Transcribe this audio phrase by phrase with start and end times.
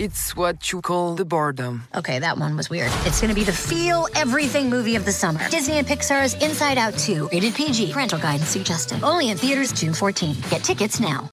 [0.00, 1.84] it's what you call the boredom.
[1.94, 2.90] Okay, that one was weird.
[3.04, 5.48] It's gonna be the feel everything movie of the summer.
[5.50, 7.92] Disney and Pixar's Inside Out 2, rated PG.
[7.92, 9.02] Parental guidance suggested.
[9.02, 10.36] Only in theaters June 14.
[10.50, 11.30] Get tickets now.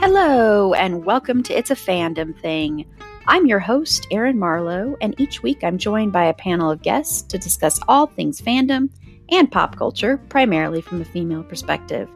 [0.00, 2.86] Hello, and welcome to It's a Fandom Thing.
[3.26, 7.22] I'm your host, Erin Marlowe, and each week I'm joined by a panel of guests
[7.22, 8.88] to discuss all things fandom
[9.30, 12.08] and pop culture, primarily from a female perspective.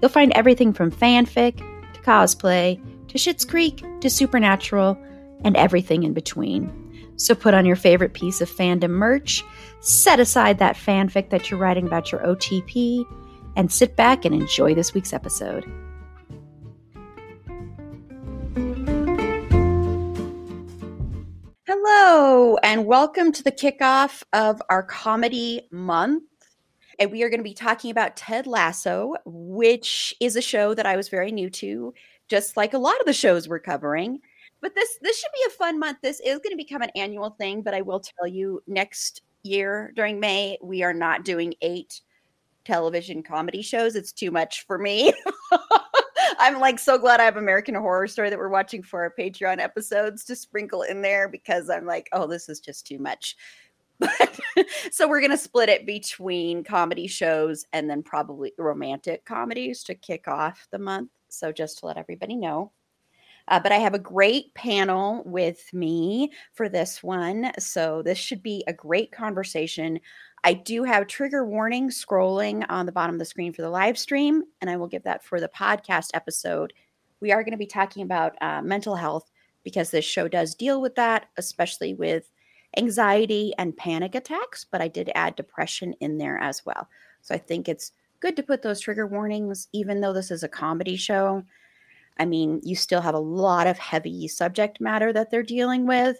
[0.00, 4.98] You'll find everything from fanfic to cosplay to Schitt's Creek to Supernatural
[5.44, 6.70] and everything in between.
[7.16, 9.42] So put on your favorite piece of fandom merch,
[9.80, 13.04] set aside that fanfic that you're writing about your OTP,
[13.56, 15.64] and sit back and enjoy this week's episode.
[21.66, 26.22] Hello, and welcome to the kickoff of our comedy month.
[26.98, 30.86] And we are going to be talking about Ted Lasso, which is a show that
[30.86, 31.92] I was very new to,
[32.28, 34.20] just like a lot of the shows we're covering.
[34.60, 35.98] But this this should be a fun month.
[36.02, 39.92] This is going to become an annual thing, but I will tell you next year
[39.94, 42.00] during May, we are not doing eight
[42.64, 43.94] television comedy shows.
[43.94, 45.12] It's too much for me.
[46.38, 49.58] I'm like so glad I have American Horror Story that we're watching for our Patreon
[49.58, 53.36] episodes to sprinkle in there because I'm like, oh, this is just too much.
[54.90, 60.28] So we're gonna split it between comedy shows and then probably romantic comedies to kick
[60.28, 61.10] off the month.
[61.28, 62.72] So just to let everybody know.
[63.48, 67.52] Uh, but I have a great panel with me for this one.
[67.58, 70.00] So this should be a great conversation.
[70.42, 73.98] I do have trigger warning scrolling on the bottom of the screen for the live
[73.98, 76.72] stream, and I will give that for the podcast episode.
[77.20, 79.30] We are going to be talking about uh, mental health
[79.64, 82.30] because this show does deal with that, especially with
[82.76, 84.64] anxiety and panic attacks.
[84.64, 86.88] But I did add depression in there as well.
[87.22, 90.48] So I think it's good to put those trigger warnings, even though this is a
[90.48, 91.42] comedy show.
[92.18, 96.18] I mean, you still have a lot of heavy subject matter that they're dealing with.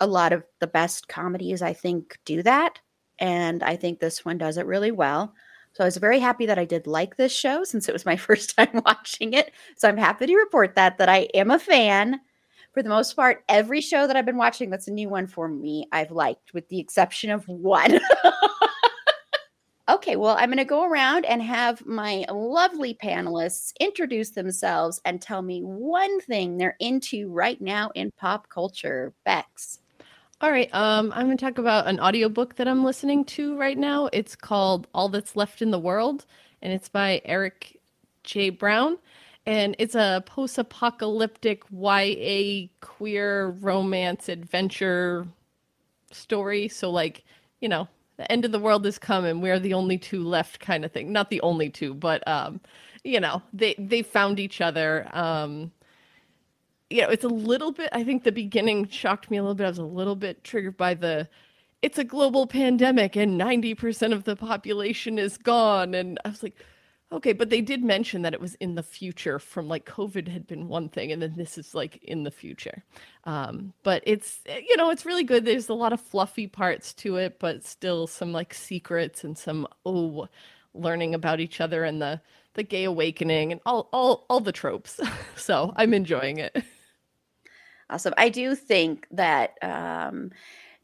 [0.00, 2.80] A lot of the best comedies, I think, do that
[3.22, 5.32] and I think this one does it really well.
[5.74, 8.16] So I was very happy that I did like this show since it was my
[8.28, 9.52] first time watching it.
[9.76, 12.20] So I'm happy to report that that I am a fan.
[12.72, 15.46] For the most part, every show that I've been watching that's a new one for
[15.46, 18.00] me, I've liked, with the exception of one.
[19.90, 25.20] okay, well, I'm going to go around and have my lovely panelists introduce themselves and
[25.20, 29.12] tell me one thing they're into right now in pop culture.
[29.26, 29.80] Bex.
[30.40, 30.74] All right.
[30.74, 34.08] Um, I'm going to talk about an audiobook that I'm listening to right now.
[34.14, 36.24] It's called All That's Left in the World,
[36.62, 37.78] and it's by Erik
[38.24, 38.48] J.
[38.50, 38.98] Brown.
[39.44, 45.26] And it's a post apocalyptic YA queer romance adventure
[46.12, 46.68] story.
[46.68, 47.24] So, like,
[47.60, 47.88] you know,
[48.18, 49.40] the end of the world is coming.
[49.40, 51.12] We're the only two left, kind of thing.
[51.12, 52.60] Not the only two, but, um,
[53.02, 55.08] you know, they, they found each other.
[55.12, 55.72] Um,
[56.88, 59.64] you know, it's a little bit, I think the beginning shocked me a little bit.
[59.64, 61.28] I was a little bit triggered by the,
[61.80, 65.94] it's a global pandemic and 90% of the population is gone.
[65.94, 66.56] And I was like,
[67.12, 70.46] okay, but they did mention that it was in the future from like COVID had
[70.46, 71.12] been one thing.
[71.12, 72.82] And then this is like in the future.
[73.24, 75.44] Um, but it's, you know, it's really good.
[75.44, 79.68] There's a lot of fluffy parts to it, but still some like secrets and some,
[79.84, 80.28] oh,
[80.74, 82.20] learning about each other and the,
[82.54, 84.98] the gay awakening and all, all, all the tropes.
[85.36, 86.64] so I'm enjoying it.
[87.90, 88.14] Awesome.
[88.16, 90.30] I do think that um,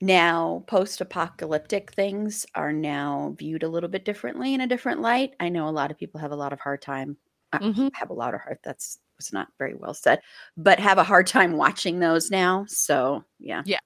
[0.01, 5.35] now post-apocalyptic things are now viewed a little bit differently in a different light.
[5.41, 7.17] I know a lot of people have a lot of hard time.
[7.53, 7.89] Uh, mm-hmm.
[7.95, 8.59] Have a lot of hard.
[8.63, 10.21] That's was not very well said,
[10.57, 12.65] but have a hard time watching those now.
[12.69, 13.81] So yeah, yeah,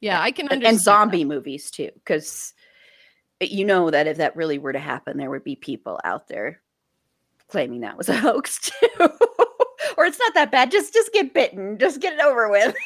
[0.00, 0.20] yeah.
[0.20, 0.74] I can understand.
[0.74, 1.28] And zombie that.
[1.28, 2.52] movies too, because
[3.40, 6.60] you know that if that really were to happen, there would be people out there
[7.48, 9.08] claiming that was a hoax too
[9.96, 10.70] or it's not that bad.
[10.70, 11.78] Just just get bitten.
[11.78, 12.74] Just get it over with.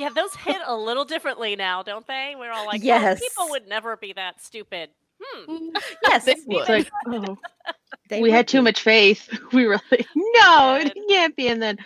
[0.00, 2.34] yeah, those hit a little differently now, don't they?
[2.38, 4.88] We're all like, yes, oh, people would never be that stupid.
[5.22, 5.50] Hmm.
[5.50, 6.66] Mm, yes, they would.
[6.66, 7.36] Like, oh.
[8.10, 9.28] we had too much faith.
[9.52, 11.48] We were like, no, it can't be.
[11.48, 11.76] And then,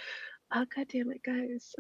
[0.55, 1.75] oh god damn it, guys.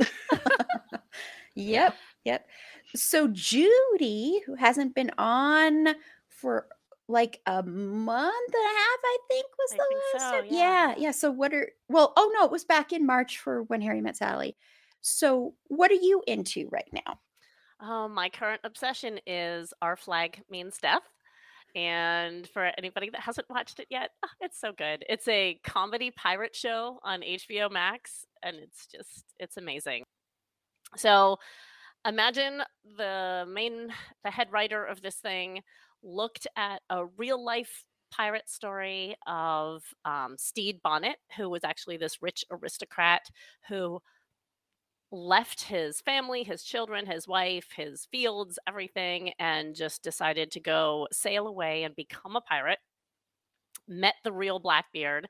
[1.55, 1.95] yep,
[2.25, 2.49] yep.
[2.97, 5.87] So Judy, who hasn't been on
[6.29, 6.67] for
[7.07, 10.47] like a month and a half, I think was I the think last so, time.
[10.51, 10.89] Yeah.
[10.89, 11.11] yeah, yeah.
[11.13, 14.17] So what are well, oh no, it was back in March for when Harry met
[14.17, 14.57] Sally.
[15.07, 17.21] So what are you into right now?
[17.79, 21.03] Um, my current obsession is our flag means death.
[21.75, 25.05] And for anybody that hasn't watched it yet, oh, it's so good.
[25.07, 30.05] It's a comedy pirate show on HBO Max, and it's just, it's amazing.
[30.97, 31.37] So
[32.07, 32.63] imagine
[32.97, 33.89] the main,
[34.25, 35.61] the head writer of this thing
[36.03, 42.23] looked at a real life pirate story of um, Stede Bonnet, who was actually this
[42.23, 43.29] rich aristocrat
[43.69, 44.01] who
[45.15, 51.07] left his family, his children, his wife, his fields, everything, and just decided to go
[51.13, 52.81] sail away and become a pirate.
[53.87, 55.29] Met the real Blackbeard,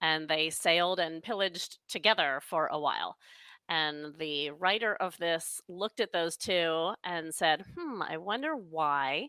[0.00, 3.16] and they sailed and pillaged together for a while.
[3.68, 9.28] And the writer of this looked at those two and said, Hmm, I wonder why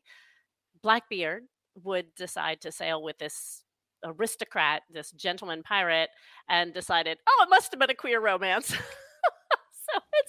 [0.84, 1.46] Blackbeard
[1.84, 3.64] would decide to sail with this
[4.04, 6.10] aristocrat, this gentleman pirate,
[6.48, 8.76] and decided, oh, it must have been a queer romance.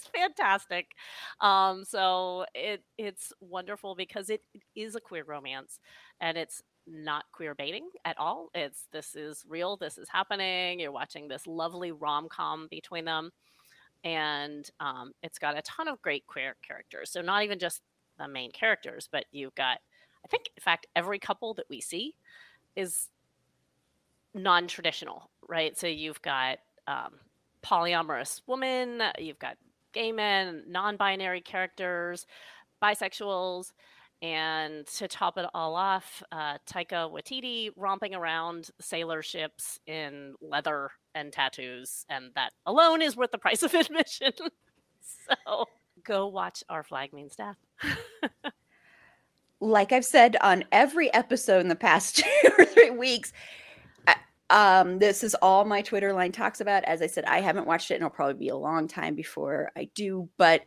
[0.15, 0.91] fantastic.
[1.41, 4.41] Um, so it it's wonderful because it,
[4.75, 5.79] is a queer romance,
[6.21, 8.49] and it's not queer baiting at all.
[8.53, 9.77] It's this is real.
[9.77, 10.79] This is happening.
[10.79, 13.31] You're watching this lovely rom com between them,
[14.03, 17.11] and um, it's got a ton of great queer characters.
[17.11, 17.81] So not even just
[18.17, 19.79] the main characters, but you've got
[20.23, 22.15] I think, in fact, every couple that we see
[22.75, 23.09] is
[24.33, 25.77] non traditional, right?
[25.77, 27.13] So you've got um,
[27.63, 29.57] polyamorous woman, you've got
[29.97, 32.27] gay men, non binary characters,
[32.83, 33.71] bisexuals.
[34.21, 40.89] And to top it all off, uh, Taika Waititi romping around sailor ships in leather
[41.13, 44.33] and tattoos, and that alone is worth the price of admission.
[45.01, 45.65] so
[46.03, 47.57] go watch Our Flag Means Death.
[49.59, 53.33] like I've said on every episode in the past two or three weeks,
[54.49, 56.83] um, this is all my Twitter line talks about.
[56.85, 59.71] As I said, I haven't watched it, and it'll probably be a long time before
[59.75, 60.29] I do.
[60.37, 60.61] But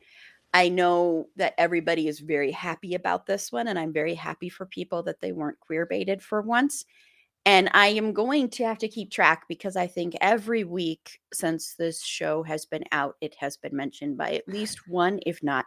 [0.53, 4.67] I know that everybody is very happy about this one, and I'm very happy for
[4.67, 6.85] people that they weren't queer baited for once.
[7.47, 11.75] And I am going to have to keep track because I think every week since
[11.75, 15.65] this show has been out, it has been mentioned by at least one, if not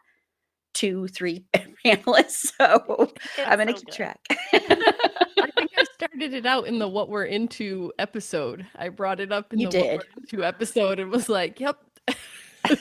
[0.74, 1.46] two, three
[1.86, 2.52] panelists.
[2.58, 3.96] So it's I'm going to so keep good.
[3.96, 4.20] track.
[4.54, 5.72] I think
[6.06, 8.66] started it out in the what we're into episode.
[8.76, 9.98] I brought it up in you the did.
[9.98, 11.78] what we're into episode and was like, yep.
[12.66, 12.78] I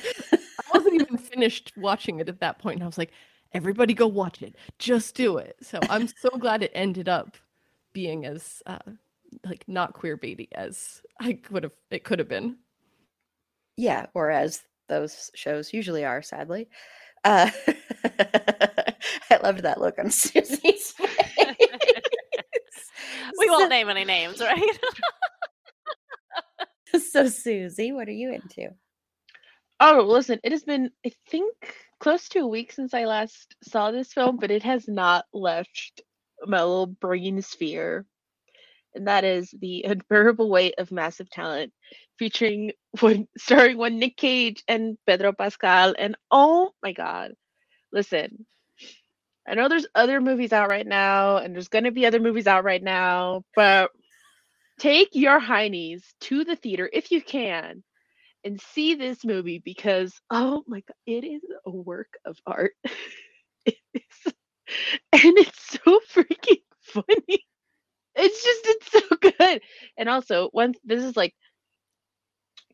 [0.75, 2.77] wasn't even finished watching it at that point.
[2.77, 3.13] And I was like,
[3.53, 4.57] everybody go watch it.
[4.79, 5.57] Just do it.
[5.63, 7.37] So I'm so glad it ended up
[7.93, 8.79] being as uh,
[9.45, 12.57] like not queer baity as I would have it could have been.
[13.77, 16.69] Yeah, or as those shows usually are, sadly.
[17.25, 17.51] Uh,
[18.05, 20.95] I loved that look on Susie's face.
[23.53, 24.79] We won't name any names, right?
[27.11, 28.71] so, Susie, what are you into?
[29.81, 31.55] Oh, listen, it has been, I think,
[31.99, 36.03] close to a week since I last saw this film, but it has not left
[36.47, 38.07] my little brain sphere.
[38.95, 41.73] And that is The Unbearable Weight of Massive Talent,
[42.19, 45.95] featuring one starring one Nick Cage and Pedro Pascal.
[45.99, 47.33] And oh my god,
[47.93, 48.47] listen,
[49.47, 52.65] I know there's other movies out right now, and there's gonna be other movies out
[52.65, 53.91] right now, but
[54.81, 57.85] take your heinies to the theater if you can
[58.45, 62.73] and see this movie because oh my god, it is a work of art.
[63.67, 64.35] it is,
[65.13, 67.45] and it's so freaking funny.
[68.15, 69.63] It's just it's so good.
[69.97, 71.35] And also, once this is like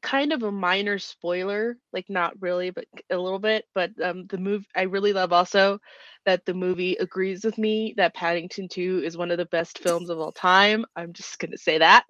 [0.03, 3.65] kind of a minor spoiler, like not really, but a little bit.
[3.75, 5.79] But um, the movie I really love also
[6.25, 10.11] that the movie agrees with me that Paddington 2 is one of the best films
[10.11, 10.85] of all time.
[10.97, 12.05] I'm just gonna say that.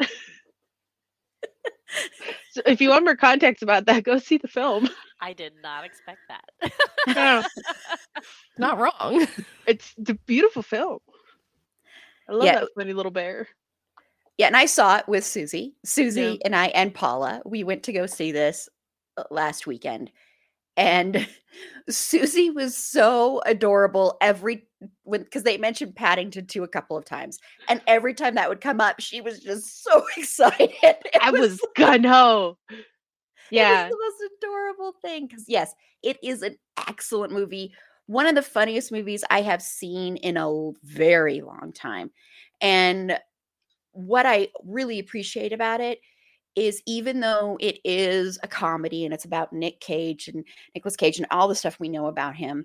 [2.50, 4.88] so if you want more context about that, go see the film.
[5.20, 7.46] I did not expect that.
[8.58, 9.26] not wrong.
[9.66, 10.98] It's the beautiful film.
[12.28, 12.60] I love yeah.
[12.60, 13.48] that funny little bear.
[14.38, 15.74] Yeah, and I saw it with Susie.
[15.84, 16.36] Susie yeah.
[16.44, 17.42] and I and Paula.
[17.44, 18.68] We went to go see this
[19.16, 20.12] uh, last weekend.
[20.76, 21.26] And
[21.90, 24.68] Susie was so adorable every
[25.02, 27.40] when because they mentioned Paddington too a couple of times.
[27.68, 30.70] And every time that would come up, she was just so excited.
[30.82, 32.52] It I was, was gonna.
[33.50, 33.86] Yeah.
[33.86, 35.26] It was the most adorable thing.
[35.26, 37.72] Because yes, it is an excellent movie.
[38.06, 42.12] One of the funniest movies I have seen in a very long time.
[42.60, 43.18] And
[43.98, 46.00] what I really appreciate about it
[46.54, 51.18] is even though it is a comedy and it's about Nick Cage and Nicolas Cage
[51.18, 52.64] and all the stuff we know about him,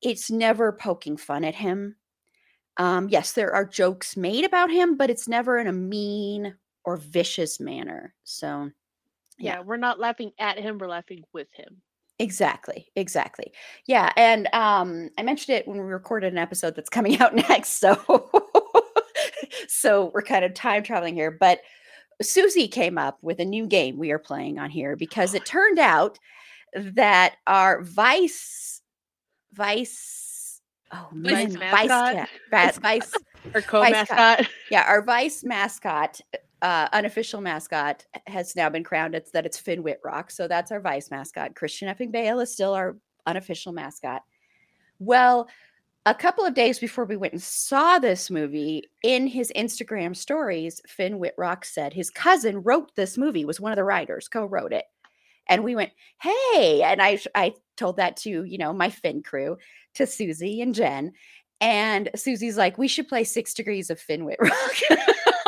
[0.00, 1.96] it's never poking fun at him.
[2.78, 6.54] Um, yes, there are jokes made about him, but it's never in a mean
[6.84, 8.14] or vicious manner.
[8.24, 8.70] So,
[9.38, 11.82] yeah, yeah we're not laughing at him, we're laughing with him.
[12.18, 13.52] Exactly, exactly.
[13.86, 17.78] Yeah, and um, I mentioned it when we recorded an episode that's coming out next.
[17.78, 18.30] So
[19.72, 21.30] so we're kind of time traveling here.
[21.30, 21.60] But
[22.20, 25.78] Susie came up with a new game we are playing on here because it turned
[25.78, 26.18] out
[26.74, 28.82] that our vice
[29.52, 30.60] vice
[30.92, 32.14] oh Vice man, mascot?
[32.14, 33.12] cat- vice, vice
[33.54, 34.46] Or co-mascot.
[34.70, 36.20] yeah our vice mascot
[36.62, 40.78] uh unofficial mascot has now been crowned it's that it's finn wittrock so that's our
[40.80, 42.96] vice mascot christian effing bale is still our
[43.26, 44.22] unofficial mascot
[45.00, 45.48] well
[46.06, 50.80] a couple of days before we went and saw this movie in his instagram stories
[50.86, 54.84] finn wittrock said his cousin wrote this movie was one of the writers co-wrote it.
[55.48, 55.90] And we went
[56.22, 59.56] hey and i i told that to you know my finn crew
[59.94, 61.12] to susie and jen.
[61.60, 64.52] And susie's like we should play six degrees of finn wittrock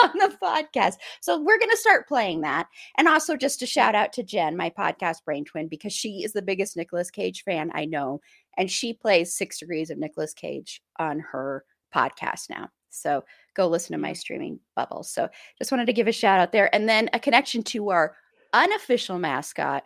[0.03, 0.95] on the podcast.
[1.21, 2.67] So we're going to start playing that.
[2.99, 6.33] And also just a shout out to jen my podcast brain twin because she is
[6.33, 8.21] the biggest Nicolas cage fan i know
[8.57, 12.69] and she plays six degrees of Nicolas cage on her podcast now.
[12.91, 14.17] So go listen to my mm.
[14.17, 15.29] streaming bubbles so
[15.59, 16.75] just wanted to give a shout out there.
[16.75, 18.17] And then a connection to our
[18.53, 19.85] unofficial mascot,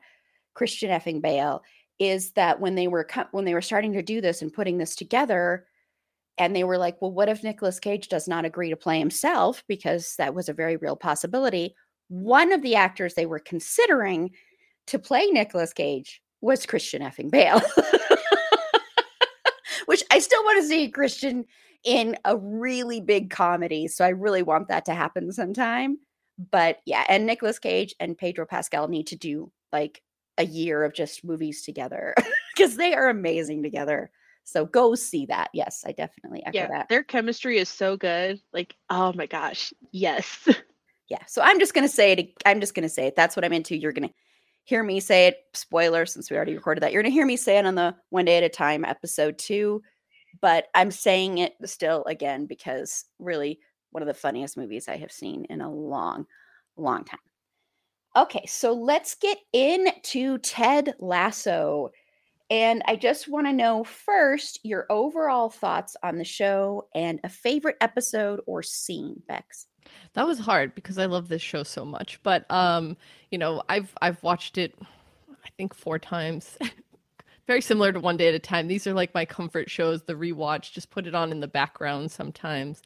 [0.54, 1.62] Christian effing Bale,
[1.98, 4.78] is that when they were co- when they were starting to do this and putting
[4.78, 5.66] this together,
[6.38, 9.64] and they were like, "Well, what if Nicolas Cage does not agree to play himself?"
[9.66, 11.74] Because that was a very real possibility.
[12.08, 14.32] One of the actors they were considering
[14.88, 17.62] to play Nicolas Cage was Christian effing Bale,
[20.16, 21.44] I still want to see Christian
[21.84, 23.86] in a really big comedy.
[23.86, 25.98] So I really want that to happen sometime
[26.50, 30.02] but yeah, and Nicolas Cage and Pedro Pascal need to do like
[30.38, 32.14] a year of just movies together
[32.54, 34.10] because they are amazing together.
[34.44, 35.48] So go see that.
[35.52, 36.88] Yes, I definitely echo Yeah, that.
[36.88, 38.40] their chemistry is so good.
[38.52, 40.48] Like, oh my gosh, yes.
[41.08, 41.22] Yeah.
[41.28, 42.32] So I'm just gonna say it.
[42.46, 43.14] I'm just gonna say it.
[43.14, 43.76] That's what I'm into.
[43.76, 44.10] You're gonna
[44.64, 45.36] hear me say it.
[45.54, 46.92] Spoiler, since we already recorded that.
[46.92, 49.82] You're gonna hear me say it on the one day at a time episode two.
[50.40, 55.12] But I'm saying it still again because really one of the funniest movies I have
[55.12, 56.26] seen in a long,
[56.76, 57.20] long time.
[58.16, 61.90] Okay, so let's get into Ted Lasso.
[62.48, 67.28] And I just want to know first your overall thoughts on the show and a
[67.28, 69.66] favorite episode or scene, Bex.
[70.14, 72.20] That was hard because I love this show so much.
[72.22, 72.96] But um,
[73.30, 74.74] you know, I've I've watched it
[75.46, 76.56] I think four times.
[77.46, 78.68] Very similar to One Day at a Time.
[78.68, 82.10] These are like my comfort shows, the rewatch, just put it on in the background
[82.10, 82.82] sometimes.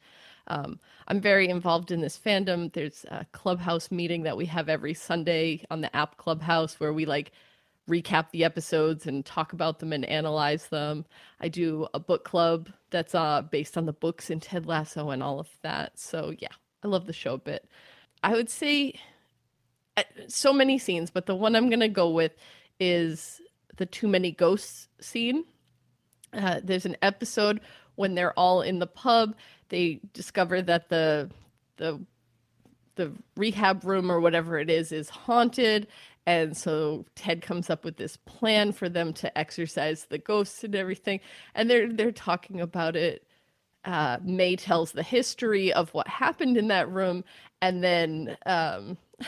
[0.47, 2.73] Um, I'm very involved in this fandom.
[2.73, 7.05] There's a clubhouse meeting that we have every Sunday on the app Clubhouse where we
[7.05, 7.31] like
[7.89, 11.05] recap the episodes and talk about them and analyze them.
[11.39, 15.23] I do a book club that's uh, based on the books in Ted Lasso and
[15.23, 15.99] all of that.
[15.99, 16.49] So yeah,
[16.83, 17.67] I love the show a bit.
[18.23, 18.99] I would say
[19.97, 22.33] uh, so many scenes, but the one I'm gonna go with
[22.79, 23.41] is
[23.81, 25.43] the too many ghosts scene.
[26.33, 27.59] Uh, there's an episode
[27.95, 29.35] when they're all in the pub.
[29.69, 31.31] They discover that the
[31.77, 31.99] the
[32.95, 35.87] the rehab room or whatever it is is haunted
[36.27, 40.75] and so Ted comes up with this plan for them to exorcise the ghosts and
[40.75, 41.19] everything
[41.55, 43.25] and they're they're talking about it
[43.85, 47.23] uh, Mae tells the history of what happened in that room
[47.63, 48.97] and then um,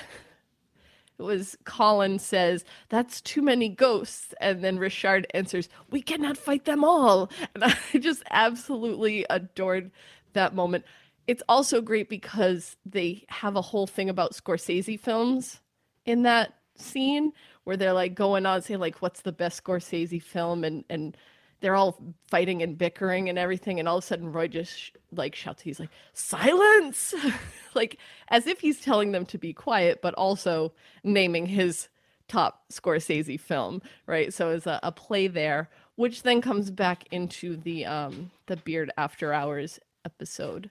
[1.20, 4.34] it was Colin says that's too many ghosts.
[4.41, 7.29] And then Richard answers we cannot fight them all.
[7.53, 9.91] And I just absolutely adored
[10.34, 10.86] that moment.
[11.27, 15.62] It's also great because they have a whole thing about Scorsese films
[16.05, 17.32] in that scene
[17.63, 20.63] where they're like going on saying like what's the best Scorsese film?
[20.63, 21.15] And and
[21.63, 24.91] they're all fighting and bickering and everything and all of a sudden Roy just sh-
[25.13, 27.15] like shouts he's like silence
[27.74, 30.74] like as if he's telling them to be quiet but also
[31.05, 31.88] naming his
[32.27, 37.55] top Scorsese film right so it's a, a play there which then comes back into
[37.55, 40.70] the um the beard after hours episode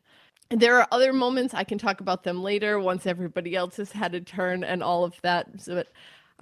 [0.50, 3.92] and there are other moments I can talk about them later once everybody else has
[3.92, 5.48] had a turn and all of that.
[5.56, 5.88] So but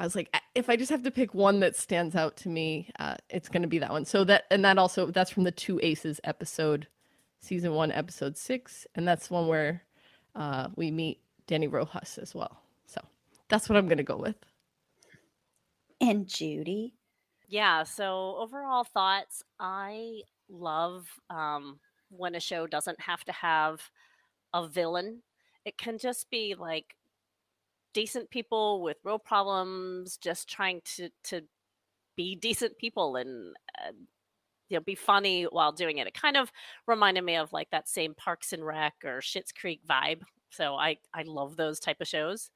[0.00, 2.90] I was like, if I just have to pick one that stands out to me,
[2.98, 4.06] uh, it's going to be that one.
[4.06, 6.88] So that and that also that's from the Two Aces episode,
[7.38, 9.82] season one, episode six, and that's one where
[10.34, 12.62] uh, we meet Dani Rojas as well.
[12.86, 13.02] So
[13.50, 14.36] that's what I'm going to go with.
[16.00, 16.94] And Judy.
[17.46, 21.78] Yeah, so overall thoughts, I love um,
[22.08, 23.82] when a show doesn't have to have
[24.54, 25.20] a villain.
[25.66, 26.96] It can just be like
[27.94, 31.42] decent people with real problems just trying to to
[32.16, 33.92] be decent people and uh,
[34.68, 36.06] you know be funny while doing it.
[36.06, 36.52] It kind of
[36.86, 40.22] reminded me of like that same Parks and Rec or Schitt's Creek vibe.
[40.50, 42.50] So I I love those type of shows.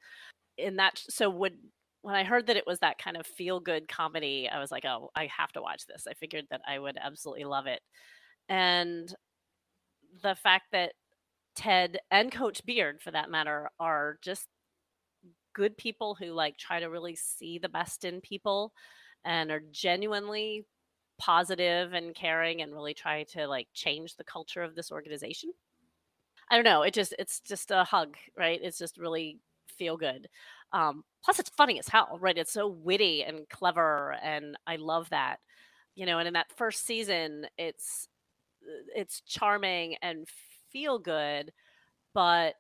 [0.59, 1.55] And that so would
[2.03, 4.85] when I heard that it was that kind of feel good comedy, I was like,
[4.85, 6.07] oh, I have to watch this.
[6.09, 7.81] I figured that I would absolutely love it.
[8.49, 9.13] And
[10.23, 10.93] the fact that
[11.57, 14.49] Ted and Coach Beard, for that matter, are just
[15.55, 18.73] good people who like try to really see the best in people
[19.25, 20.67] and are genuinely
[21.19, 25.53] positive and caring and really try to like change the culture of this organization.
[26.51, 26.83] I don't know.
[26.83, 28.61] It just it's just a hug, right?
[28.63, 29.39] It's just really
[29.79, 30.29] feel good.
[30.73, 32.37] Um, plus, it's funny as hell, right?
[32.37, 35.39] It's so witty and clever, and I love that.
[35.95, 38.09] You know, and in that first season, it's
[38.65, 40.27] uh, it's charming and
[40.73, 41.53] feel good,
[42.15, 42.55] but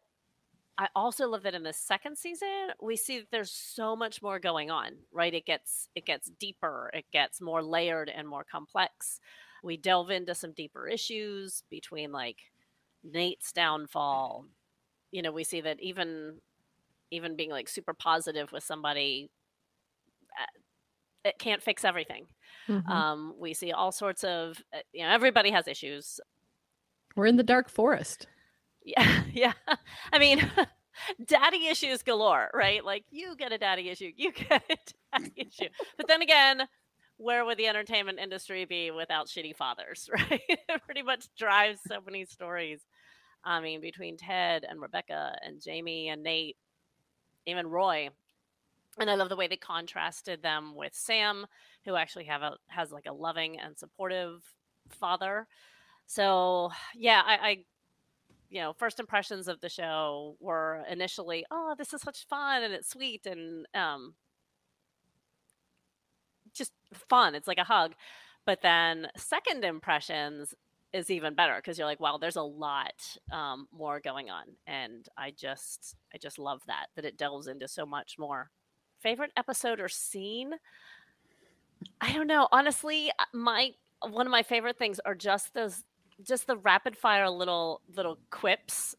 [0.76, 4.38] I also love that in the second season we see that there's so much more
[4.38, 5.32] going on, right?
[5.32, 9.20] It gets it gets deeper, it gets more layered and more complex.
[9.62, 12.38] We delve into some deeper issues between like
[13.02, 14.46] Nate's downfall.
[15.10, 16.38] You know, we see that even
[17.10, 19.30] even being like super positive with somebody
[20.40, 20.58] uh,
[21.24, 22.26] it can't fix everything.
[22.68, 22.90] Mm-hmm.
[22.90, 26.20] Um, we see all sorts of uh, you know everybody has issues.
[27.16, 28.26] We're in the dark forest.
[28.84, 29.52] Yeah, yeah.
[30.12, 30.50] I mean,
[31.26, 32.84] daddy issues galore, right?
[32.84, 34.76] Like you get a daddy issue, you get a
[35.18, 35.68] daddy issue.
[35.96, 36.62] But then again,
[37.16, 40.40] where would the entertainment industry be without shitty fathers, right?
[40.48, 42.80] it pretty much drives so many stories.
[43.44, 46.56] I mean, between Ted and Rebecca and Jamie and Nate,
[47.46, 48.10] even Roy.
[48.98, 51.46] And I love the way they contrasted them with Sam,
[51.84, 54.42] who actually have a has like a loving and supportive
[54.90, 55.46] father.
[56.06, 57.64] So yeah, I, I
[58.50, 62.72] you know, first impressions of the show were initially, oh, this is such fun and
[62.72, 64.14] it's sweet and um,
[66.52, 66.72] just
[67.08, 67.34] fun.
[67.34, 67.94] It's like a hug.
[68.46, 70.54] But then second impressions
[70.92, 75.08] is even better because you're like, wow, there's a lot um, more going on, and
[75.18, 78.50] I just, I just love that that it delves into so much more.
[79.00, 80.52] Favorite episode or scene?
[82.00, 82.48] I don't know.
[82.52, 83.72] Honestly, uh, my
[84.08, 85.82] one of my favorite things are just those
[86.22, 88.94] just the rapid fire little little quips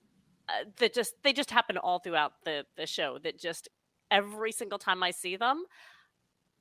[0.50, 3.70] uh, that just they just happen all throughout the the show that just
[4.12, 5.64] every single time I see them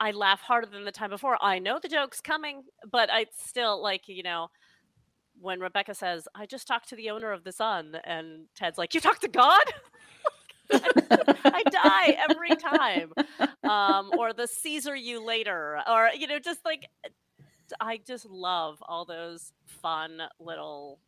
[0.01, 1.39] I laugh harder than the time before.
[1.41, 4.49] I know the joke's coming, but I still like, you know,
[5.41, 8.95] when Rebecca says, I just talked to the owner of the Sun, and Ted's like,
[8.95, 9.65] You talked to God?
[10.73, 13.13] I die every time.
[13.63, 16.89] Um, or the Caesar you later, or, you know, just like
[17.81, 21.01] I just love all those fun little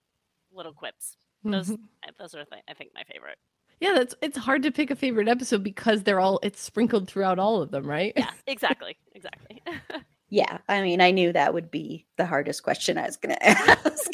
[0.53, 1.17] little quips.
[1.45, 2.11] Those mm-hmm.
[2.19, 3.39] Those are th- I think my favorite.
[3.81, 7.39] Yeah, that's it's hard to pick a favorite episode because they're all it's sprinkled throughout
[7.39, 8.13] all of them, right?
[8.17, 8.97] Yeah, exactly.
[9.15, 9.63] exactly.
[10.31, 13.47] yeah, I mean, I knew that would be the hardest question I was going to
[13.47, 14.11] ask.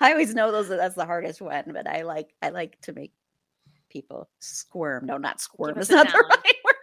[0.00, 3.12] I always know those that's the hardest one, but I like I like to make
[3.88, 5.06] people squirm.
[5.06, 5.78] No, not squirm.
[5.78, 6.73] It's not the right word.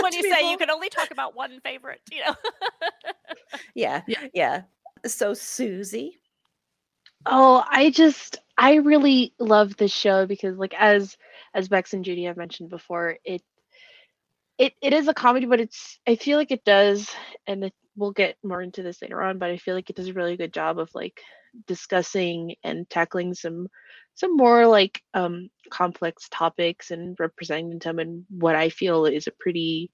[0.00, 0.36] When you people.
[0.36, 2.34] say you can only talk about one favorite, you know.
[3.74, 4.62] yeah, yeah, yeah.
[5.06, 6.18] So Susie.
[7.26, 11.16] Oh, I just I really love this show because like as
[11.54, 13.42] as Bex and Judy have mentioned before, it
[14.58, 17.08] it it is a comedy, but it's I feel like it does,
[17.46, 20.08] and it, we'll get more into this later on, but I feel like it does
[20.08, 21.20] a really good job of like
[21.66, 23.68] discussing and tackling some
[24.14, 29.32] some more like um complex topics and representing them in what I feel is a
[29.38, 29.90] pretty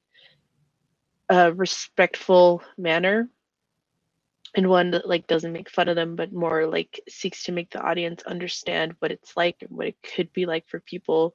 [1.31, 3.29] uh respectful manner.
[4.57, 7.71] And one that like doesn't make fun of them but more like seeks to make
[7.71, 11.35] the audience understand what it's like and what it could be like for people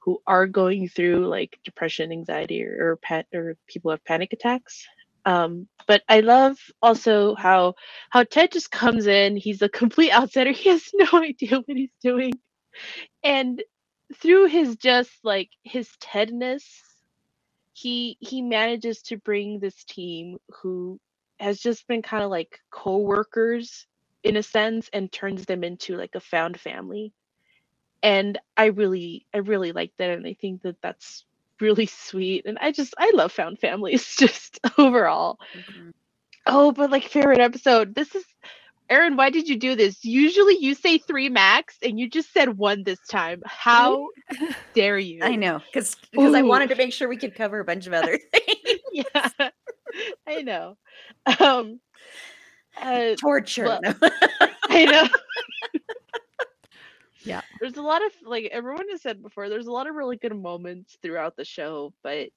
[0.00, 4.86] who are going through like depression anxiety or or, pet, or people have panic attacks
[5.28, 7.74] um, but I love also how
[8.10, 9.36] how Ted just comes in.
[9.36, 10.52] He's a complete outsider.
[10.54, 12.32] He has no idea what he's doing,
[13.24, 13.62] and
[14.16, 16.64] through his just like his Tedness,
[17.74, 21.00] he he manages to bring this team who
[21.40, 23.86] has just been kind of like co-workers
[24.24, 27.12] in a sense and turns them into like a found family
[28.02, 31.26] and i really i really like that and i think that that's
[31.60, 35.90] really sweet and i just i love found families just overall mm-hmm.
[36.46, 38.24] oh but like favorite episode this is
[38.90, 40.04] Erin, why did you do this?
[40.04, 43.42] Usually you say three max and you just said one this time.
[43.44, 44.08] How
[44.74, 45.22] dare you?
[45.22, 47.92] I know, because because I wanted to make sure we could cover a bunch of
[47.92, 48.80] other things.
[48.92, 49.50] yeah.
[50.26, 50.76] I know.
[51.38, 51.80] Um
[52.80, 53.64] uh, torture.
[53.64, 53.80] Well,
[54.68, 55.08] I know.
[57.28, 57.42] Yeah.
[57.60, 60.34] There's a lot of like everyone has said before, there's a lot of really good
[60.34, 62.28] moments throughout the show, but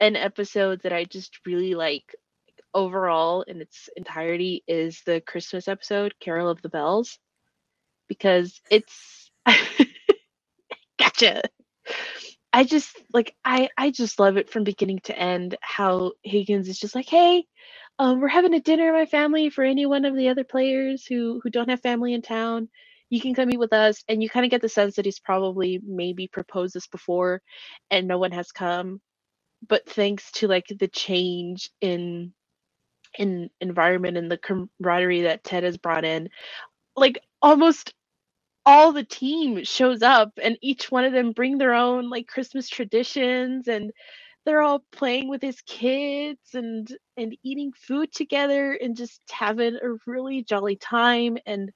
[0.00, 2.14] an episode that I just really like
[2.72, 7.18] overall in its entirety is the Christmas episode, Carol of the Bells.
[8.08, 9.30] Because it's
[10.98, 11.42] gotcha.
[12.52, 16.78] I just like I I just love it from beginning to end how Higgins is
[16.78, 17.44] just like, hey,
[17.98, 21.40] um, we're having a dinner my family for any one of the other players who
[21.42, 22.68] who don't have family in town
[23.10, 25.20] you can come meet with us and you kind of get the sense that he's
[25.20, 27.40] probably maybe proposed this before
[27.90, 29.00] and no one has come.
[29.68, 32.32] But thanks to like the change in
[33.18, 36.28] in environment and the camaraderie that ted has brought in
[36.96, 37.94] like almost
[38.64, 42.68] all the team shows up and each one of them bring their own like christmas
[42.68, 43.92] traditions and
[44.44, 50.10] they're all playing with his kids and and eating food together and just having a
[50.10, 51.70] really jolly time and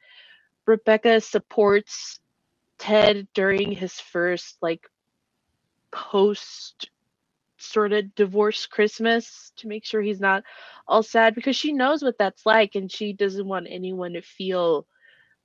[0.71, 2.21] rebecca supports
[2.79, 4.87] ted during his first like
[5.93, 6.91] post
[7.59, 10.43] sort of divorce christmas to make sure he's not
[10.89, 14.87] all sad because she knows what that's like and she doesn't want anyone to feel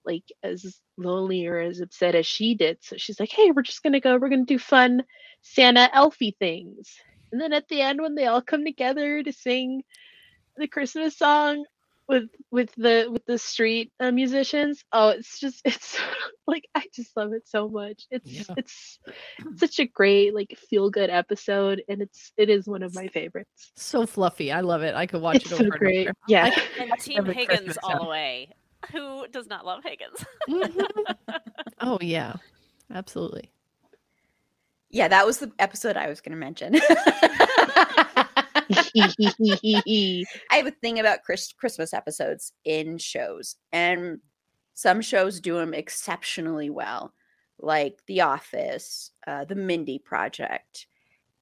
[0.06, 2.78] like as lonely or as upset as she did.
[2.82, 5.04] So she's like, hey, we're just gonna go, we're gonna do fun
[5.42, 6.96] Santa elfie things.
[7.32, 9.84] And then at the end when they all come together to sing
[10.58, 11.66] the Christmas song
[12.08, 15.98] with with the with the street uh, musicians, oh it's just it's
[16.48, 18.06] like I just love it so much.
[18.12, 18.56] It's Yeah.
[18.58, 19.00] it's
[19.58, 23.72] such a great like feel good episode and it's it is one of my favorites.
[23.76, 24.52] So fluffy.
[24.52, 24.94] I love it.
[24.96, 26.08] I could watch It's it so over and great.
[26.08, 26.16] over.
[26.28, 26.50] Yeah.
[26.80, 28.50] And Team Every Higgins Christmas all the way.
[28.92, 30.24] Who does not love Higgins?
[30.48, 30.86] Mhm.
[31.82, 32.34] oh yeah,
[32.94, 33.52] absolutely.
[34.92, 36.76] Yeah, that was the episode I was going to mention.
[38.72, 44.20] I have a thing about Chris- Christmas episodes in shows, and
[44.74, 47.14] some shows do them exceptionally well,
[47.60, 50.88] like The Office, uh, The Mindy Project,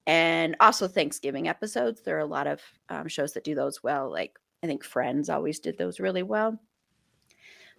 [0.05, 2.01] and also Thanksgiving episodes.
[2.01, 4.11] There are a lot of um, shows that do those well.
[4.11, 6.59] Like I think Friends always did those really well.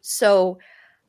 [0.00, 0.58] So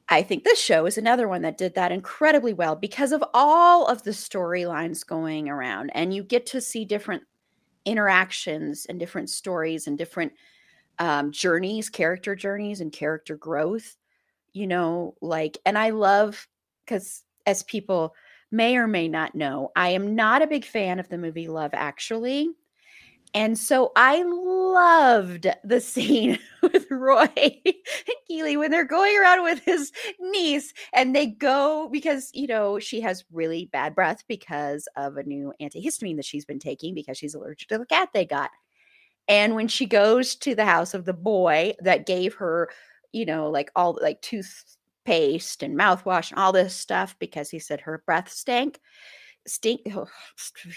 [0.07, 3.87] I think this show is another one that did that incredibly well because of all
[3.87, 7.23] of the storylines going around, and you get to see different
[7.85, 10.33] interactions and different stories and different
[10.99, 13.95] um, journeys, character journeys, and character growth.
[14.53, 16.47] You know, like, and I love
[16.85, 18.15] because as people
[18.51, 21.71] may or may not know, I am not a big fan of the movie Love
[21.73, 22.49] Actually.
[23.35, 27.75] And so I loved the scene with Roy and
[28.27, 33.01] Keely when they're going around with his niece and they go because, you know, she
[33.01, 37.35] has really bad breath because of a new antihistamine that she's been taking because she's
[37.35, 38.51] allergic to the cat they got.
[39.27, 42.69] And when she goes to the house of the boy that gave her,
[43.11, 47.81] you know, like all like toothpaste and mouthwash and all this stuff because he said
[47.81, 48.79] her breath stank,
[49.47, 50.07] stink, oh,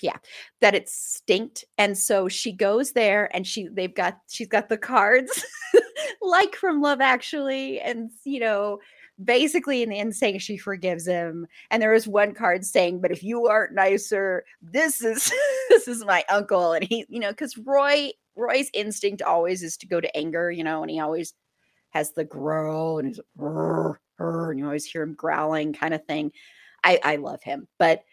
[0.02, 0.16] yeah,
[0.61, 1.64] that it stinked.
[1.76, 5.44] And so she goes there and she they've got she's got the cards
[6.22, 8.78] like from Love Actually, and you know,
[9.22, 11.46] basically in the end saying she forgives him.
[11.70, 15.33] And there was one card saying, "But if you aren't nicer, this is
[15.68, 19.87] this is my uncle." And he, you know, because Roy Roy's instinct always is to
[19.87, 21.35] go to anger, you know, and he always
[21.90, 26.33] has the growl and he's and you always hear him growling kind of thing.
[26.85, 28.04] I I love him, but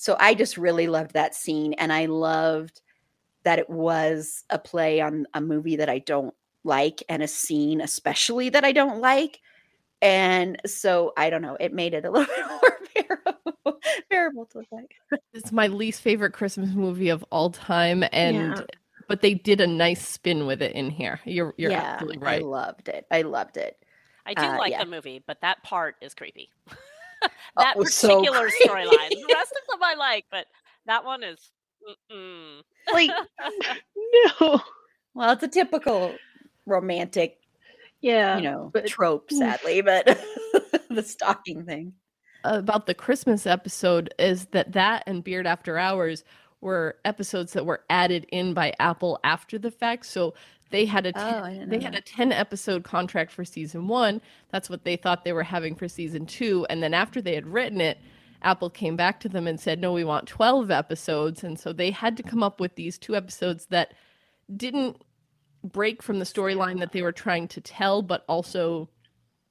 [0.00, 2.80] so I just really loved that scene, and I loved
[3.42, 6.34] that it was a play on a movie that I don't
[6.64, 9.40] like and a scene especially that I don't like.
[10.00, 14.62] And so I don't know, it made it a little bit more bearable, bearable to
[14.72, 14.94] like.
[15.34, 18.64] It's my least favorite Christmas movie of all time, and Yeah.
[19.06, 21.20] but they did a nice spin with it in here.
[21.26, 23.06] You're you're yeah, absolutely I loved it.
[23.10, 23.76] I loved it.
[24.24, 24.84] I do Uh, like yeah.
[24.84, 26.48] the movie, but that part is creepy.
[27.56, 28.68] That it was so particular creepy.
[28.68, 29.10] storyline.
[29.10, 30.46] The rest of them I like, but
[30.86, 31.50] that one is.
[32.12, 32.60] Mm-mm.
[32.92, 33.10] Like
[34.40, 34.60] no.
[35.14, 36.14] Well, it's a typical
[36.66, 37.38] romantic,
[38.00, 38.36] Yeah.
[38.36, 39.38] you know, but- trope, oof.
[39.38, 40.06] sadly, but
[40.90, 41.94] the stalking thing.
[42.44, 46.24] About the Christmas episode is that that and Beard After Hours
[46.62, 50.06] were episodes that were added in by Apple after the fact.
[50.06, 50.32] So
[50.70, 54.20] they had a Oh, ten, they know had a 10 episode contract for season 1.
[54.50, 57.46] That's what they thought they were having for season 2 and then after they had
[57.46, 57.98] written it
[58.42, 61.90] Apple came back to them and said, "No, we want 12 episodes." And so they
[61.90, 63.92] had to come up with these two episodes that
[64.56, 65.02] didn't
[65.62, 68.88] break from the storyline that they were trying to tell, but also,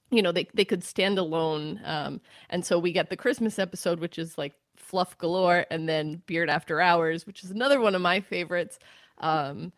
[0.10, 1.80] you know, they, they could stand alone.
[1.86, 6.24] Um, and so we get the Christmas episode, which is like fluff galore, and then
[6.26, 8.80] Beard After Hours, which is another one of my favorites,
[9.20, 9.72] um,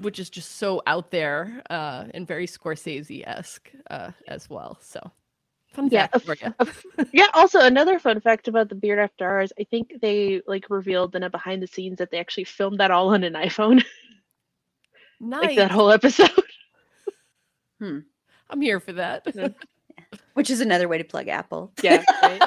[0.00, 4.78] which is just so out there uh, and very Scorsese esque uh, as well.
[4.80, 5.10] So,
[5.72, 6.54] fun Yeah, fact a for you.
[6.58, 7.26] a f- yeah.
[7.34, 11.22] Also, another fun fact about the Beard After Hours, I think they like revealed in
[11.22, 13.82] a behind the scenes that they actually filmed that all on an iPhone,
[15.20, 15.42] Nice.
[15.46, 16.30] like that whole episode.
[17.80, 17.98] hmm.
[18.48, 19.26] I'm here for that.
[20.34, 21.72] Which is another way to plug Apple.
[21.82, 22.02] yeah.
[22.22, 22.42] Right?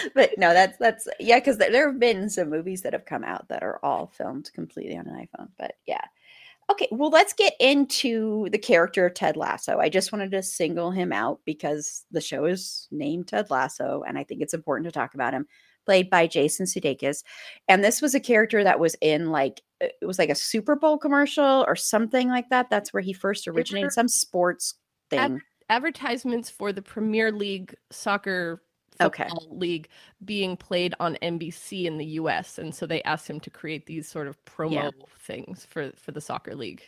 [0.14, 3.48] but no, that's that's yeah, because there, have been some movies that have come out
[3.48, 5.48] that are all filmed completely on an iPhone.
[5.58, 6.04] But yeah,
[6.70, 9.78] Okay, well, let's get into the character of Ted Lasso.
[9.78, 14.16] I just wanted to single him out because the show is named Ted Lasso, and
[14.16, 15.46] I think it's important to talk about him.
[15.84, 17.24] Played by Jason Sudeikis,
[17.66, 20.76] and this was a character that was in like uh, it was like a Super
[20.76, 22.70] Bowl commercial or something like that.
[22.70, 24.74] That's where he first originated, some sports
[25.08, 25.18] thing.
[25.18, 25.38] Ad-
[25.70, 28.62] advertisements for the Premier League soccer
[29.00, 29.30] Okay.
[29.50, 29.88] league
[30.24, 34.08] being played on NBC in the US and so they asked him to create these
[34.08, 34.90] sort of promo Yeah.
[35.18, 36.82] things for for the soccer league.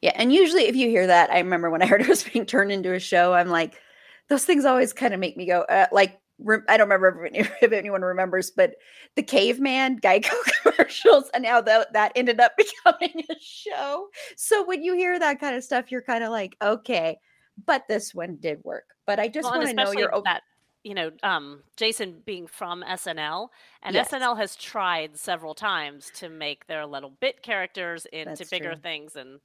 [0.00, 2.46] Yeah, and usually if you hear that, I remember when I heard it was being
[2.46, 3.80] turned into a show, I'm like,
[4.28, 7.32] those things always kind of make me go, uh, like, re- I don't remember if,
[7.34, 8.74] any- if anyone remembers, but
[9.16, 14.08] the caveman Geico commercials, and now that that ended up becoming a show.
[14.36, 17.18] So when you hear that kind of stuff, you're kind of like, okay,
[17.64, 18.84] but this one did work.
[19.06, 20.42] But I just Well, want to know your op- that
[20.84, 23.48] you know um jason being from snl
[23.82, 24.10] and Yes.
[24.10, 28.82] snl has tried several times to make their little bit characters into That's bigger true.
[28.82, 29.40] things and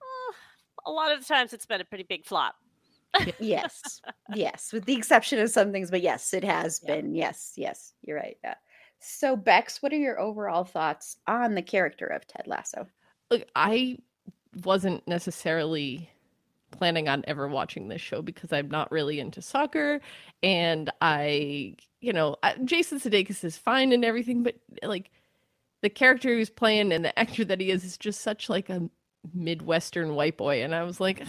[0.00, 0.32] uh,
[0.86, 2.54] a lot of the times it's been a pretty big flop
[3.38, 6.94] yes, yes, with the exception of some things, but yes, it has Yeah.
[6.96, 7.14] been.
[7.14, 8.36] Yes, yes, you're right.
[8.44, 8.54] Yeah.
[9.00, 12.86] So Bex, what are your overall thoughts on the character of Ted Lasso?
[13.30, 13.98] Look, I
[14.64, 16.10] wasn't necessarily
[16.70, 20.00] planning on ever watching this show because I'm not really into soccer
[20.42, 25.10] and I, you know, Jason Sudeikis is fine and everything but like
[25.82, 28.68] the character he was playing and the actor that he is is just such like
[28.68, 28.88] a
[29.34, 31.22] midwestern white boy and I was like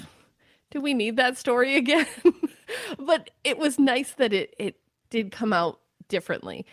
[0.72, 2.08] do we need that story again?
[3.00, 6.66] but it was nice that it it did come out differently.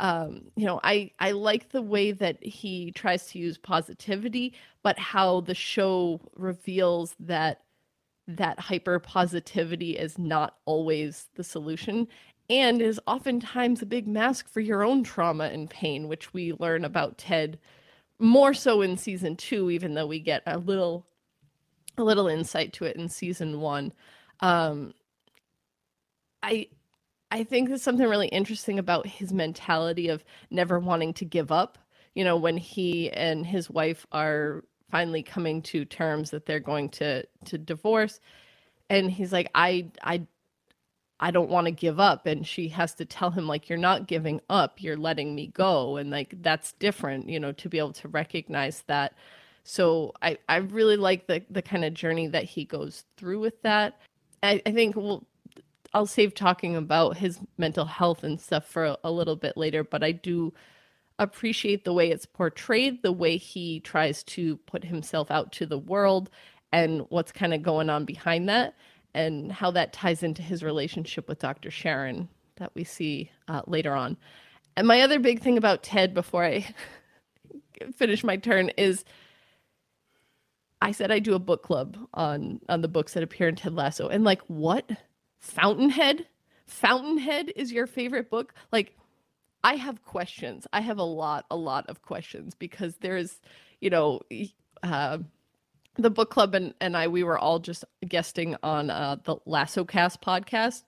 [0.00, 4.98] Um, you know, I I like the way that he tries to use positivity, but
[4.98, 7.61] how the show reveals that
[8.28, 12.08] that hyper positivity is not always the solution
[12.48, 16.84] and is oftentimes a big mask for your own trauma and pain, which we learn
[16.84, 17.58] about Ted
[18.18, 21.06] more so in season two, even though we get a little
[21.98, 23.92] a little insight to it in season one.
[24.40, 24.94] Um,
[26.42, 26.68] I
[27.30, 31.78] I think there's something really interesting about his mentality of never wanting to give up.
[32.14, 36.90] You know, when he and his wife are finally coming to terms that they're going
[36.90, 38.20] to to divorce,
[38.88, 40.26] and he's like, I I
[41.18, 42.26] I don't want to give up.
[42.26, 45.96] And she has to tell him, like, you're not giving up, you're letting me go.
[45.96, 49.14] And like that's different, you know, to be able to recognize that.
[49.64, 53.62] So I, I really like the the kind of journey that he goes through with
[53.62, 54.00] that.
[54.42, 55.24] I, I think we'll
[55.94, 59.84] I'll save talking about his mental health and stuff for a, a little bit later,
[59.84, 60.52] but I do
[61.22, 65.78] appreciate the way it's portrayed, the way he tries to put himself out to the
[65.78, 66.30] world
[66.72, 68.74] and what's kind of going on behind that
[69.14, 71.70] and how that ties into his relationship with Dr.
[71.70, 74.16] Sharon that we see uh, later on.
[74.76, 76.66] And my other big thing about Ted before I
[77.96, 79.04] finish my turn is
[80.80, 83.74] I said I do a book club on on the books that appear in Ted
[83.74, 84.90] Lasso and like what
[85.38, 86.26] Fountainhead
[86.66, 88.96] Fountainhead is your favorite book like
[89.64, 93.40] I have questions I have a lot a lot of questions because there's
[93.80, 94.20] you know
[94.82, 95.18] uh,
[95.96, 99.84] the book club and, and I we were all just guesting on uh, the Lasso
[99.84, 100.84] Cast podcast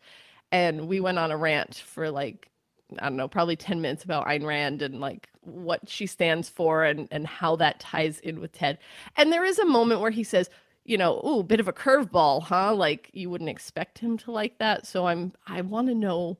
[0.53, 2.51] and we went on a rant for like
[2.99, 6.85] I don't know, probably 10 minutes about Ayn Rand and like what she stands for
[6.85, 8.79] and, and how that ties in with Ted.
[9.17, 10.51] And there is a moment where he says,
[10.85, 12.75] you know, ooh, bit of a curveball, huh?
[12.75, 14.87] Like you wouldn't expect him to like that.
[14.87, 16.39] So I'm I want to know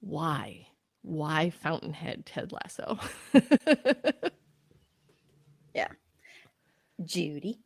[0.00, 0.66] why.
[1.02, 2.98] Why Fountainhead Ted Lasso?
[5.74, 5.88] Yeah.
[7.04, 7.60] Judy.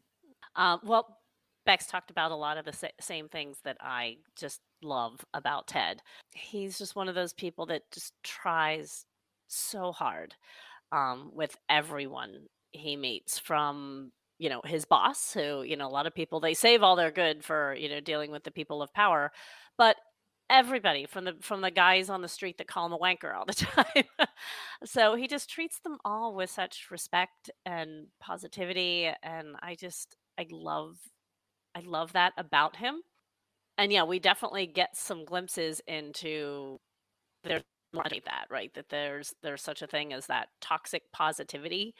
[0.55, 1.18] Um, well,
[1.64, 5.68] Bex talked about a lot of the sa- same things that I just love about
[5.68, 6.03] Ted.
[6.35, 9.07] He's just one of those people that just tries
[9.47, 10.35] so hard
[10.90, 16.07] um, with everyone he meets, from you know his boss, who you know a lot
[16.07, 18.92] of people they save all their good for you know dealing with the people of
[18.92, 19.33] power,
[19.79, 19.97] but
[20.50, 23.46] everybody from the from the guys on the street that call him a wanker all
[23.46, 24.05] the time.
[24.85, 30.46] so he just treats them all with such respect and positivity, and I just I
[30.50, 30.96] love
[31.74, 33.02] I love that about him.
[33.78, 36.78] And yeah, we definitely get some glimpses into
[37.44, 37.62] there's
[37.94, 38.72] more that, right?
[38.74, 41.94] That there's there's such a thing as that toxic positivity,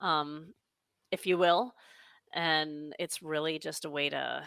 [0.00, 0.54] um,
[1.12, 1.74] if you will.
[2.34, 4.44] And it's really just a way to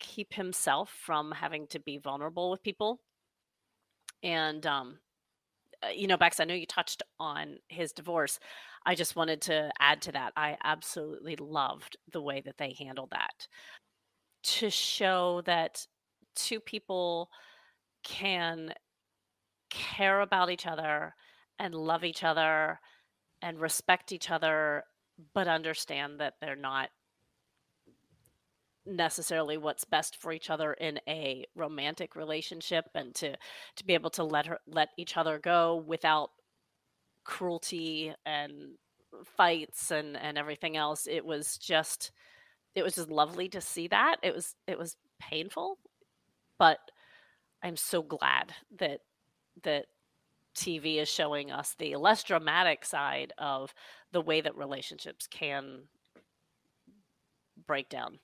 [0.00, 3.00] keep himself from having to be vulnerable with people.
[4.22, 4.98] And um,
[5.82, 8.38] uh, you know, Bex, I know you touched on his divorce.
[8.84, 10.32] I just wanted to add to that.
[10.36, 13.46] I absolutely loved the way that they handled that
[14.42, 15.86] to show that
[16.34, 17.28] two people
[18.02, 18.72] can
[19.68, 21.14] care about each other
[21.58, 22.80] and love each other
[23.42, 24.84] and respect each other,
[25.34, 26.88] but understand that they're not
[28.86, 33.36] necessarily what's best for each other in a romantic relationship and to
[33.76, 36.30] to be able to let her let each other go without
[37.24, 38.52] cruelty and
[39.24, 41.06] fights and and everything else.
[41.06, 42.12] It was just
[42.74, 44.16] it was just lovely to see that.
[44.22, 45.78] It was it was painful
[46.60, 46.78] but
[47.64, 49.00] i'm so glad that
[49.64, 49.86] that
[50.54, 53.74] tv is showing us the less dramatic side of
[54.12, 55.82] the way that relationships can
[57.66, 58.18] break down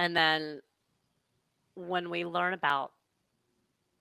[0.00, 0.60] and then
[1.74, 2.92] when we learn about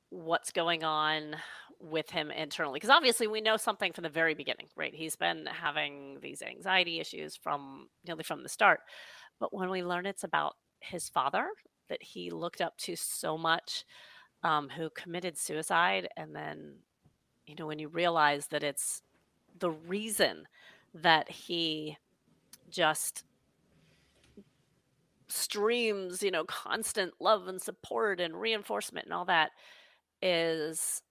[0.09, 1.35] what's going on
[1.81, 4.93] with him internally because obviously we know something from the very beginning right?
[4.93, 8.79] He's been having these anxiety issues from nearly from the start.
[9.39, 11.47] But when we learn it's about his father
[11.89, 13.83] that he looked up to so much
[14.43, 16.75] um, who committed suicide and then
[17.45, 19.01] you know when you realize that it's
[19.59, 20.47] the reason
[20.93, 21.97] that he
[22.69, 23.25] just
[25.29, 29.51] streams you know constant love and support and reinforcement and all that
[30.21, 31.01] is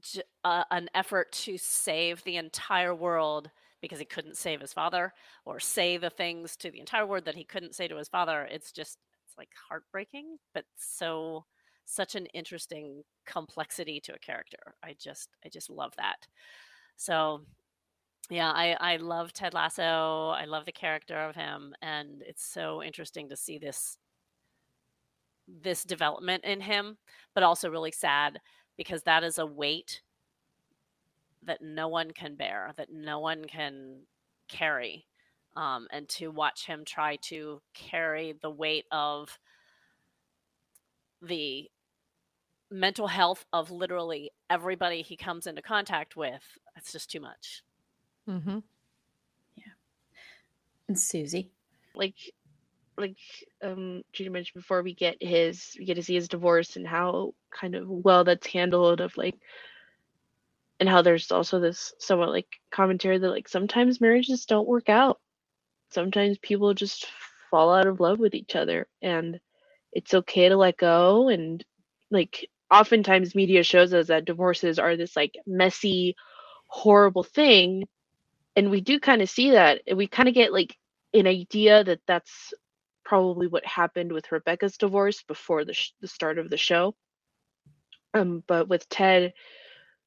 [0.00, 5.12] j- uh, an effort to save the entire world because he couldn't save his father
[5.44, 8.46] or say the things to the entire world that he couldn't say to his father.
[8.50, 11.44] It's just it's like heartbreaking but so
[11.86, 14.74] such an interesting complexity to a character.
[14.82, 16.26] I just i just love that.
[16.96, 17.42] So
[18.30, 22.82] yeah i i love ted lasso i love the character of him and it's so
[22.82, 23.98] interesting to see this
[25.62, 26.96] this development in him
[27.34, 28.40] but also really sad
[28.76, 30.00] because that is a weight
[31.42, 34.02] that no one can bear, that no one can
[34.48, 35.06] carry.
[35.56, 39.38] Um, and to watch him try to carry the weight of
[41.20, 41.68] the
[42.70, 46.42] mental health of literally everybody he comes into contact with,
[46.76, 47.62] it's just too much.
[48.28, 48.58] Mm-hmm.
[49.56, 49.64] Yeah.
[50.88, 51.50] And Susie.
[51.94, 52.16] like
[52.98, 53.16] like
[53.62, 57.34] um Judy mentioned before we get his we get to see his divorce and how
[57.52, 59.36] kind of well that's handled of like
[60.80, 65.20] and how there's also this somewhat like commentary that like sometimes marriages don't work out.
[65.90, 67.06] Sometimes people just
[67.50, 69.40] fall out of love with each other and
[69.92, 71.64] it's okay to let go and
[72.10, 76.16] like oftentimes media shows us that divorces are this like messy
[76.68, 77.84] horrible thing
[78.56, 80.76] and we do kind of see that and we kind of get like
[81.14, 82.52] an idea that that's
[83.04, 86.94] probably what happened with Rebecca's divorce before the, sh- the start of the show.
[88.14, 89.32] Um, but with Ted,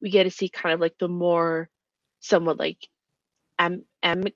[0.01, 1.69] we get to see kind of like the more
[2.19, 2.77] somewhat like
[3.59, 4.35] am- amic-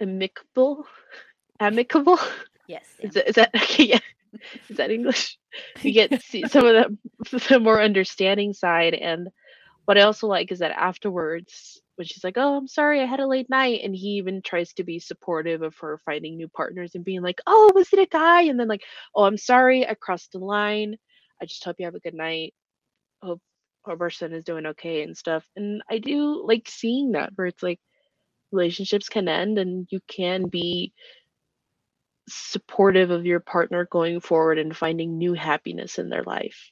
[0.00, 0.86] amicable,
[1.60, 2.18] amicable.
[2.66, 2.86] Yes.
[3.00, 3.84] Is that, is that okay?
[3.84, 3.98] Yeah.
[4.68, 5.38] Is that English?
[5.82, 6.98] You get to see some of
[7.30, 8.94] the, the more understanding side.
[8.94, 9.28] And
[9.84, 13.20] what I also like is that afterwards, when she's like, "Oh, I'm sorry, I had
[13.20, 16.94] a late night," and he even tries to be supportive of her finding new partners
[16.94, 18.84] and being like, "Oh, was it a guy?" And then like,
[19.14, 20.96] "Oh, I'm sorry, I crossed the line.
[21.42, 22.54] I just hope you have a good night.
[23.22, 23.42] Hope
[23.84, 27.48] hope our son is doing okay and stuff." And I do like seeing that where
[27.48, 27.80] it's like
[28.52, 30.94] relationships can end and you can be
[32.30, 36.70] supportive of your partner going forward and finding new happiness in their life.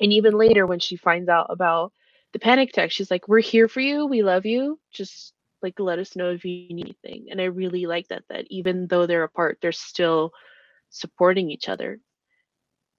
[0.00, 1.92] And even later, when she finds out about
[2.32, 4.06] the panic attack, she's like, We're here for you.
[4.06, 4.78] We love you.
[4.92, 7.26] Just like let us know if you need anything.
[7.30, 10.32] And I really like that, that even though they're apart, they're still
[10.90, 12.00] supporting each other.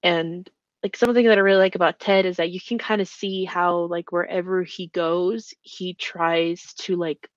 [0.02, 0.48] And
[0.82, 3.44] like something that I really like about Ted is that you can kind of see
[3.44, 7.28] how like wherever he goes, he tries to like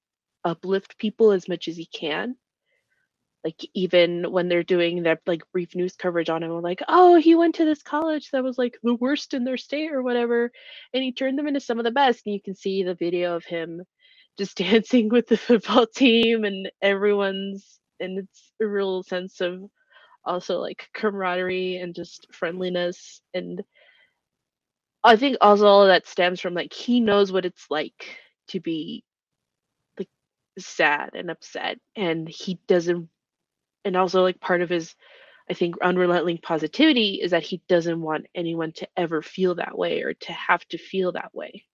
[0.45, 2.35] uplift people as much as he can
[3.43, 7.35] like even when they're doing their like brief news coverage on him like oh he
[7.35, 10.51] went to this college that was like the worst in their state or whatever
[10.93, 13.35] and he turned them into some of the best and you can see the video
[13.35, 13.81] of him
[14.37, 19.61] just dancing with the football team and everyone's and it's a real sense of
[20.25, 23.61] also like camaraderie and just friendliness and
[25.03, 28.59] i think also all of that stems from like he knows what it's like to
[28.61, 29.03] be
[29.99, 30.09] like
[30.57, 33.09] sad and upset and he doesn't
[33.85, 34.95] and also like part of his
[35.49, 40.01] i think unrelenting positivity is that he doesn't want anyone to ever feel that way
[40.01, 41.65] or to have to feel that way.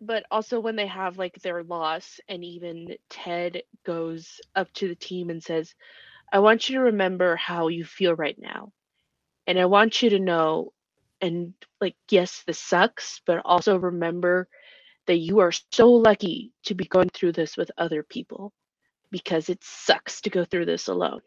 [0.00, 4.96] But also when they have like their loss and even ted goes up to the
[4.96, 5.74] team and says
[6.32, 8.72] i want you to remember how you feel right now
[9.46, 10.72] and i want you to know
[11.20, 14.48] and like yes this sucks but also remember
[15.06, 18.52] that you are so lucky to be going through this with other people
[19.10, 21.20] because it sucks to go through this alone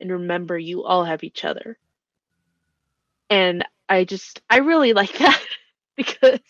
[0.00, 1.78] and remember you all have each other.
[3.30, 5.42] And I just I really like that
[5.96, 6.40] because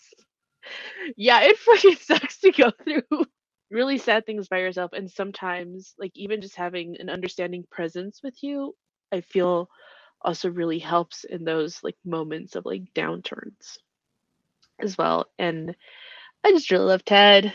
[1.15, 3.25] yeah, it fucking sucks to go through
[3.71, 4.91] really sad things by yourself.
[4.93, 8.75] And sometimes like even just having an understanding presence with you
[9.13, 9.69] i feel
[10.21, 13.77] also really helps in those like moments of like downturns
[14.79, 15.27] as well.
[15.39, 15.75] And
[16.45, 17.53] i just really love ted.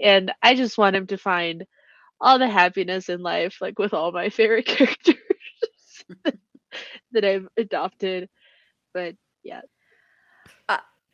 [0.00, 1.66] And i just want him to find
[2.20, 5.16] all the happiness in life like with all my favorite characters
[7.12, 8.28] that i've adopted
[8.92, 9.60] but yeah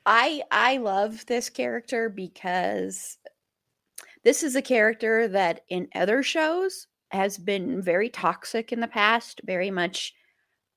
[0.05, 3.19] I I love this character because
[4.25, 9.41] this is a character that in other shows has been very toxic in the past,
[9.45, 10.15] very much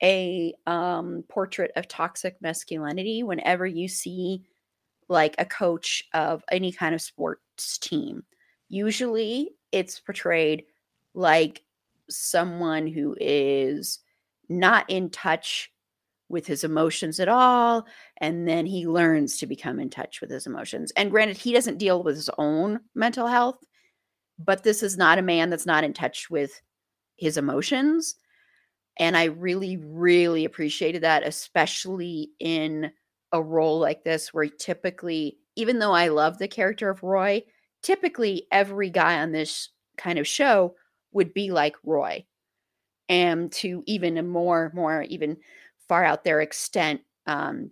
[0.03, 3.24] a um, portrait of toxic masculinity.
[3.24, 4.43] Whenever you see
[5.07, 8.24] like a coach of any kind of sports team,
[8.70, 10.66] usually it's portrayed
[11.13, 11.61] like
[12.09, 13.99] someone who is
[14.49, 15.71] not in touch
[16.27, 17.85] with his emotions at all
[18.17, 20.91] and then he learns to become in touch with his emotions.
[20.95, 23.59] And granted he doesn't deal with his own mental health
[24.37, 26.61] but this is not a man that's not in touch with
[27.17, 28.15] his emotions
[28.97, 32.91] and i really really appreciated that especially in
[33.31, 37.41] a role like this where typically even though i love the character of roy
[37.81, 40.75] typically every guy on this kind of show
[41.13, 42.23] would be like roy
[43.10, 45.38] and to even a more more even
[45.88, 47.01] far out their extent.
[47.28, 47.72] Um,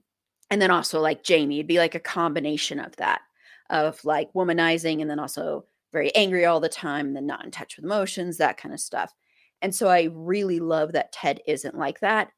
[0.49, 3.21] and then also like Jamie, it'd be like a combination of that,
[3.69, 7.75] of like womanizing and then also very angry all the time, then not in touch
[7.77, 9.13] with emotions, that kind of stuff.
[9.61, 12.29] And so I really love that Ted isn't like that.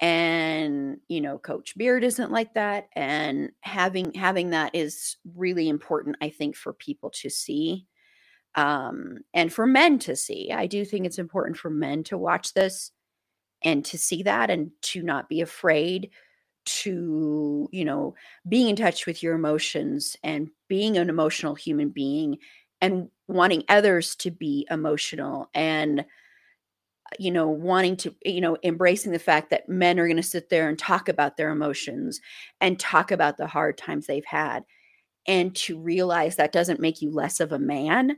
[0.00, 2.88] And you know, Coach Beard isn't like that.
[2.94, 7.86] And having having that is really important, I think, for people to see.
[8.56, 10.52] Um, and for men to see.
[10.52, 12.92] I do think it's important for men to watch this
[13.64, 16.10] and to see that and to not be afraid
[16.64, 18.14] to you know
[18.48, 22.38] being in touch with your emotions and being an emotional human being
[22.80, 26.04] and wanting others to be emotional and
[27.18, 30.48] you know wanting to you know embracing the fact that men are going to sit
[30.48, 32.20] there and talk about their emotions
[32.60, 34.64] and talk about the hard times they've had
[35.26, 38.16] and to realize that doesn't make you less of a man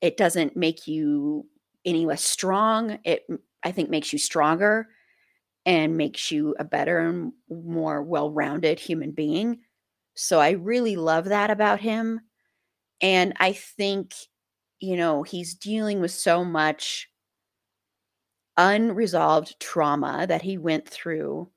[0.00, 1.46] it doesn't make you
[1.84, 3.26] any less strong it
[3.64, 4.88] I think makes you stronger
[5.66, 9.60] and makes you a better and more well rounded human being.
[10.14, 12.20] So I really love that about him.
[13.00, 14.14] And I think,
[14.80, 17.08] you know, he's dealing with so much
[18.58, 21.50] unresolved trauma that he went through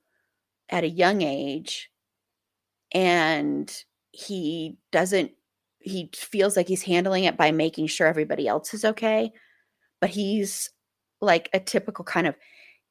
[0.70, 1.90] at a young age.
[2.94, 3.72] And
[4.12, 5.32] he doesn't,
[5.84, 9.32] he feels like he's handling it by making sure everybody else is okay.
[10.00, 10.70] But he's
[11.20, 12.36] like a typical kind of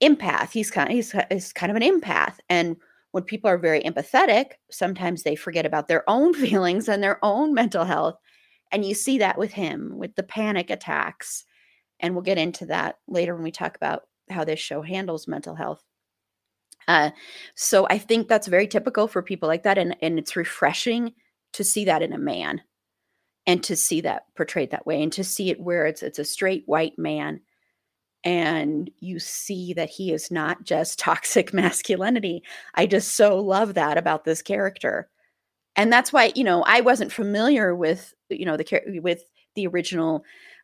[0.02, 0.52] empath.
[0.52, 2.78] He's kind of he's, he's kind of an empath, and
[3.12, 7.54] when people are very empathetic, sometimes they forget about their own feelings and their own
[7.54, 8.18] mental health.
[8.72, 11.46] And you see that with him with the panic attacks.
[12.00, 15.56] And we'll get into that later when we talk about how this show handles mental
[15.56, 15.84] health.
[16.88, 17.12] Uh,
[17.54, 19.78] so I think that's very typical for people like that.
[19.78, 21.14] And, and it's refreshing
[21.54, 22.62] to see that in a man
[23.48, 26.26] and to see that portrayed that way and to see it where it's it's a
[26.26, 27.42] straight white man
[28.24, 32.44] and you see that he is not just toxic masculinity.
[32.76, 35.10] I just so love that about this character.
[35.76, 39.24] And that's why, you know, I wasn't familiar with, you know, the with
[39.56, 40.24] the original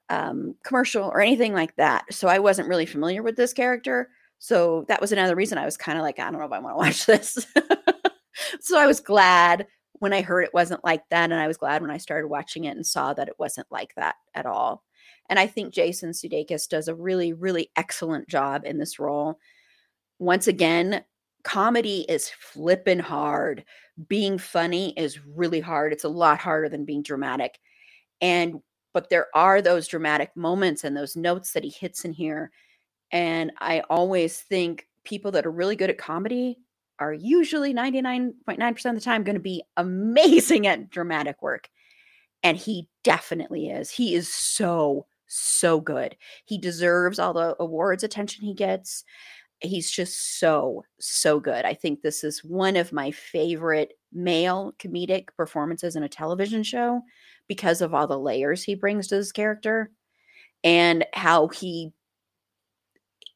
[0.10, 2.14] um, commercial or anything like that.
[2.14, 4.10] So I wasn't really familiar with this character.
[4.40, 6.60] So that was another reason I was kind of like, I don't know if I
[6.60, 7.48] want to watch this.
[8.60, 9.66] so I was glad
[10.00, 11.32] when I heard it wasn't like that.
[11.32, 13.94] And I was glad when I started watching it and saw that it wasn't like
[13.96, 14.84] that at all.
[15.30, 19.40] And I think Jason Sudeikis does a really, really excellent job in this role.
[20.20, 21.04] Once again,
[21.44, 23.64] comedy is flipping hard.
[24.08, 25.94] Being funny is really hard.
[25.94, 27.60] It's a lot harder than being dramatic.
[28.22, 28.62] And
[28.94, 32.52] but there are those dramatic moments and those notes that he hits in here.
[33.12, 36.58] And I always think people that are really good at comedy
[37.00, 41.70] are usually 99.9% of the time going to be amazing at dramatic work.
[42.44, 43.90] And he definitely is.
[43.90, 46.16] He is so so good.
[46.46, 49.04] He deserves all the awards attention he gets.
[49.60, 51.66] He's just so, so good.
[51.66, 57.02] I think this is one of my favorite male comedic performances in a television show
[57.48, 59.92] because of all the layers he brings to his character
[60.64, 61.92] and how he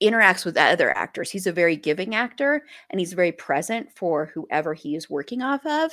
[0.01, 1.29] interacts with other actors.
[1.29, 5.65] He's a very giving actor and he's very present for whoever he is working off
[5.65, 5.91] of.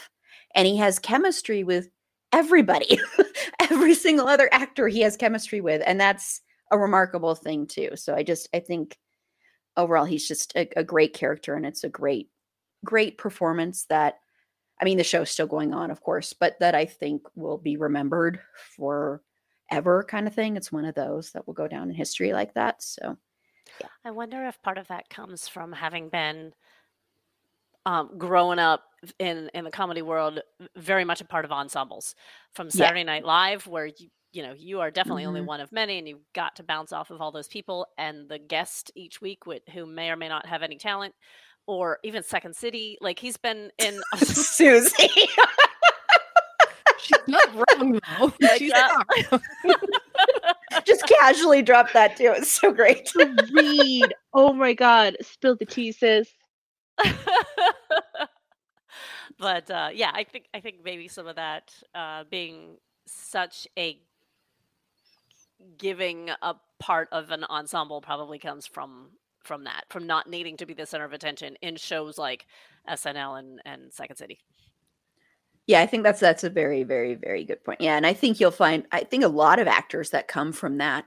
[0.54, 1.88] And he has chemistry with
[2.32, 2.98] everybody,
[3.60, 5.82] every single other actor he has chemistry with.
[5.86, 6.40] And that's
[6.70, 7.90] a remarkable thing, too.
[7.94, 8.96] So I just, I think
[9.76, 12.28] overall, he's just a, a great character and it's a great,
[12.84, 14.18] great performance that
[14.80, 17.76] I mean, the show's still going on, of course, but that I think will be
[17.76, 18.40] remembered
[18.76, 20.56] forever kind of thing.
[20.56, 22.82] It's one of those that will go down in history like that.
[22.82, 23.16] So,
[24.04, 26.52] I wonder if part of that comes from having been
[27.86, 28.84] um, growing up
[29.18, 30.40] in in the comedy world,
[30.76, 32.14] very much a part of ensembles
[32.52, 32.72] from yeah.
[32.72, 35.98] Saturday Night Live, where you you know you are definitely only hmm one of many,
[35.98, 39.46] and you've got to bounce off of all those people and the guest each week
[39.46, 41.14] with, who may or may not have any talent,
[41.66, 42.98] or even Second City.
[43.00, 45.08] Like he's been in, Susie.
[46.98, 48.32] She's not wrong though.
[48.40, 48.88] like She's yeah.
[48.88, 49.40] not wrong.
[50.88, 52.32] Just casually dropped that too.
[52.36, 53.06] It's so great.
[53.06, 54.14] To read.
[54.32, 55.16] Oh my god.
[55.20, 56.32] Spill the tea, sis.
[59.38, 62.76] but uh, yeah, I think I think maybe some of that uh, being
[63.06, 64.00] such a
[65.76, 69.10] giving a part of an ensemble probably comes from
[69.42, 72.46] from that from not needing to be the center of attention in shows like
[72.88, 74.38] SNL and and Second City.
[75.68, 77.82] Yeah, I think that's that's a very, very, very good point.
[77.82, 80.78] Yeah, and I think you'll find I think a lot of actors that come from
[80.78, 81.04] that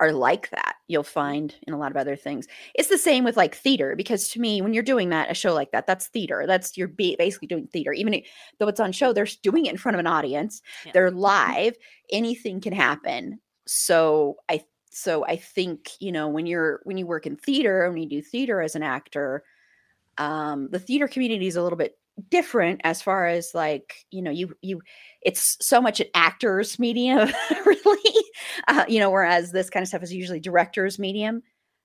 [0.00, 0.74] are like that.
[0.88, 2.48] You'll find in a lot of other things.
[2.74, 5.54] It's the same with like theater because to me, when you're doing that, a show
[5.54, 6.44] like that, that's theater.
[6.46, 7.92] That's you're ba- basically doing theater.
[7.92, 8.20] Even
[8.58, 10.60] though it's on show, they're doing it in front of an audience.
[10.84, 10.92] Yeah.
[10.92, 11.76] They're live.
[12.10, 13.38] Anything can happen.
[13.66, 18.02] So I so I think you know when you're when you work in theater when
[18.02, 19.44] you do theater as an actor,
[20.18, 21.96] um, the theater community is a little bit
[22.28, 24.80] different as far as like you know you you
[25.22, 27.28] it's so much an actors medium
[27.66, 28.24] really
[28.68, 31.42] uh, you know whereas this kind of stuff is usually directors medium.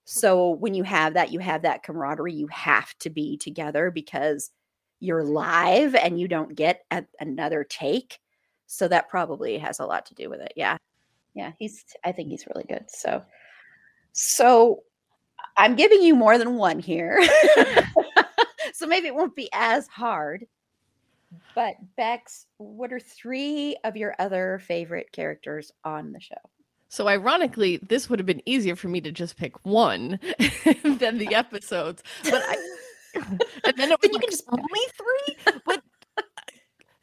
[0.07, 4.51] So when you have that you have that camaraderie you have to be together because
[4.99, 8.19] you're live and you don't get a, another take.
[8.67, 10.77] So that probably has a lot to do with it yeah.
[11.33, 13.23] Yeah he's i think he's really good so.
[14.13, 14.83] So
[15.57, 17.21] i'm giving you more than one here
[18.76, 20.45] so maybe it won't be as hard
[21.53, 26.36] but bex what are three of your other favorite characters on the show
[26.89, 30.19] So ironically, this would have been easier for me to just pick one
[31.01, 32.03] than the episodes.
[32.23, 32.55] But I
[33.15, 35.59] and then it Then you like, can just- only three?
[35.65, 35.82] But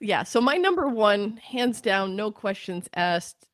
[0.00, 3.46] yeah, so my number one, hands down, no questions asked.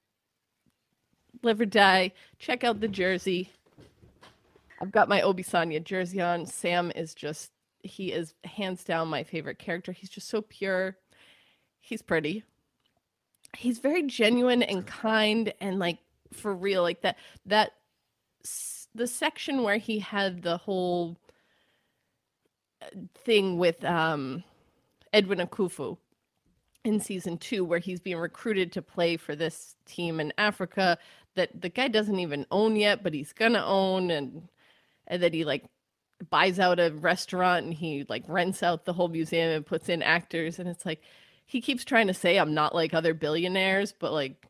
[1.42, 2.12] Live or die.
[2.38, 3.50] Check out the jersey.
[4.80, 6.46] I've got my Obisanya jersey on.
[6.46, 7.50] Sam is just
[7.88, 9.92] he is hands down my favorite character.
[9.92, 10.96] He's just so pure.
[11.80, 12.44] He's pretty.
[13.56, 15.98] He's very genuine and kind and like
[16.32, 17.16] for real like that
[17.46, 17.72] that
[18.94, 21.16] the section where he had the whole
[22.82, 24.44] uh, thing with um
[25.12, 25.96] Edwin Akufo
[26.84, 30.98] in season 2 where he's being recruited to play for this team in Africa
[31.34, 34.48] that the guy doesn't even own yet but he's going to own and
[35.06, 35.64] and that he like
[36.30, 40.02] buys out a restaurant and he like rents out the whole museum and puts in
[40.02, 41.00] actors and it's like
[41.46, 44.46] he keeps trying to say I'm not like other billionaires but like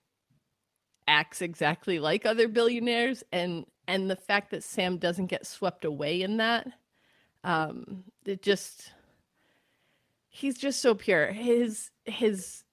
[1.06, 6.22] acts exactly like other billionaires and and the fact that Sam doesn't get swept away
[6.22, 6.66] in that
[7.44, 8.92] um it just
[10.38, 11.32] he's just so pure.
[11.32, 12.64] His his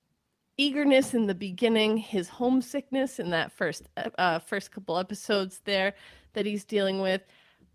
[0.58, 5.94] eagerness in the beginning his homesickness in that first uh first couple episodes there
[6.32, 7.22] that he's dealing with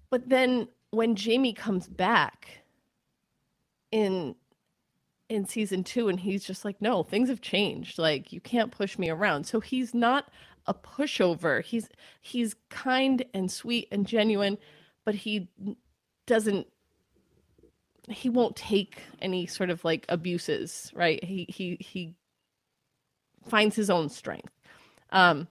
[0.09, 2.63] but then when Jamie comes back
[3.91, 4.35] in
[5.29, 7.99] in season 2 and he's just like no things have changed.
[7.99, 9.45] Like you can't push me around.
[9.45, 10.29] So he's not
[10.67, 11.63] a pushover.
[11.63, 11.89] He's
[12.21, 14.59] he's kind and sweet and genuine
[15.05, 15.49] but he
[16.27, 16.67] doesn't
[18.09, 21.23] he won't take any sort of like abuses right?
[21.23, 22.15] He he he
[23.49, 24.53] finds his own strength.
[25.11, 25.47] Um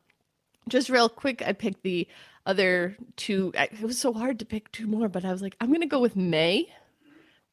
[0.67, 2.07] just real quick i picked the
[2.45, 5.71] other two it was so hard to pick two more but i was like i'm
[5.71, 6.67] gonna go with Mae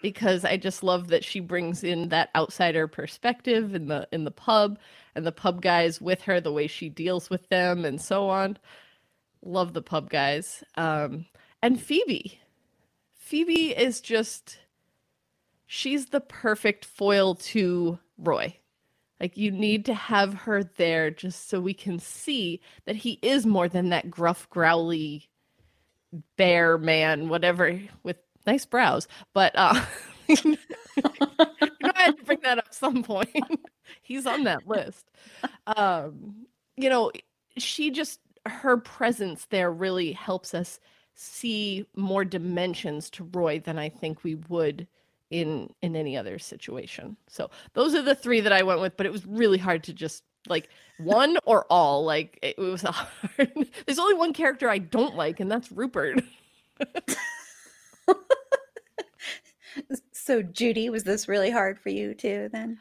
[0.03, 4.31] because i just love that she brings in that outsider perspective in the in the
[4.31, 4.79] pub
[5.17, 8.59] and the pub guys with her the way she deals with them and so on.
[9.43, 10.63] Love the pub guys.
[10.77, 11.27] Um
[11.63, 12.39] and phoebe
[13.19, 14.59] phoebe is just
[15.67, 18.55] she's the perfect foil to roy
[19.21, 23.47] like you need to have her there just so we can see that he is
[23.47, 25.29] more than that gruff, growly
[26.37, 29.09] bear man, whatever, with nice brows.
[29.33, 29.85] But uh,
[30.29, 30.57] you know,
[31.85, 33.31] I had to bring that up some point.
[34.03, 35.11] He's on that list.
[35.67, 36.47] Um,
[36.77, 37.11] you know,
[37.57, 40.79] she just her presence there really helps us
[41.15, 44.87] see more dimensions to Roy than I think we would
[45.31, 47.17] in in any other situation.
[47.29, 49.93] So those are the three that I went with, but it was really hard to
[49.93, 50.69] just like
[50.99, 52.05] one or all.
[52.05, 53.53] Like it, was hard.
[53.87, 56.23] There's only one character I don't like, and that's Rupert.
[60.13, 62.49] So, Judy, was this really hard for you too?
[62.53, 62.79] Then,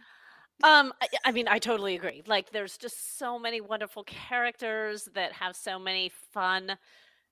[0.64, 2.24] Um, I, I mean, I totally agree.
[2.26, 6.78] Like, there's just so many wonderful characters that have so many fun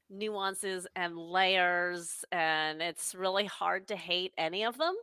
[0.10, 4.95] nuances and layers, and it's really hard to hate any of them.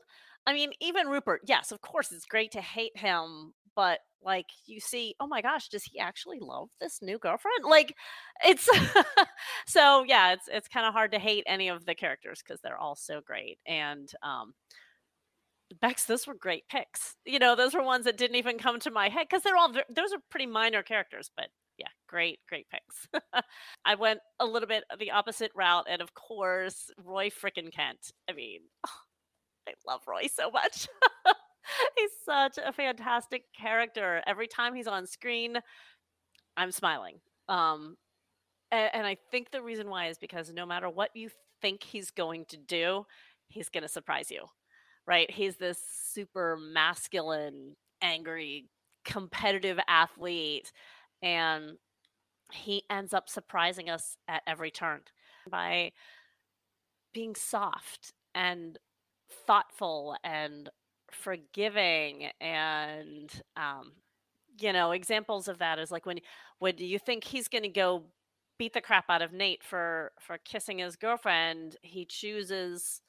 [0.46, 4.80] I mean, even Rupert, yes, of course, it's great to hate him, but like you
[4.80, 7.64] see, oh my gosh, does he actually love this new girlfriend?
[7.64, 7.94] Like,
[8.44, 8.68] it's
[9.66, 12.78] so yeah, it's it's kind of hard to hate any of the characters because they're
[12.78, 13.58] all so great.
[13.66, 14.54] And um,
[15.80, 17.16] Bex, those were great picks.
[17.24, 19.72] You know, those were ones that didn't even come to my head because they're all
[19.72, 21.46] those are pretty minor characters, but
[21.80, 23.08] yeah, great, great picks.
[23.84, 28.12] I went a little bit the opposite route, and of course, Roy frickin' Kent.
[28.28, 28.60] I mean,
[29.68, 30.86] I love Roy so much.
[31.96, 34.22] he's such a fantastic character.
[34.26, 35.58] Every time he's on screen,
[36.56, 37.16] I'm smiling.
[37.48, 37.96] Um,
[38.70, 41.30] and, and I think the reason why is because no matter what you
[41.62, 43.04] think he's going to do,
[43.48, 44.44] he's going to surprise you,
[45.06, 45.30] right?
[45.30, 45.78] He's this
[46.12, 48.66] super masculine, angry,
[49.04, 50.72] competitive athlete,
[51.22, 51.78] and
[52.52, 55.00] he ends up surprising us at every turn
[55.48, 55.92] by
[57.12, 58.78] being soft and
[59.46, 60.70] thoughtful and
[61.10, 63.92] forgiving and um
[64.60, 66.20] you know examples of that is like when
[66.58, 68.04] when you think he's going to go
[68.58, 73.00] beat the crap out of Nate for for kissing his girlfriend he chooses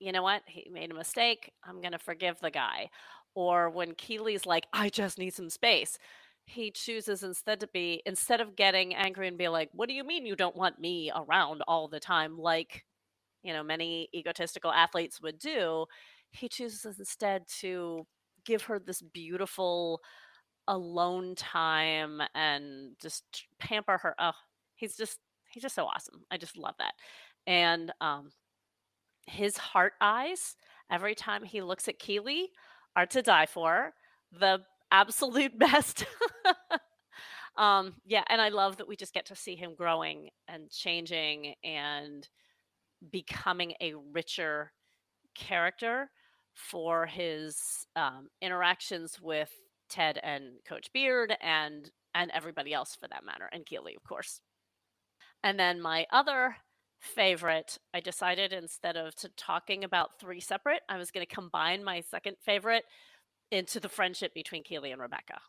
[0.00, 0.42] you know what?
[0.46, 1.52] He made a mistake.
[1.64, 2.90] I'm going to forgive the guy.
[3.34, 5.98] Or when Keeley's like I just need some space
[6.46, 10.04] he chooses instead to be instead of getting angry and be like what do you
[10.04, 12.38] mean you don't want me around all the time?
[12.38, 12.84] like
[13.42, 15.86] you know many egotistical athletes would do
[16.32, 18.06] he chooses instead to
[18.44, 20.00] give her this beautiful
[20.68, 23.24] alone time and just
[23.58, 24.32] pamper her oh
[24.76, 25.18] he's just
[25.50, 26.94] he's just so awesome i just love that.
[27.46, 28.30] And um
[29.26, 30.56] his heart eyes
[30.90, 32.50] every time he looks at keeley
[32.96, 33.92] are to die for
[34.32, 34.60] the
[34.94, 36.06] absolute best
[37.56, 41.54] um yeah and i love that we just get to see him growing and changing
[41.64, 42.28] and
[43.10, 44.72] becoming a richer
[45.34, 46.10] character
[46.54, 49.50] for his um, interactions with
[49.88, 54.40] Ted and Coach Beard and and everybody else for that matter, and Keeley, of course.
[55.42, 56.56] And then my other
[57.00, 61.82] favorite, I decided instead of to talking about three separate, I was going to combine
[61.82, 62.84] my second favorite
[63.54, 65.40] into the friendship between Keeley and Rebecca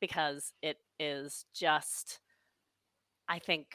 [0.00, 2.20] because it is just,
[3.28, 3.66] I think,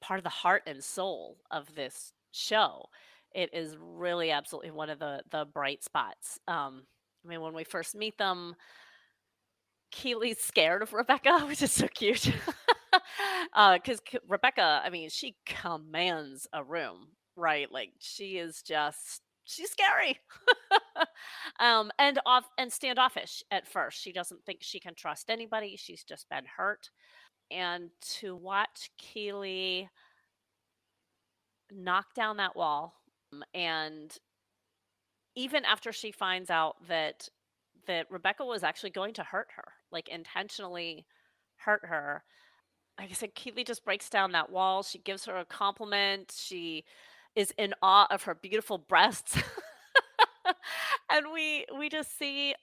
[0.00, 2.86] part of the heart and soul of this show.
[3.34, 6.38] It is really absolutely one of the the bright spots.
[6.48, 6.84] Um,
[7.24, 8.54] I mean, when we first meet them,
[9.92, 12.32] Keeley's scared of Rebecca, which is so cute.
[13.52, 17.70] Because uh, Rebecca, I mean, she commands a room, right?
[17.70, 19.20] Like she is just
[19.50, 20.18] she's scary,
[21.60, 24.00] um, and off and standoffish at first.
[24.00, 25.76] She doesn't think she can trust anybody.
[25.76, 26.90] She's just been hurt,
[27.50, 29.88] and to watch Keeley
[31.72, 32.94] knock down that wall
[33.32, 34.16] um, and
[35.36, 37.28] even after she finds out that
[37.86, 41.06] that Rebecca was actually going to hurt her, like intentionally
[41.56, 42.22] hurt her.
[42.98, 44.82] Like I said, Keeley just breaks down that wall.
[44.82, 46.32] She gives her a compliment.
[46.36, 46.84] She
[47.36, 49.36] is in awe of her beautiful breasts.
[51.10, 52.54] and we we just see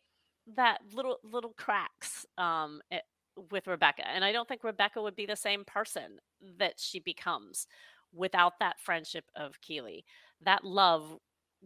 [0.56, 3.04] that little little cracks um, it,
[3.52, 4.08] with Rebecca.
[4.08, 6.20] And I don't think Rebecca would be the same person
[6.58, 7.68] that she becomes
[8.14, 10.06] without that friendship of Keeley.
[10.42, 11.18] That love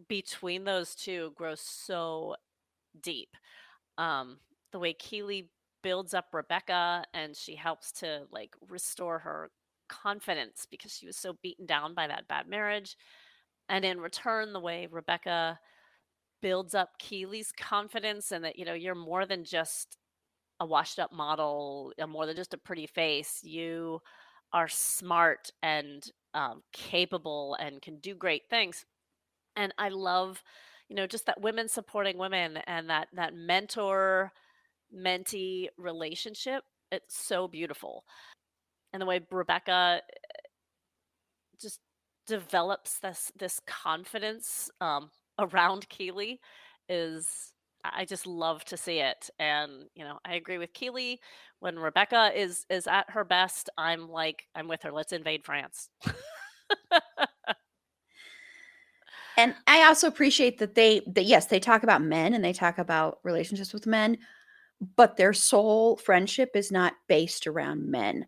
[0.08, 2.36] between those two grows so
[3.00, 3.36] deep.
[3.98, 4.38] Um,
[4.72, 5.50] the way Keeley
[5.82, 9.50] builds up Rebecca and she helps to like restore her
[9.92, 12.96] confidence because she was so beaten down by that bad marriage.
[13.68, 15.58] And in return, the way Rebecca
[16.40, 19.98] builds up Keeley's confidence and that, you know, you're more than just
[20.60, 23.40] a washed up model, more than just a pretty face.
[23.44, 24.00] You
[24.52, 28.84] are smart and um, capable and can do great things.
[29.56, 30.42] And I love,
[30.88, 34.32] you know, just that women supporting women and that that mentor
[34.94, 36.64] mentee relationship.
[36.90, 38.04] It's so beautiful.
[38.92, 40.48] And the way Rebecca eh,
[41.60, 41.80] just
[42.26, 46.40] develops this this confidence um, around Keeley
[46.88, 47.52] is
[47.84, 49.28] I just love to see it.
[49.38, 51.20] And, you know, I agree with Keeley.
[51.60, 54.92] When Rebecca is is at her best, I'm like, I'm with her.
[54.92, 55.88] Let's invade France.
[59.36, 62.78] and I also appreciate that they that yes, they talk about men and they talk
[62.78, 64.18] about relationships with men,
[64.96, 68.26] but their soul friendship is not based around men.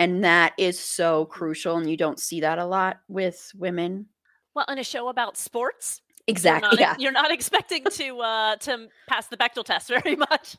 [0.00, 1.76] And that is so crucial.
[1.76, 4.06] And you don't see that a lot with women.
[4.54, 6.70] Well, in a show about sports, exactly.
[6.72, 6.96] You're not, Yeah.
[7.04, 10.56] you're not expecting to uh, to pass the Bechdel test very much.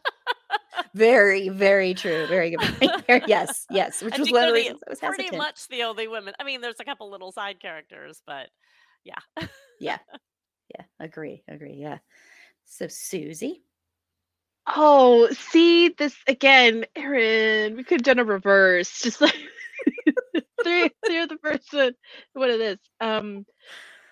[0.94, 2.28] Very, very true.
[2.28, 2.62] Very good.
[3.08, 4.02] point yes, yes.
[4.02, 5.38] Which I was one of the reasons Pretty hesitant.
[5.38, 6.34] much the only women.
[6.40, 8.48] I mean, there's a couple little side characters, but
[9.04, 9.48] yeah.
[9.80, 9.98] Yeah.
[10.74, 10.86] Yeah.
[11.00, 11.44] Agree.
[11.50, 11.78] Agree.
[11.82, 11.98] Yeah.
[12.66, 13.64] So Susie.
[14.68, 17.76] Oh, see this again, Aaron.
[17.76, 19.36] We could have done a reverse, just like
[20.64, 21.94] three, three of the person,
[22.34, 22.80] one of this.
[23.02, 23.46] Um,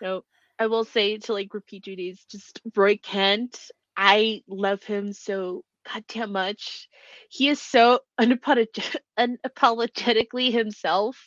[0.02, 0.24] no,
[0.60, 3.72] I will say to like repeat duties, just Roy Kent.
[3.98, 6.90] I love him so goddamn much.
[7.30, 11.18] He is so unapolog- unapologetically himself,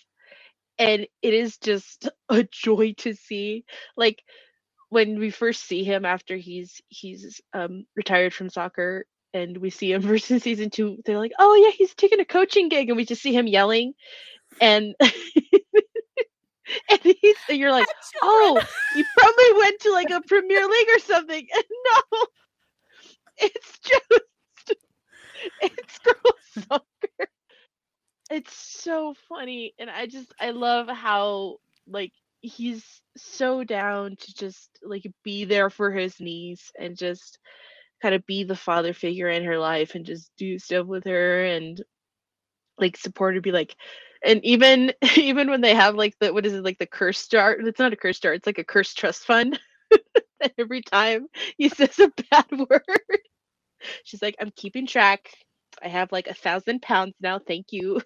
[0.78, 3.64] and it is just a joy to see.
[3.96, 4.22] Like
[4.92, 9.90] when we first see him after he's he's um retired from soccer and we see
[9.90, 13.06] him versus season two they're like oh yeah he's taking a coaching gig and we
[13.06, 13.94] just see him yelling
[14.60, 15.12] and and
[17.02, 17.86] he's and you're like
[18.22, 18.60] oh
[18.94, 21.46] he probably went to like a premier league or something.
[21.54, 21.64] And
[22.12, 22.24] no.
[23.38, 24.78] It's just
[25.62, 27.30] it's girls soccer.
[28.30, 32.12] It's so funny and i just i love how like
[32.42, 32.84] he's
[33.16, 37.38] so down to just like be there for his niece and just
[38.02, 41.44] kind of be the father figure in her life and just do stuff with her
[41.44, 41.82] and
[42.78, 43.76] like support her be like
[44.24, 47.52] and even even when they have like the what is it like the curse jar?
[47.52, 49.58] It's not a curse jar it's like a curse trust fund.
[50.58, 51.28] Every time
[51.58, 52.82] he says a bad word
[54.04, 55.30] she's like i'm keeping track.
[55.82, 58.00] I have like a thousand pounds now thank you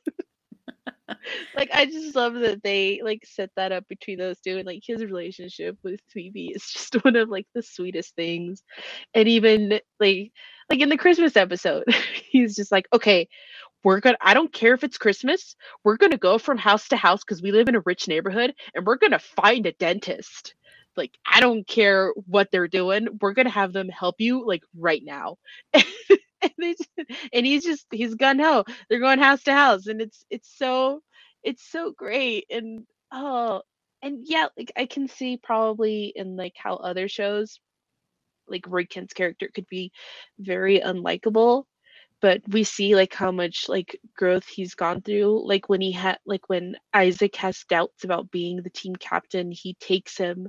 [1.56, 4.82] like I just love that they like set that up between those two and like
[4.86, 8.62] his relationship with Phoebe is just one of like the sweetest things.
[9.14, 10.32] And even like
[10.70, 11.84] like in the Christmas episode,
[12.30, 13.28] he's just like, okay,
[13.84, 17.22] we're gonna I don't care if it's Christmas, we're gonna go from house to house
[17.24, 20.54] because we live in a rich neighborhood and we're gonna find a dentist.
[20.96, 25.02] Like I don't care what they're doing, we're gonna have them help you like right
[25.04, 25.36] now.
[26.60, 26.88] just,
[27.32, 28.64] and he's just he's gun ho.
[28.88, 31.02] They're going house to house, and it's it's so
[31.42, 32.46] it's so great.
[32.50, 33.62] And oh,
[34.02, 37.60] and yeah, like I can see probably in like how other shows,
[38.48, 39.92] like Roy Kent's character could be
[40.38, 41.64] very unlikable,
[42.20, 45.46] but we see like how much like growth he's gone through.
[45.46, 49.74] Like when he had like when Isaac has doubts about being the team captain, he
[49.80, 50.48] takes him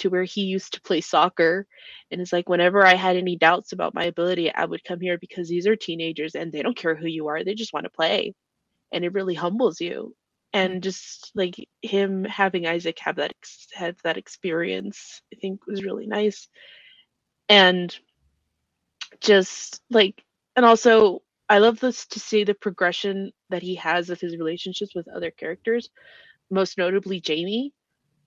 [0.00, 1.66] to where he used to play soccer
[2.10, 5.18] and it's like whenever i had any doubts about my ability i would come here
[5.18, 7.90] because these are teenagers and they don't care who you are they just want to
[7.90, 8.34] play
[8.92, 10.14] and it really humbles you.
[10.52, 10.80] And mm.
[10.80, 16.06] just like him having isaac have that ex- have that experience i think was really
[16.06, 16.48] nice.
[17.48, 17.96] And
[19.20, 20.22] just like
[20.56, 24.94] and also i love this to see the progression that he has of his relationships
[24.94, 25.90] with other characters
[26.48, 27.72] most notably jamie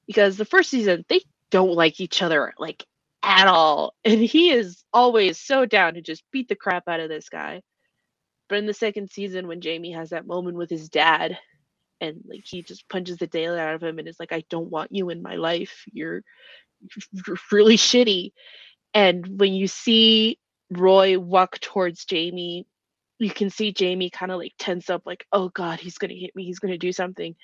[0.08, 1.22] because the first season they
[1.54, 2.84] don't like each other like
[3.22, 3.94] at all.
[4.04, 7.62] And he is always so down to just beat the crap out of this guy.
[8.50, 11.38] But in the second season, when Jamie has that moment with his dad
[12.02, 14.72] and like he just punches the daylight out of him and is like, I don't
[14.72, 15.84] want you in my life.
[15.94, 16.24] You're,
[17.28, 18.32] you're really shitty.
[18.96, 20.40] And when you see
[20.72, 22.66] Roy walk towards Jamie,
[23.24, 26.36] you can see Jamie kind of like tense up, like, oh God, he's gonna hit
[26.36, 27.36] me, he's gonna do something.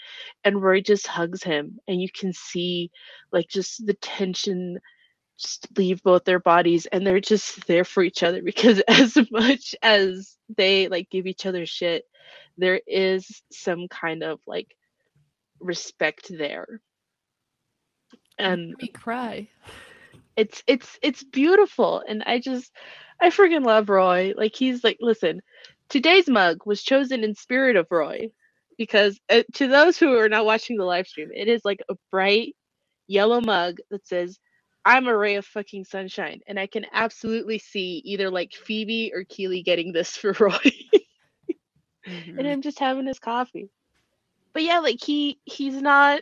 [0.43, 2.91] And Roy just hugs him, and you can see
[3.33, 4.79] like just the tension
[5.39, 9.75] just leave both their bodies and they're just there for each other because as much
[9.81, 12.05] as they like give each other shit
[12.57, 14.75] there is some kind of like
[15.59, 16.81] respect there
[18.39, 19.47] and me cry.
[20.39, 22.71] It's it's it's beautiful and i just
[23.21, 24.33] i freaking love roy.
[24.37, 25.41] Like he's like listen
[25.89, 28.29] today's mug was chosen in spirit of roy
[28.77, 31.95] because uh, to those who are not watching the live stream it is like a
[32.11, 32.55] bright
[33.07, 34.39] yellow mug that says
[34.85, 39.25] i'm a ray of fucking sunshine and i can absolutely see either like phoebe or
[39.25, 40.57] keeley getting this for roy.
[42.37, 43.69] And him just having his coffee.
[44.53, 46.21] But yeah like he he's not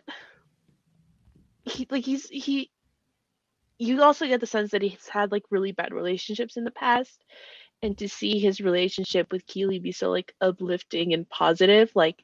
[1.65, 2.71] he like he's he
[3.79, 7.23] you also get the sense that he's had like really bad relationships in the past
[7.83, 12.23] and to see his relationship with Keeley be so like uplifting and positive like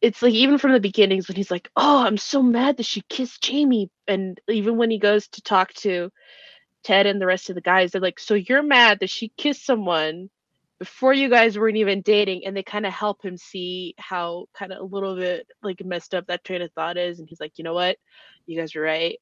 [0.00, 3.00] it's like even from the beginnings when he's like oh i'm so mad that she
[3.08, 6.10] kissed jamie and even when he goes to talk to
[6.82, 9.64] ted and the rest of the guys they're like so you're mad that she kissed
[9.64, 10.28] someone
[10.78, 14.72] before you guys weren't even dating and they kind of help him see how kind
[14.72, 17.52] of a little bit like messed up that train of thought is and he's like
[17.56, 17.96] you know what?
[18.46, 19.18] You guys are right.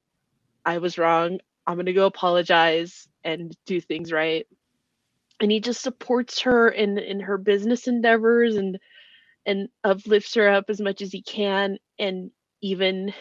[0.65, 4.47] I was wrong i'm gonna go apologize and do things right.
[5.41, 8.79] And he just supports her in in her business endeavors and
[9.45, 11.77] and uplifts her up as much as he can.
[11.99, 13.13] And even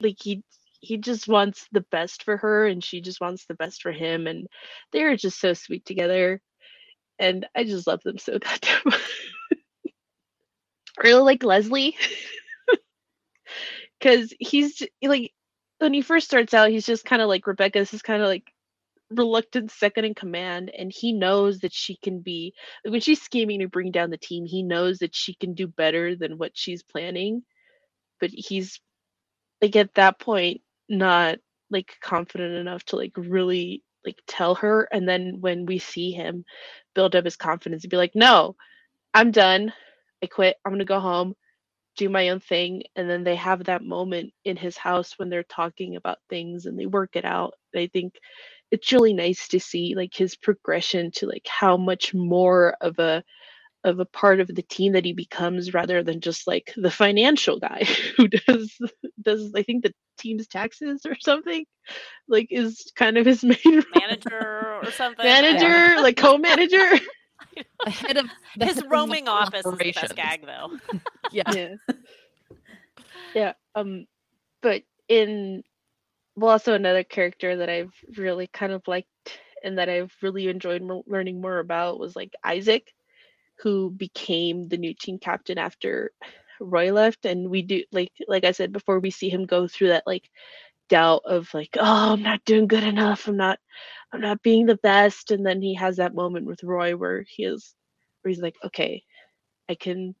[0.00, 0.42] like he
[0.80, 4.26] he just wants the best for her and she just wants the best for him.
[4.26, 4.46] And
[4.92, 6.40] they're just so sweet together.
[7.18, 9.00] And i just love them so goddamn much.
[11.02, 11.96] really like leslie.
[14.00, 15.32] Because he's like
[15.78, 18.28] when he first starts out he's just kind of like rebecca this is kind of
[18.28, 18.52] like
[19.10, 22.52] reluctant second in command and he knows that she can be
[22.84, 26.16] when she's scheming to bring down the team he knows that she can do better
[26.16, 27.42] than what she's planning
[28.20, 28.80] but he's
[29.62, 31.38] like at that point not
[31.70, 36.44] like confident enough to like really like tell her and then when we see him
[36.94, 38.56] build up his confidence and be like no
[39.14, 39.72] i'm done.
[40.22, 40.56] I quit.
[40.64, 41.34] I'm gonna go home
[41.96, 45.42] do my own thing and then they have that moment in his house when they're
[45.44, 48.14] talking about things and they work it out i think
[48.70, 53.22] it's really nice to see like his progression to like how much more of a
[53.84, 57.58] of a part of the team that he becomes rather than just like the financial
[57.60, 57.84] guy
[58.16, 58.76] who does
[59.22, 61.64] does I think the team's taxes or something
[62.28, 63.84] like is kind of his main role.
[63.94, 65.24] Manager or something.
[65.24, 66.02] Manager know.
[66.02, 66.98] like co-manager
[67.84, 68.26] The head of
[68.56, 70.70] the His head roaming local office is the best gag, though.
[71.30, 71.42] Yeah.
[71.48, 71.74] yeah
[73.34, 74.06] yeah um
[74.62, 75.62] but in
[76.36, 79.08] well also another character that i've really kind of liked
[79.62, 82.92] and that i've really enjoyed mo- learning more about was like isaac
[83.58, 86.10] who became the new team captain after
[86.60, 89.88] roy left and we do like like i said before we see him go through
[89.88, 90.30] that like
[90.88, 93.58] doubt of like oh i'm not doing good enough i'm not
[94.16, 97.44] i'm not being the best and then he has that moment with roy where he
[97.44, 97.74] is
[98.22, 99.02] where he's like okay
[99.68, 100.14] i can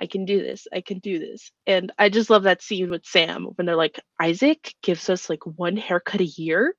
[0.00, 0.66] I can do this.
[0.72, 1.50] I can do this.
[1.66, 5.44] And I just love that scene with Sam when they're like, Isaac gives us like
[5.44, 6.74] one haircut a year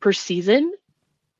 [0.00, 0.72] per season.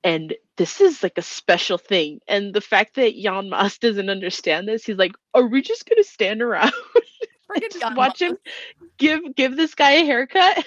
[0.04, 2.20] And this is like a special thing.
[2.28, 6.04] And the fact that Jan Maas doesn't understand this, he's like, Are we just gonna
[6.04, 6.72] stand around
[7.54, 8.38] and just Jan watch him
[8.98, 10.64] give give this guy a haircut?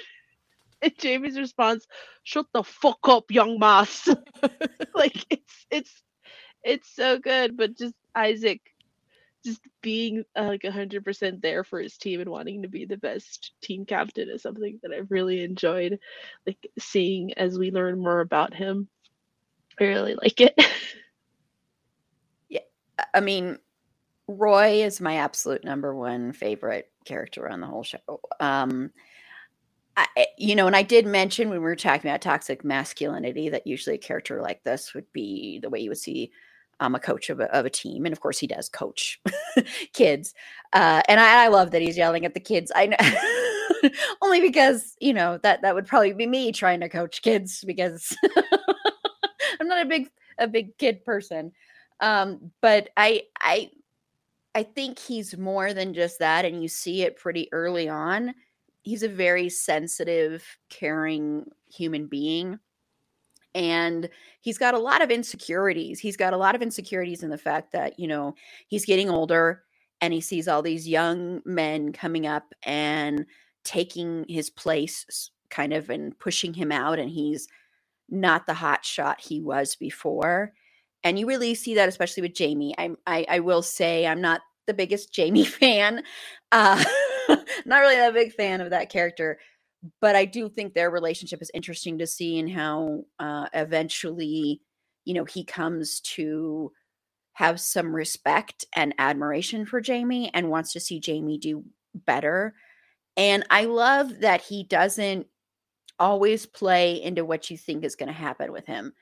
[0.98, 1.86] Jamie's response,
[2.24, 4.08] Shut the fuck up, Jan Maas.
[4.96, 6.04] like it's it's
[6.64, 8.62] it's so good, but just Isaac
[9.46, 13.52] just being uh, like 100% there for his team and wanting to be the best
[13.62, 16.00] team captain is something that I've really enjoyed
[16.48, 18.88] like seeing as we learn more about him.
[19.80, 20.56] I really like it.
[22.48, 22.62] Yeah,
[23.14, 23.58] I mean,
[24.28, 28.00] Roy is my absolute number one favorite character on the whole show.
[28.40, 28.92] Um,
[29.98, 33.50] I, I- you know, and I did mention when we were talking about toxic masculinity
[33.50, 36.32] that usually a character like this would be the way you would see
[36.80, 39.22] um, a coach of a, of a team, and of course he does coach
[39.94, 40.34] kids.
[40.74, 42.72] Uh, and I, I love that he's yelling at the kids.
[42.76, 43.90] I know
[44.22, 48.16] only because you know that that would probably be me trying to coach kids because
[49.60, 51.52] I'm not a big a big kid person.
[52.00, 53.70] Um, but I I
[54.56, 58.36] I think he's more than just that, and you see it pretty early on.
[58.84, 62.60] He's a very sensitive, caring human being.
[63.56, 64.10] And
[64.42, 66.00] he's got a lot of insecurities.
[66.00, 68.36] He's got a lot of insecurities in the fact that, you know,
[68.68, 69.64] he's getting older
[70.02, 73.26] and he sees all these young men coming up and
[73.64, 77.48] taking his place kind of and pushing him out and he's
[78.10, 80.52] not the hot shot he was before
[81.04, 84.42] and you really see that especially with jamie I'm, I, I will say i'm not
[84.66, 86.04] the biggest jamie fan
[86.52, 86.84] uh
[87.66, 89.40] not really a big fan of that character
[90.02, 94.62] but i do think their relationship is interesting to see and how uh eventually
[95.06, 96.72] you know he comes to
[97.34, 102.54] have some respect and admiration for jamie and wants to see jamie do better
[103.18, 105.28] and I love that he doesn't
[106.00, 108.94] always play into what you think is going to happen with him,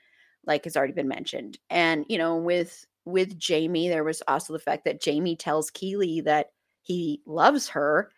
[0.46, 1.58] like has already been mentioned.
[1.70, 6.20] And you know, with with Jamie, there was also the fact that Jamie tells Keeley
[6.22, 6.48] that
[6.82, 8.10] he loves her,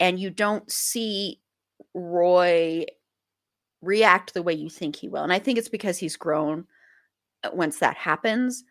[0.00, 1.40] and you don't see
[1.94, 2.86] Roy
[3.82, 5.22] react the way you think he will.
[5.22, 6.66] And I think it's because he's grown
[7.44, 8.64] uh, once that happens.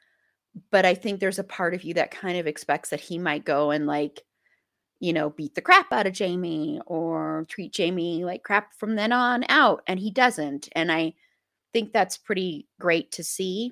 [0.71, 3.45] But I think there's a part of you that kind of expects that he might
[3.45, 4.23] go and like
[4.99, 9.11] you know, beat the crap out of Jamie or treat Jamie like crap from then
[9.11, 9.81] on out.
[9.87, 10.67] And he doesn't.
[10.73, 11.13] And I
[11.71, 13.71] think that's pretty great to see.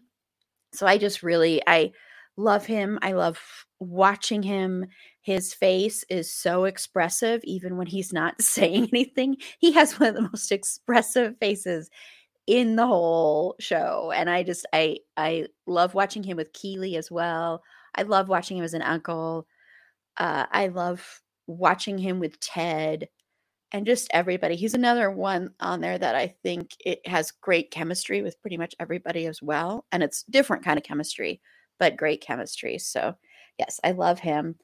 [0.73, 1.91] So I just really, I
[2.37, 2.97] love him.
[3.01, 3.39] I love
[3.79, 4.85] watching him.
[5.21, 9.37] His face is so expressive, even when he's not saying anything.
[9.59, 11.89] He has one of the most expressive faces
[12.47, 14.11] in the whole show.
[14.15, 17.63] And I just, I, I love watching him with Keeley as well.
[17.95, 19.45] I love watching him as an uncle
[20.17, 23.09] uh, I love watching him with Ted
[23.73, 24.55] and just everybody.
[24.57, 28.75] He's another one on there that I think it has great chemistry with pretty much
[28.79, 29.85] everybody as well.
[29.91, 31.41] And it's different kind of chemistry,
[31.79, 32.79] but great chemistry.
[32.79, 33.15] So
[33.57, 34.55] yes, I love him.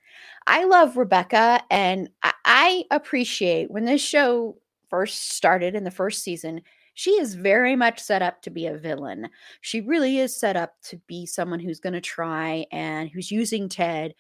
[0.48, 4.58] I love Rebecca, and I, I appreciate when this show
[4.90, 6.62] first started in the first season,
[6.94, 9.30] she is very much set up to be a villain.
[9.62, 13.70] She really is set up to be someone who's going to try and who's using
[13.70, 14.14] Ted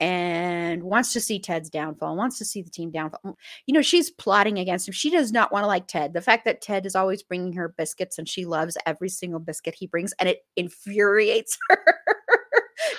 [0.00, 3.36] and wants to see Ted's downfall, wants to see the team downfall.
[3.66, 4.92] You know, she's plotting against him.
[4.92, 6.14] She does not want to like Ted.
[6.14, 9.74] The fact that Ted is always bringing her biscuits and she loves every single biscuit
[9.74, 11.78] he brings and it infuriates her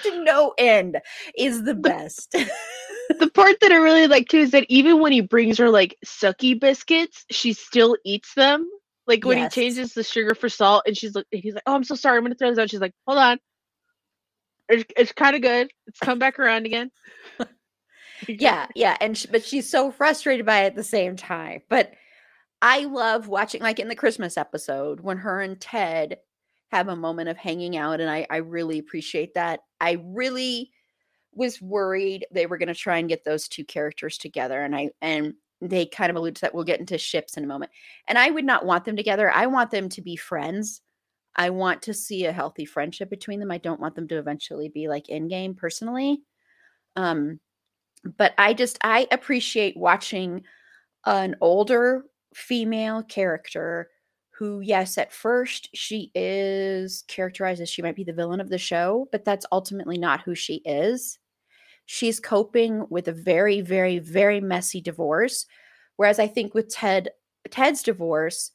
[0.04, 1.00] to no end
[1.38, 2.32] is the best.
[2.32, 5.98] the part that I really like too is that even when he brings her like
[6.06, 8.70] sucky biscuits, she still eats them.
[9.08, 9.54] Like when Yes.
[9.54, 12.18] he changes the sugar for salt, and she's like, he's like, "Oh, I'm so sorry,
[12.18, 13.40] I'm gonna throw this out." She's like, "Hold on,
[14.70, 15.70] it's, it's kind of good.
[15.88, 16.92] It's come back around again."
[18.28, 21.92] yeah yeah and sh- but she's so frustrated by it at the same time but
[22.62, 26.18] i love watching like in the christmas episode when her and ted
[26.72, 29.62] have a moment of hanging out and i i really appreciate that.
[29.80, 30.72] I really
[31.34, 34.90] was worried they were going to try and get those two characters together and i
[35.02, 37.72] and they kind of allude to that we'll get into ships in a moment.
[38.08, 40.82] And i would not want them together i want them to be friends.
[41.36, 44.70] I want to see a healthy friendship between them i don't want them to eventually
[44.70, 46.22] be like in game personally.
[46.96, 47.40] Um
[48.18, 50.44] but I just I appreciate watching
[51.06, 53.90] an older female character
[54.42, 58.58] who yes at first she is characterized as she might be the villain of the
[58.58, 61.20] show but that's ultimately not who she is
[61.86, 65.46] she's coping with a very very very messy divorce
[65.98, 67.10] whereas i think with ted
[67.52, 68.50] ted's divorce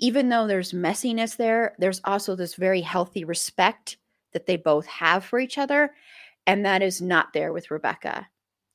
[0.00, 3.98] even though there's messiness there there's also this very healthy respect
[4.32, 5.92] that they both have for each other
[6.48, 8.26] and that is not there with rebecca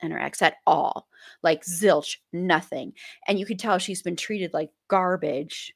[0.01, 1.07] and her ex at all.
[1.41, 2.93] Like zilch, nothing.
[3.27, 5.73] And you could tell she's been treated like garbage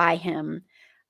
[0.00, 0.62] by him.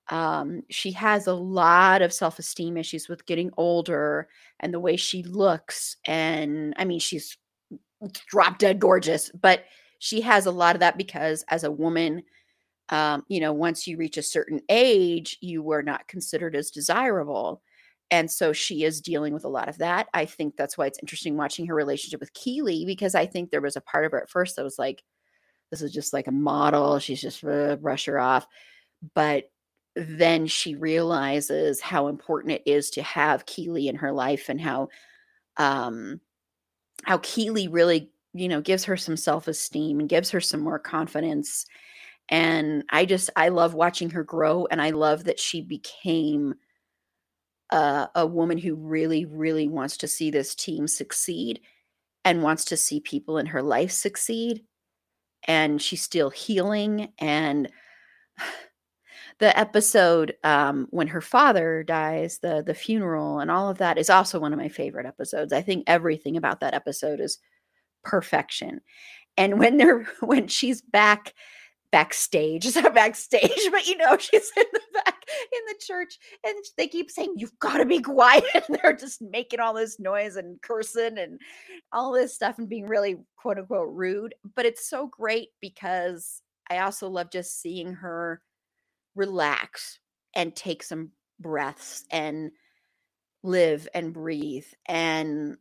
[0.09, 4.29] Um, she has a lot of self esteem issues with getting older
[4.59, 5.97] and the way she looks.
[6.07, 7.37] And I mean, she's
[8.27, 9.63] drop dead gorgeous, but
[10.01, 12.25] she has a lot of that because as a woman,
[12.89, 17.63] um, you know, once you reach a certain age, you were not considered as desirable.
[18.11, 20.09] And so she is dealing with a lot of that.
[20.13, 23.61] I think that's why it's interesting watching her relationship with Keeley because I think there
[23.61, 25.05] was a part of her at first that was like,
[25.71, 26.99] this is just like a model.
[26.99, 28.49] She's just uh, brush her off.
[29.15, 29.51] But
[29.97, 34.89] then she realizes how important it is to have Keeley in her life and how
[35.57, 36.21] um
[37.05, 41.67] how Keeley really, you know, gives her some self-esteem and gives her some more confidence.
[42.29, 46.55] And I just I love watching her grow and I love that she became
[47.71, 51.61] uh, a woman who really, really wants to see this team succeed
[52.25, 54.65] and wants to see people in her life succeed.
[55.45, 57.13] And she's still healing.
[57.19, 57.71] And
[59.41, 64.11] the episode um, when her father dies, the the funeral, and all of that is
[64.11, 65.53] also one of my favorite episodes.
[65.53, 67.39] I think everything about that episode is
[68.05, 68.81] perfection.
[69.37, 71.35] And when they're when she's back
[71.91, 72.65] backstage.
[72.71, 76.87] It's not backstage, but you know, she's in the back in the church and they
[76.87, 78.45] keep saying, You've got to be quiet.
[78.55, 81.41] And they're just making all this noise and cursing and
[81.93, 84.35] all this stuff and being really quote unquote rude.
[84.55, 88.41] But it's so great because I also love just seeing her
[89.21, 90.01] relax
[90.35, 92.51] and take some breaths and
[93.43, 94.67] live and breathe.
[94.87, 95.59] And,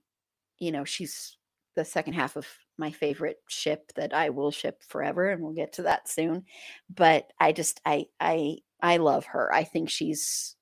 [0.57, 1.37] you know, she's
[1.75, 2.47] the second half of
[2.77, 6.45] my favorite ship that I will ship forever and we'll get to that soon
[6.93, 10.55] but I just I I I love her I think she's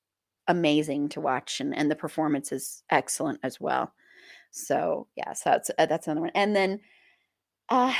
[0.48, 3.92] amazing to watch and and the performance is excellent as well
[4.50, 6.80] so yeah so that's uh, that's another one and then
[7.68, 7.94] uh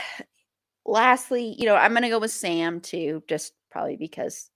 [0.84, 4.50] lastly you know I'm going to go with Sam too just probably because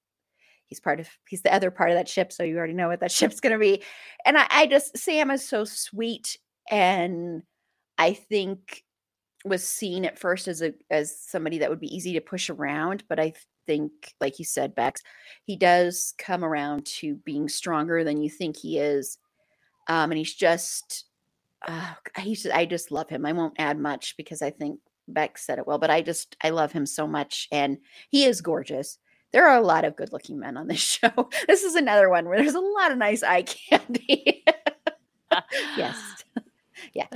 [0.72, 3.00] he's part of he's the other part of that ship so you already know what
[3.00, 3.82] that ship's going to be
[4.24, 6.38] and I, I just Sam is so sweet
[6.70, 7.42] and
[7.98, 8.82] I think
[9.44, 13.04] was seen at first as a as somebody that would be easy to push around,
[13.08, 13.32] but I
[13.66, 15.02] think, like you said, Bex,
[15.44, 19.18] he does come around to being stronger than you think he is,
[19.88, 21.06] um, and he's just,
[21.66, 23.26] uh, he's I just love him.
[23.26, 26.50] I won't add much because I think beck said it well, but I just I
[26.50, 27.78] love him so much, and
[28.10, 28.98] he is gorgeous.
[29.32, 31.30] There are a lot of good-looking men on this show.
[31.46, 34.44] This is another one where there's a lot of nice eye candy.
[35.76, 35.96] yes.
[36.94, 37.06] Yeah.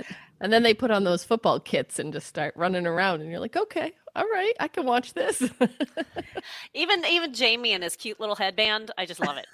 [0.41, 3.41] And then they put on those football kits and just start running around, and you're
[3.41, 5.43] like, okay, all right, I can watch this.
[6.73, 9.47] Even even Jamie and his cute little headband, I just love it.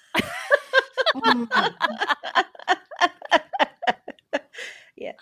[4.97, 5.13] Yeah.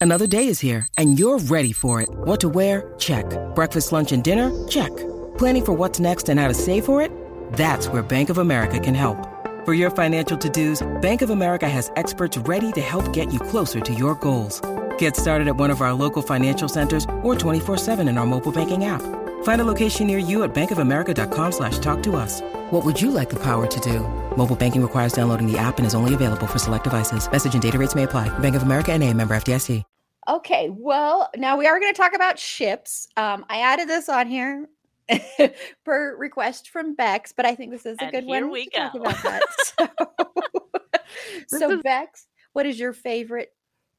[0.00, 2.08] Another day is here, and you're ready for it.
[2.10, 2.94] What to wear?
[2.98, 3.26] Check.
[3.54, 4.50] Breakfast, lunch, and dinner?
[4.66, 4.90] Check.
[5.36, 7.12] Planning for what's next and how to save for it?
[7.52, 9.18] That's where Bank of America can help.
[9.66, 13.80] For your financial to-dos, Bank of America has experts ready to help get you closer
[13.80, 14.62] to your goals.
[14.96, 18.86] Get started at one of our local financial centers or 24-7 in our mobile banking
[18.86, 19.02] app.
[19.42, 22.40] Find a location near you at bankofamerica.com slash talk to us.
[22.70, 24.00] What would you like the power to do?
[24.34, 27.30] Mobile banking requires downloading the app and is only available for select devices.
[27.30, 28.30] Message and data rates may apply.
[28.38, 29.84] Bank of America and a member FDIC.
[30.28, 33.08] Okay, well, now we are going to talk about ships.
[33.16, 34.68] Um, I added this on here
[35.84, 38.66] per request from Bex, but I think this is a And good here one we
[38.66, 39.00] to talk go.
[39.00, 39.42] about that.
[41.48, 43.52] So, so Bex, what is your favorite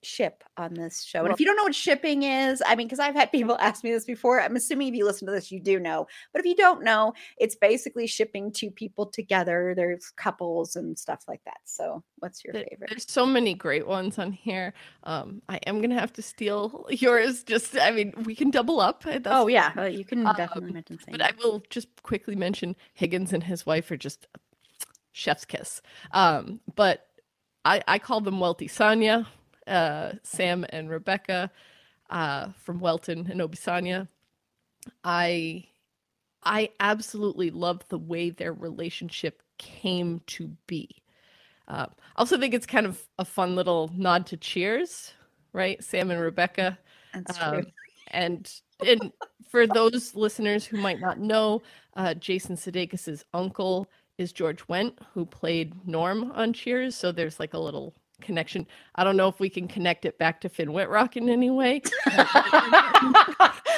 [0.04, 1.20] ship on this show?
[1.20, 3.56] And Well- if you don't know what shipping is, I mean, because I've had people
[3.60, 4.42] ask me this before.
[4.42, 6.08] I'm assuming if you listen to this, you do know.
[6.34, 9.74] But if you don't know, it's basically shipping two people together.
[9.76, 11.58] There's couples and stuff like that.
[11.66, 12.90] So, what's your There- favorite?
[12.90, 14.74] There's so many great ones on here.
[15.04, 17.44] Um, I am gonna have to steal yours.
[17.44, 19.04] Just, I mean, we can double up.
[19.06, 21.00] uh, That's Oh yeah, uh, you can Um, definitely mention.
[21.10, 24.28] But I will just quickly mention Higgins and his wife are just
[25.12, 25.82] chef's kiss.
[26.12, 27.08] Um, but
[27.66, 29.28] I, I call them Welty Sanya,
[29.68, 31.52] uh, Sam and Rebecca
[32.10, 34.08] uh, from Welton and Obisanya.
[35.04, 35.66] I
[36.44, 40.90] I absolutely love the way their relationship came to be.
[41.68, 45.14] Uh, I also think it's kind of a fun little nod to Cheers,
[45.54, 45.82] right?
[45.84, 46.78] Sam and Rebecca.
[47.14, 47.68] That's Um,
[48.08, 48.52] and
[48.86, 49.12] and
[49.50, 51.62] for those listeners who might not know,
[51.96, 53.88] uh, Jason Sudeikis' uncle
[54.18, 56.96] is George Wendt, who played Norm on Cheers.
[56.96, 58.68] So there's like a little connection.
[58.96, 61.82] I don't know if we can connect it back to Finn Wittrock in any way.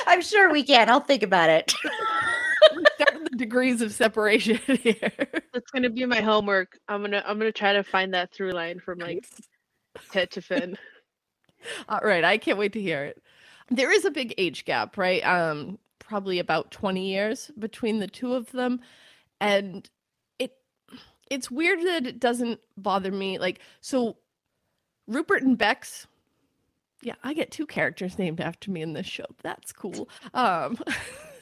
[0.08, 0.90] I'm sure we can.
[0.90, 1.74] I'll think about it.
[3.32, 5.12] The degrees of separation here.
[5.54, 6.80] That's gonna be my homework.
[6.88, 9.26] I'm gonna I'm gonna try to find that through line from like
[10.12, 10.78] Ted to Finn.
[11.90, 13.22] All right, I can't wait to hear it.
[13.70, 15.26] There is a big age gap, right?
[15.26, 18.82] Um, probably about 20 years between the two of them,
[19.42, 19.90] and
[20.40, 20.54] it
[21.32, 23.40] it's weird that it doesn't bother me.
[23.40, 24.18] Like, so
[25.08, 26.08] Rupert and Bex,
[27.02, 29.26] yeah, I get two characters named after me in this show.
[29.42, 30.10] That's cool.
[30.34, 30.78] Um,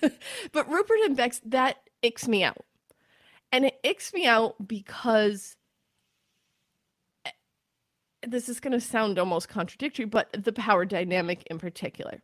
[0.52, 2.66] but Rupert and Bex, that icks me out,
[3.52, 5.56] and it icks me out because
[8.28, 12.22] this is going to sound almost contradictory, but the power dynamic in particular.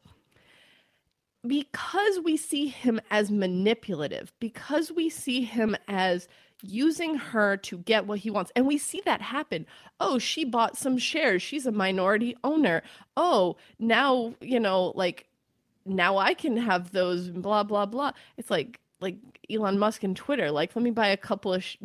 [1.45, 6.27] Because we see him as manipulative, because we see him as
[6.63, 9.65] using her to get what he wants, and we see that happen.
[9.99, 11.41] Oh, she bought some shares.
[11.41, 12.83] She's a minority owner.
[13.15, 15.27] Oh, now, you know, like
[15.85, 18.11] now I can have those blah blah blah.
[18.37, 19.17] It's like like
[19.49, 20.51] Elon Musk and Twitter.
[20.51, 21.77] Like, let me buy a couple of sh-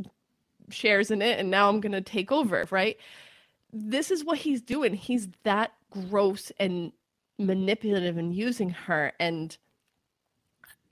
[0.71, 2.97] shares in it, and now I'm going to take over, right?
[3.73, 4.95] this is what he's doing.
[4.95, 6.93] He's that gross and
[7.39, 9.57] manipulative and using her and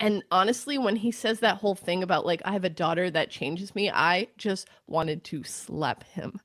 [0.00, 3.30] and honestly when he says that whole thing about like I have a daughter that
[3.30, 6.40] changes me, I just wanted to slap him.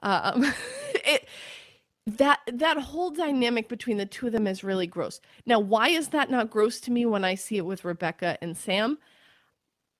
[0.00, 0.52] Um
[0.94, 1.28] it
[2.06, 5.20] that that whole dynamic between the two of them is really gross.
[5.46, 8.56] Now, why is that not gross to me when I see it with Rebecca and
[8.56, 8.98] Sam?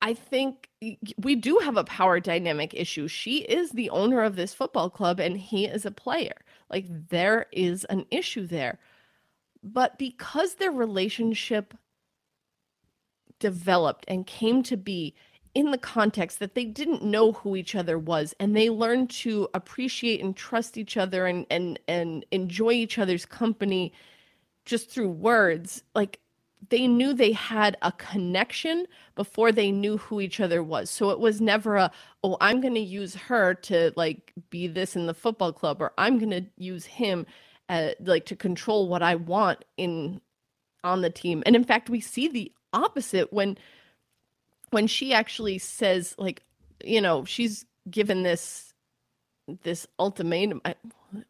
[0.00, 0.68] I think
[1.16, 3.06] we do have a power dynamic issue.
[3.06, 6.34] She is the owner of this football club and he is a player.
[6.68, 8.80] Like there is an issue there.
[9.62, 11.74] But because their relationship
[13.42, 15.14] developed and came to be
[15.54, 19.48] in the context that they didn't know who each other was and they learned to
[19.52, 23.92] appreciate and trust each other and and and enjoy each other's company
[24.64, 26.20] just through words like
[26.68, 30.90] they knew they had a connection before they knew who each other was.
[30.90, 31.90] So it was never a,
[32.22, 35.92] oh, I'm going to use her to like be this in the football club, or
[35.98, 37.26] I'm going to use him
[37.68, 40.20] uh, like to control what I want in
[40.84, 41.42] on the team.
[41.46, 43.58] And in fact, we see the opposite when
[44.70, 46.42] when she actually says like,
[46.84, 48.72] you know, she's given this
[49.62, 50.60] this ultimatum.
[50.64, 50.74] I,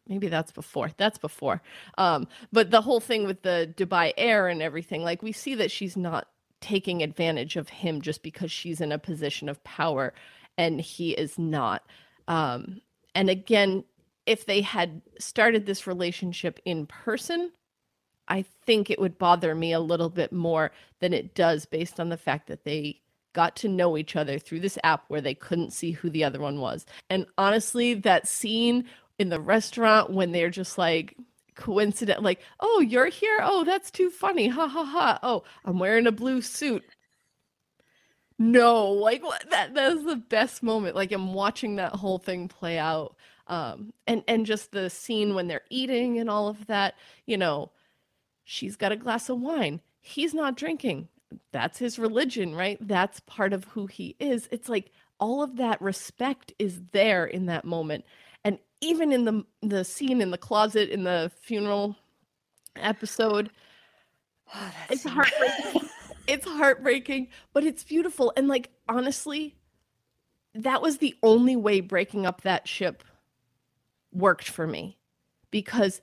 [0.07, 0.91] maybe that's before.
[0.97, 1.61] That's before.
[1.97, 5.71] Um, but the whole thing with the Dubai Air and everything, like we see that
[5.71, 6.27] she's not
[6.61, 10.13] taking advantage of him just because she's in a position of power
[10.57, 11.83] and he is not.
[12.27, 12.81] Um,
[13.13, 13.83] and again,
[14.25, 17.51] if they had started this relationship in person,
[18.27, 22.09] I think it would bother me a little bit more than it does based on
[22.09, 23.01] the fact that they
[23.33, 26.39] got to know each other through this app where they couldn't see who the other
[26.39, 26.85] one was.
[27.09, 28.85] And honestly, that scene
[29.19, 31.15] in the restaurant when they're just like
[31.55, 33.39] coincident like, "Oh, you're here?
[33.41, 34.47] Oh, that's too funny.
[34.49, 35.19] Ha ha ha.
[35.23, 36.83] Oh, I'm wearing a blue suit."
[38.39, 40.95] No, like what that that was the best moment.
[40.95, 43.15] Like I'm watching that whole thing play out.
[43.47, 46.95] Um and and just the scene when they're eating and all of that,
[47.25, 47.71] you know,
[48.43, 49.81] she's got a glass of wine.
[50.01, 51.07] He's not drinking.
[51.51, 52.77] That's his religion, right?
[52.81, 54.47] That's part of who he is.
[54.51, 58.05] It's like all of that respect is there in that moment.
[58.43, 61.95] And even in the the scene in the closet in the funeral
[62.75, 63.49] episode,
[64.55, 65.89] Oh, it's heartbreaking.
[66.27, 68.33] it's heartbreaking, but it's beautiful.
[68.35, 69.55] And like honestly,
[70.53, 73.03] that was the only way breaking up that ship
[74.11, 74.97] worked for me
[75.49, 76.01] because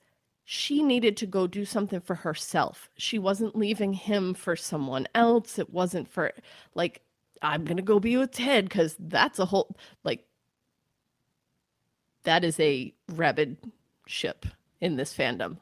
[0.53, 2.91] she needed to go do something for herself.
[2.97, 5.61] She wasn't leaving him for someone else.
[5.61, 6.33] It wasn't for
[6.75, 7.03] like
[7.41, 10.27] I'm going to go be with Ted cuz that's a whole like
[12.25, 13.59] that is a rabid
[14.09, 14.45] ship
[14.81, 15.59] in this fandom.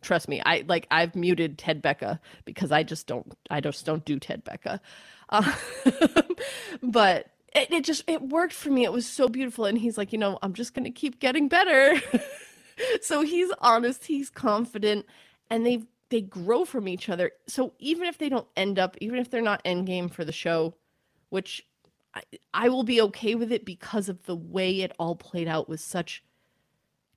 [0.00, 4.04] Trust me, I like I've muted Ted Becca because I just don't I just don't
[4.04, 4.80] do Ted Becca.
[5.28, 5.54] Uh,
[6.82, 8.82] but it, it just it worked for me.
[8.82, 11.46] It was so beautiful and he's like, "You know, I'm just going to keep getting
[11.46, 12.02] better."
[13.02, 15.06] so he's honest, he's confident
[15.50, 17.32] and they they grow from each other.
[17.46, 20.74] So even if they don't end up even if they're not endgame for the show,
[21.30, 21.66] which
[22.14, 22.22] I,
[22.52, 25.80] I will be okay with it because of the way it all played out with
[25.80, 26.22] such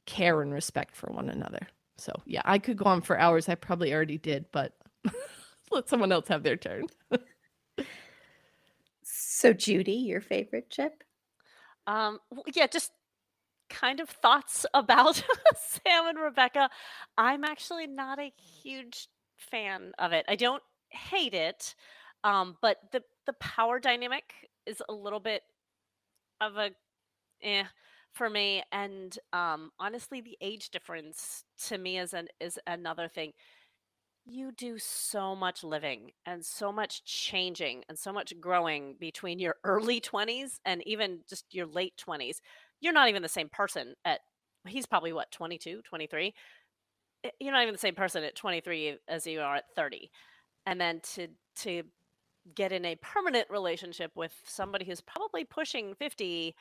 [0.06, 1.68] care and respect for one another.
[1.98, 3.50] So yeah, I could go on for hours.
[3.50, 4.74] I probably already did, but
[5.72, 6.86] let someone else have their turn.
[9.04, 11.04] so Judy, your favorite chip?
[11.88, 12.20] Um,
[12.54, 12.92] yeah, just
[13.70, 15.16] kind of thoughts about
[15.56, 16.70] Sam and Rebecca.
[17.18, 18.32] I'm actually not a
[18.64, 20.26] huge fan of it.
[20.28, 21.76] I don't hate it,
[22.24, 24.34] um, but the the power dynamic
[24.66, 25.42] is a little bit
[26.42, 26.72] of a
[27.44, 27.64] eh
[28.14, 33.34] for me and um honestly the age difference to me is an is another thing
[34.26, 39.56] you do so much living and so much changing and so much growing between your
[39.64, 42.42] early 20s and even just your late 20s
[42.86, 44.20] you're not even the same person at
[44.68, 46.34] he's probably what 22 23
[47.24, 50.12] eh, you're not even the same person at 23 as you are at 30
[50.68, 51.84] and then to to
[52.54, 56.56] get in a permanent relationship with somebody who's probably pushing 50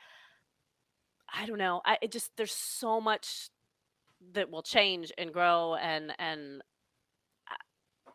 [1.33, 3.49] i don't know i it just there's so much
[4.33, 6.61] that will change and grow and and
[7.51, 8.11] uh,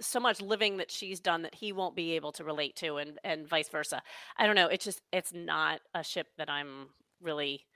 [0.00, 3.18] so much living that she's done that he won't be able to relate to and
[3.24, 4.00] and vice versa.
[4.38, 6.88] I don't know it's just it's not a ship that i'm
[7.20, 7.66] really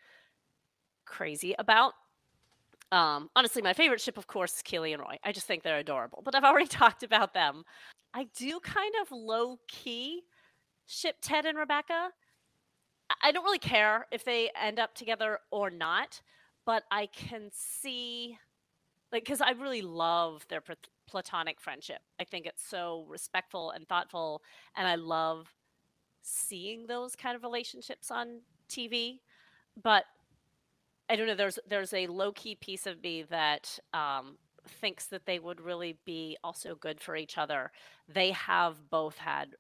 [1.05, 1.95] crazy about
[2.93, 5.19] um, honestly, my favorite ship, of course, is Keeley and Roy.
[5.25, 6.23] I just think they're adorable.
[6.25, 7.65] But I've already talked about them.
[8.13, 10.23] I do kind of low key
[10.87, 12.11] ship Ted and Rebecca.
[13.23, 16.23] I don't really care if they end up together or not,
[16.65, 18.39] but I can see,
[19.13, 20.63] like, because I really love their
[21.09, 22.01] platonic friendship.
[22.21, 24.43] I think it's so respectful and thoughtful,
[24.77, 25.53] and I love
[26.23, 29.19] seeing those kind of relationships on TV.
[29.83, 30.05] But
[31.09, 31.35] I don't know.
[31.35, 34.37] There's there's a low key piece of me that um,
[34.67, 37.71] thinks that they would really be also good for each other.
[38.09, 39.57] They have both had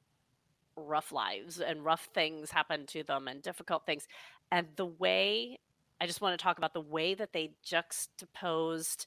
[0.76, 4.08] rough lives and rough things happen to them and difficult things.
[4.50, 5.58] And the way
[6.00, 9.06] I just want to talk about the way that they juxtaposed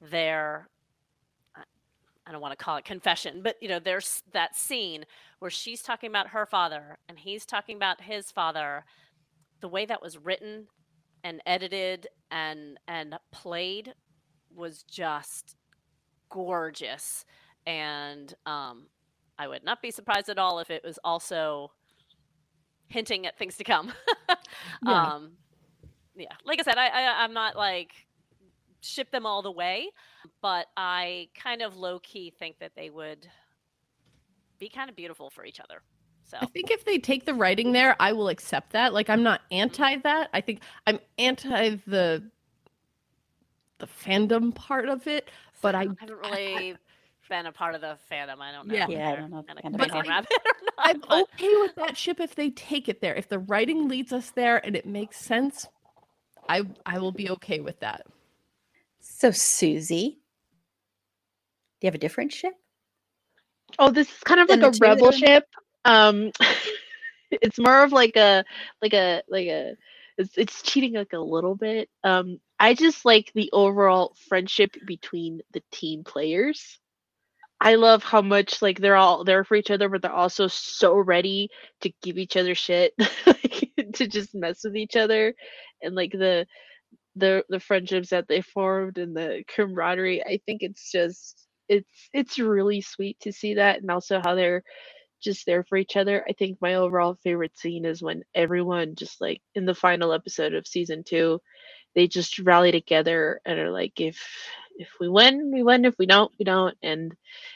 [0.00, 0.68] their
[2.26, 5.06] I don't want to call it confession, but you know, there's that scene
[5.38, 8.84] where she's talking about her father and he's talking about his father.
[9.60, 10.66] The way that was written
[11.24, 13.94] and edited and and played
[14.54, 15.56] was just
[16.30, 17.24] gorgeous
[17.66, 18.86] and um
[19.38, 21.70] I would not be surprised at all if it was also
[22.88, 23.92] hinting at things to come.
[24.86, 25.14] yeah.
[25.14, 25.32] Um
[26.16, 27.92] yeah, like I said, I, I I'm not like
[28.80, 29.90] ship them all the way,
[30.42, 33.26] but I kind of low key think that they would
[34.58, 35.82] be kind of beautiful for each other.
[36.28, 38.92] So I think if they take the writing there, I will accept that.
[38.92, 40.28] Like I'm not anti that.
[40.34, 42.22] I think I'm anti the
[43.78, 45.30] the fandom part of it,
[45.62, 46.74] but I, I haven't really I,
[47.30, 48.40] been a part of the fandom.
[48.40, 48.74] I don't know.
[48.74, 49.44] Yeah, yeah I don't know.
[49.46, 50.26] But like, not,
[50.76, 51.28] I'm but...
[51.34, 53.14] okay with that ship if they take it there.
[53.14, 55.66] If the writing leads us there and it makes sense,
[56.46, 58.06] I I will be okay with that.
[59.00, 60.18] So Susie,
[61.80, 62.52] do you have a different ship?
[63.78, 65.44] Oh, this is kind of like a rebel ship.
[65.88, 66.30] Um,
[67.30, 68.44] it's more of like a
[68.82, 69.74] like a like a
[70.18, 71.88] it's, it's cheating like a little bit.
[72.04, 76.78] Um, I just like the overall friendship between the team players.
[77.60, 80.96] I love how much like they're all there for each other, but they're also so
[80.96, 81.50] ready
[81.80, 82.94] to give each other shit,
[83.26, 85.34] like, to just mess with each other,
[85.82, 86.46] and like the
[87.16, 90.24] the the friendships that they formed and the camaraderie.
[90.24, 94.62] I think it's just it's it's really sweet to see that, and also how they're
[95.20, 96.24] just there for each other.
[96.28, 100.54] I think my overall favorite scene is when everyone just like in the final episode
[100.54, 101.40] of season two,
[101.94, 104.18] they just rally together and are like, if
[104.76, 105.84] if we win, we win.
[105.84, 106.76] If we don't, we don't.
[106.82, 107.14] And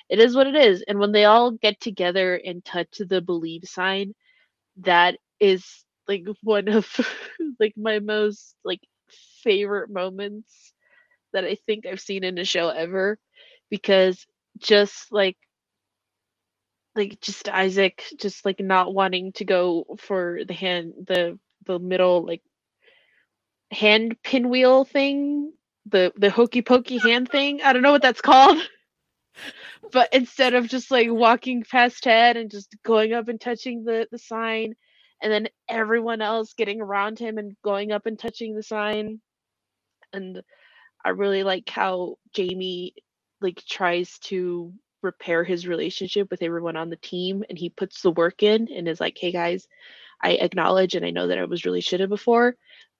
[0.09, 0.83] it is what it is.
[0.89, 4.15] And when they all get together and touch the believe sign,
[4.79, 6.87] that is like one of
[7.61, 8.81] like my most like
[9.43, 10.73] favorite moments
[11.33, 13.19] that I think I've seen in a show ever
[13.71, 14.27] because
[14.59, 15.37] just like
[16.97, 22.25] like just Isaac just like not wanting to go for the hand the the middle
[22.27, 22.43] like
[23.73, 25.53] hand pinwheel thing
[25.87, 27.63] the the hokey pokey hand thing?
[27.63, 28.59] I don't know what that's called.
[29.93, 34.09] But instead of just like walking past ted and just going up and touching the
[34.11, 34.75] the sign
[35.23, 39.21] and then everyone else getting around him and going up and touching the sign
[40.13, 40.43] and
[41.05, 42.95] i really like how jamie
[43.41, 44.73] like tries to
[45.03, 48.89] repair his relationship with everyone on the team and he puts the work in and
[48.89, 49.69] is like hey guys
[50.23, 52.57] i acknowledge and i know that i was really shitty before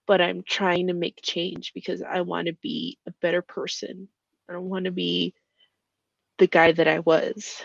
[0.07, 4.07] but i'm trying to make change because i want to be a better person.
[4.49, 5.35] I don't want to be
[6.39, 7.61] the guy that i was.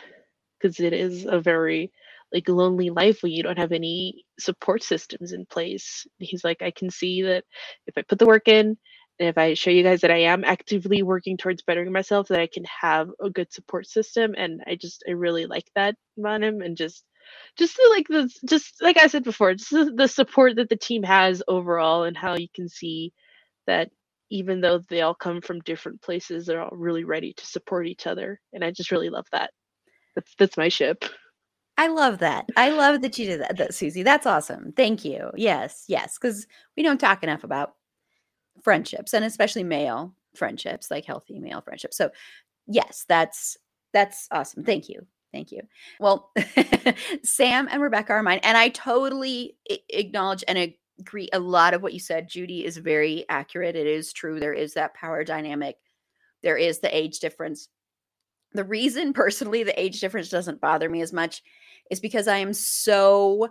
[0.60, 1.92] Because it is a very
[2.32, 6.06] like lonely life when you don't have any support systems in place.
[6.18, 7.44] He's like i can see that
[7.86, 8.78] if i put the work in
[9.18, 12.46] if I show you guys that I am actively working towards bettering myself, that I
[12.46, 14.34] can have a good support system.
[14.36, 16.62] And I just, I really like that about him.
[16.62, 17.04] And just,
[17.56, 20.76] just the, like the, just like I said before, just the, the support that the
[20.76, 23.12] team has overall, and how you can see
[23.66, 23.90] that
[24.30, 28.06] even though they all come from different places, they're all really ready to support each
[28.06, 28.40] other.
[28.52, 29.50] And I just really love that.
[30.14, 31.04] That's that's my ship.
[31.76, 32.46] I love that.
[32.56, 34.02] I love that you did that, that Susie.
[34.02, 34.72] That's awesome.
[34.76, 35.30] Thank you.
[35.36, 36.46] Yes, yes, because
[36.76, 37.74] we don't talk enough about
[38.62, 41.96] friendships and especially male friendships like healthy male friendships.
[41.96, 42.10] So
[42.66, 43.56] yes that's
[43.92, 44.64] that's awesome.
[44.64, 45.06] Thank you.
[45.32, 45.62] Thank you.
[46.00, 46.32] Well
[47.22, 49.56] sam and rebecca are mine and i totally
[49.90, 52.28] acknowledge and agree a lot of what you said.
[52.28, 53.76] Judy is very accurate.
[53.76, 54.40] It is true.
[54.40, 55.76] There is that power dynamic.
[56.42, 57.68] There is the age difference.
[58.52, 61.42] The reason personally the age difference doesn't bother me as much
[61.90, 63.48] is because i am so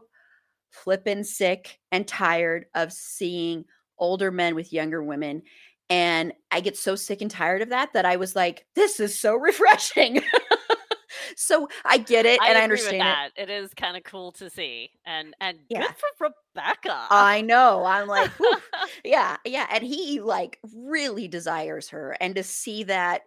[0.70, 3.66] flippin' sick and tired of seeing
[4.00, 5.44] older men with younger women.
[5.90, 9.18] And I get so sick and tired of that that I was like, this is
[9.18, 10.22] so refreshing.
[11.36, 13.32] so I get it I and I understand that.
[13.38, 13.50] It.
[13.50, 14.92] it is kind of cool to see.
[15.06, 15.82] And and Yeah.
[15.82, 17.08] good for Rebecca.
[17.10, 17.86] I know.
[17.86, 18.32] I'm like,
[19.06, 19.68] yeah, yeah.
[19.72, 22.18] And he like really desires her.
[22.20, 23.22] And to see that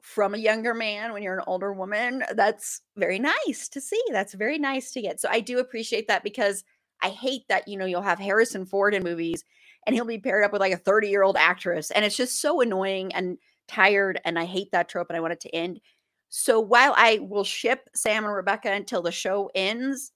[0.00, 4.02] from a younger man when you're an older woman, that's very nice to see.
[4.10, 5.18] That's very nice to get.
[5.20, 6.62] So I do appreciate that because
[7.02, 9.44] I hate that, you know, you'll have Harrison Ford in movies
[9.86, 11.90] and he'll be paired up with like a 30 year old actress.
[11.90, 13.38] And it's just so annoying and
[13.68, 14.20] tired.
[14.24, 15.80] And I hate that trope and I want it to end.
[16.28, 20.12] So while I will ship Sam and Rebecca until the show ends,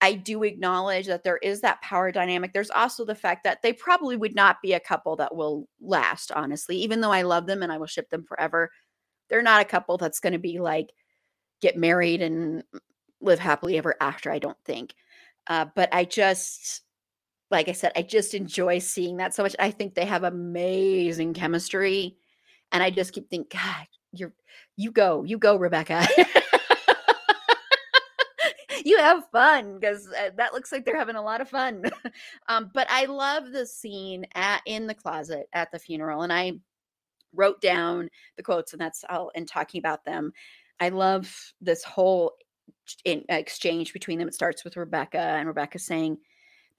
[0.00, 2.52] I do acknowledge that there is that power dynamic.
[2.52, 6.32] There's also the fact that they probably would not be a couple that will last,
[6.32, 8.70] honestly, even though I love them and I will ship them forever.
[9.28, 10.90] They're not a couple that's going to be like
[11.60, 12.64] get married and
[13.20, 14.94] live happily ever after, I don't think.
[15.46, 16.82] Uh, but I just,
[17.52, 19.54] like I said, I just enjoy seeing that so much.
[19.58, 22.16] I think they have amazing chemistry.
[22.72, 24.32] And I just keep thinking, God, you're
[24.76, 26.08] you go, you go, Rebecca.
[28.84, 31.84] you have fun because uh, that looks like they're having a lot of fun.
[32.48, 36.52] um, but I love the scene at in the closet at the funeral, and I
[37.34, 38.08] wrote down
[38.38, 40.32] the quotes, and that's all in talking about them.
[40.80, 42.32] I love this whole
[43.04, 44.28] in, exchange between them.
[44.28, 46.16] It starts with Rebecca, and Rebecca saying,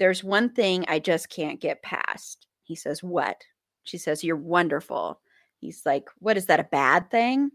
[0.04, 3.42] "There's one thing I just can't get past." He says, "What?"
[3.84, 5.22] She says, "You're wonderful."
[5.60, 6.60] He's like, "What is that?
[6.60, 7.52] A bad thing?"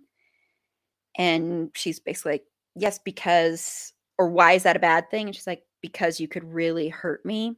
[1.17, 5.27] And she's basically like, "Yes, because." Or why is that a bad thing?
[5.29, 7.57] And she's like, "Because you could really hurt me."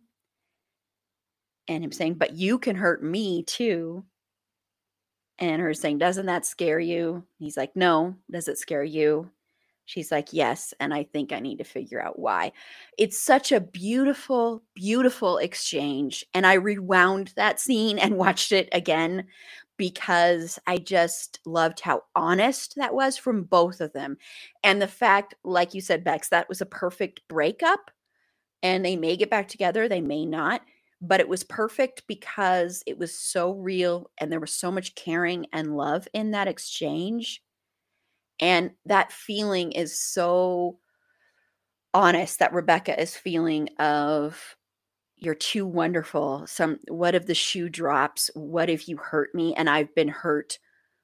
[1.69, 4.05] And him saying, "But you can hurt me too."
[5.41, 7.25] And her saying, Doesn't that scare you?
[7.39, 8.15] He's like, No.
[8.31, 9.31] Does it scare you?
[9.85, 10.73] She's like, Yes.
[10.81, 12.53] And I think I need to figure out why.
[12.99, 16.25] It's such a beautiful, beautiful exchange.
[16.35, 19.27] And I rewound that scene and watched it again
[19.77, 24.19] because I just loved how honest that was from both of them.
[24.63, 27.91] And the fact, like you said, Bex, that was a perfect breakup.
[28.63, 30.61] And they may get back together, they may not
[31.01, 35.47] but it was perfect because it was so real and there was so much caring
[35.53, 37.43] and love in that exchange
[38.41, 40.79] and that feeling is so
[41.93, 44.57] honest that rebecca is feeling of
[45.21, 46.47] you're too wonderful.
[46.47, 48.31] Some what if the shoe drops?
[48.35, 49.55] What if you hurt me?
[49.55, 50.59] And i've been hurt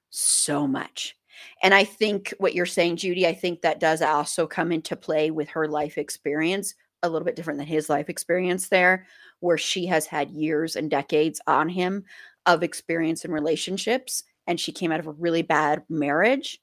[0.09, 1.15] so much.
[1.61, 5.29] And i think what you're saying judy i think that does also come into play
[5.29, 6.73] with her life experience
[7.03, 9.05] a little bit different than his life experience there
[9.39, 12.03] where she has had years and decades on him
[12.47, 16.59] of experience in relationships and she came out of a really bad marriage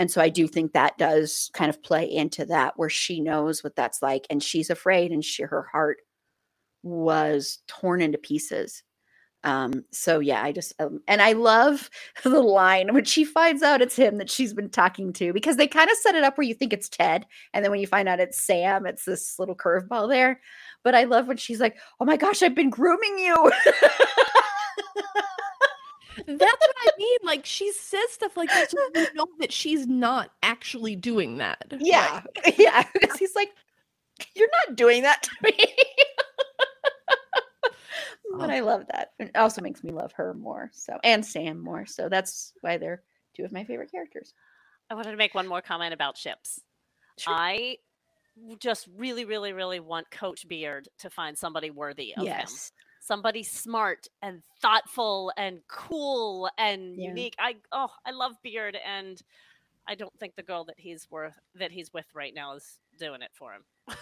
[0.00, 3.64] and so i do think that does kind of play into that where she knows
[3.64, 5.98] what that's like and she's afraid and she her heart
[6.82, 8.82] was torn into pieces
[9.44, 11.90] Um, so yeah, I just um, and I love
[12.24, 15.66] the line when she finds out it's him that she's been talking to because they
[15.68, 18.08] kind of set it up where you think it's Ted, and then when you find
[18.08, 20.40] out it's Sam, it's this little curveball there.
[20.84, 23.52] But I love when she's like, "Oh my gosh, I've been grooming you."
[26.38, 27.18] That's what I mean.
[27.22, 31.64] Like she says stuff like that, so you know that she's not actually doing that.
[31.78, 32.22] yeah,
[32.58, 32.84] yeah.
[33.18, 33.50] He's like,
[34.34, 35.52] "You're not doing that to me."
[38.38, 38.50] but.
[38.50, 39.12] I love that.
[39.18, 40.70] It also makes me love her more.
[40.72, 41.86] So and Sam more.
[41.86, 43.02] So that's why they're
[43.36, 44.34] two of my favorite characters.
[44.88, 46.60] I wanted to make one more comment about ships.
[47.26, 47.76] I
[48.36, 52.46] w- just really, really, really want Coach Beard to find somebody worthy of him.
[53.00, 53.06] Yes.
[53.06, 57.08] Somebody smart and thoughtful and cool and Yeah.
[57.08, 57.34] unique.
[57.38, 59.20] I oh, I love Beard and
[59.88, 63.22] I don't think the girl that he's worth that he's with right now is doing
[63.22, 63.64] it for him.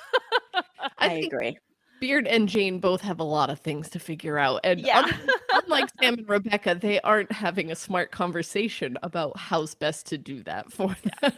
[0.55, 1.59] I, I, agree.
[2.01, 4.61] Beard and Jane both have a lot of things to figure out.
[4.65, 5.11] And Yeah.
[5.53, 10.43] unlike Sam and Rebecca, they aren't having a smart conversation about how's best to do
[10.45, 11.33] that for them.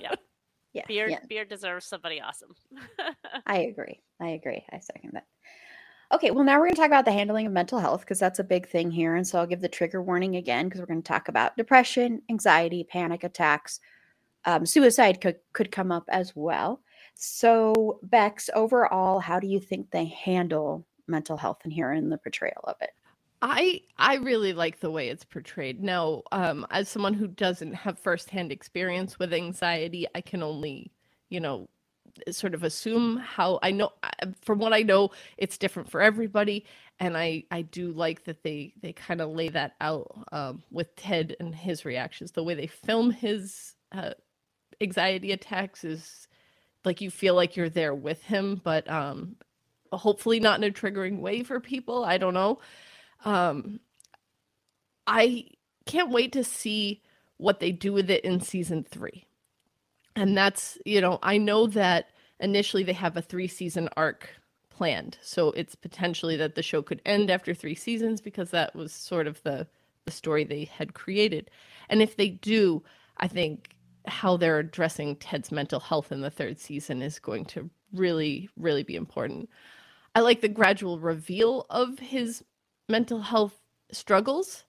[0.72, 0.82] Yeah.
[0.88, 1.20] Beard yeah.
[1.28, 2.52] Beard deserves somebody awesome.
[3.46, 4.00] I agree.
[4.20, 4.64] I agree.
[4.72, 5.24] I second that.
[6.12, 8.38] Okay, well, now we're going to talk about the handling of mental health because that's
[8.38, 9.16] a big thing here.
[9.16, 12.22] And so I'll give the trigger warning again because we're going to talk about depression,
[12.30, 13.80] anxiety, panic attacks.
[14.44, 16.82] Um, suicide could, could come up as well.
[17.14, 22.18] So, Bex, overall, how do you think they handle mental health and here in the
[22.18, 22.90] portrayal of it?
[23.40, 25.82] I I really like the way it's portrayed.
[25.82, 30.92] Now, um, as someone who doesn't have firsthand experience with anxiety, I can only,
[31.28, 31.68] you know,
[32.30, 33.90] sort of assume how I know.
[34.42, 36.64] From what I know, it's different for everybody,
[37.00, 40.94] and I I do like that they they kind of lay that out um, with
[40.96, 42.32] Ted and his reactions.
[42.32, 44.14] The way they film his uh,
[44.80, 46.28] anxiety attacks is
[46.84, 49.36] like you feel like you're there with him, but um,
[49.92, 52.04] hopefully not in a triggering way for people.
[52.04, 52.60] I don't know.
[53.24, 53.80] Um,
[55.06, 55.46] I
[55.86, 57.02] can't wait to see
[57.36, 59.24] what they do with it in season three.
[60.16, 62.10] And that's, you know, I know that
[62.40, 64.30] initially they have a three season arc
[64.70, 65.18] planned.
[65.22, 69.26] So it's potentially that the show could end after three seasons because that was sort
[69.26, 69.66] of the,
[70.04, 71.50] the story they had created.
[71.88, 72.82] And if they do,
[73.18, 73.70] I think
[74.06, 78.82] how they're addressing Ted's mental health in the third season is going to really, really
[78.82, 79.48] be important.
[80.14, 82.44] I like the gradual reveal of his
[82.88, 83.58] mental health
[83.90, 84.64] struggles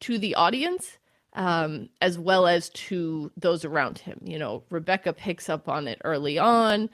[0.00, 0.98] to the audience
[1.34, 4.18] um, as well as to those around him.
[4.22, 6.90] You know, Rebecca picks up on it early on.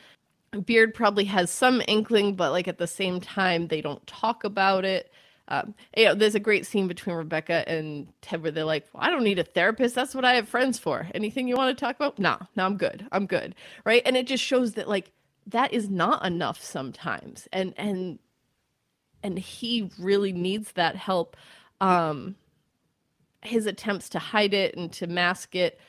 [0.67, 4.85] Beard probably has some inkling, but like at the same time, they don't talk about
[4.85, 5.11] it.
[5.49, 9.03] Um, you know, there's a great scene between Rebecca and Ted where they're like, well,
[9.05, 9.95] I don't need a therapist.
[9.95, 11.07] That's what I have friends for.
[11.15, 12.19] Anything you want to talk about?
[12.19, 13.07] No, no, I'm good.
[13.13, 13.55] I'm good.
[13.85, 14.03] Right.
[14.07, 15.11] And it just shows that like
[15.49, 17.47] that is not enough sometimes.
[17.53, 18.19] And, and,
[19.23, 21.37] and he really needs that help.
[21.81, 22.37] Um,
[23.45, 25.81] his attempts to hide it and to mask it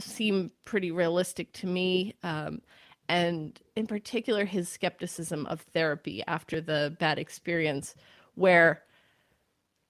[0.00, 2.14] seem pretty realistic to me.
[2.22, 2.62] Um,
[3.08, 7.94] and in particular, his skepticism of therapy after the bad experience,
[8.34, 8.82] where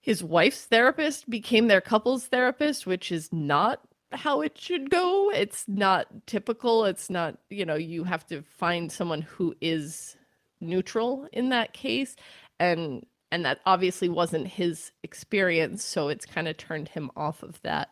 [0.01, 3.81] his wife's therapist became their couple's therapist, which is not
[4.11, 5.31] how it should go.
[5.31, 6.85] It's not typical.
[6.85, 10.17] It's not, you know, you have to find someone who is
[10.61, 12.17] neutral in that case.
[12.59, 17.61] And and that obviously wasn't his experience so it's kind of turned him off of
[17.63, 17.89] that.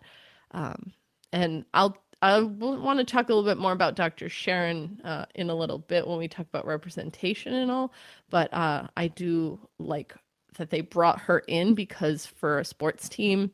[0.53, 0.93] Um,
[1.33, 5.51] and i'll i want to talk a little bit more about dr sharon uh, in
[5.51, 7.93] a little bit when we talk about representation and all
[8.31, 10.15] but uh, i do like
[10.59, 13.51] that they brought her in because for a sports team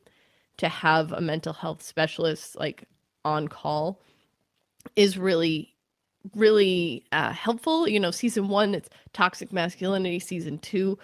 [0.57, 2.85] to have a mental health specialist like
[3.23, 4.01] on call
[4.95, 5.75] is really
[6.35, 7.87] really uh, helpful.
[7.87, 10.97] You know season one it's toxic masculinity season two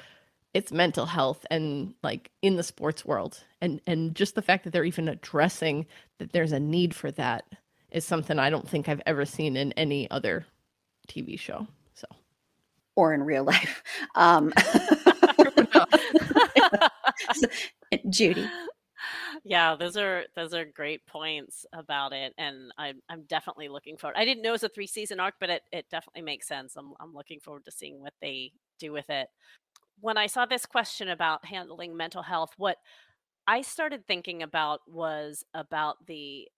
[0.54, 4.72] it's mental health and like in the sports world and and just the fact that
[4.74, 5.86] they're even addressing
[6.20, 7.46] that there's a need for that
[7.92, 10.46] is something i don't think i've ever seen in any other
[11.08, 12.08] tv show so
[12.96, 13.84] Or in real life.
[14.16, 14.54] Um,
[18.10, 18.52] Judy.
[19.44, 24.16] Yeah, those are those are great points about it, and I'm I'm definitely looking forward.
[24.18, 26.76] I didn't know it was a three season arc, but it it definitely makes sense.
[26.78, 29.28] I'm I'm looking forward to seeing what they do with it.
[30.04, 32.76] When I saw this question about handling mental health, what
[33.48, 36.50] I started thinking about was about the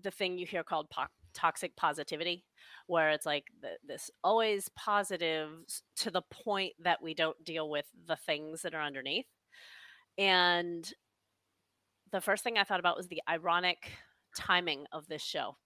[0.00, 2.44] the thing you hear called po- toxic positivity,
[2.86, 5.48] where it's like the, this always positive
[5.96, 9.26] to the point that we don't deal with the things that are underneath.
[10.16, 10.88] And
[12.12, 13.90] the first thing I thought about was the ironic
[14.36, 15.56] timing of this show.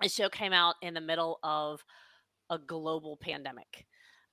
[0.00, 1.84] This show came out in the middle of
[2.50, 3.86] a global pandemic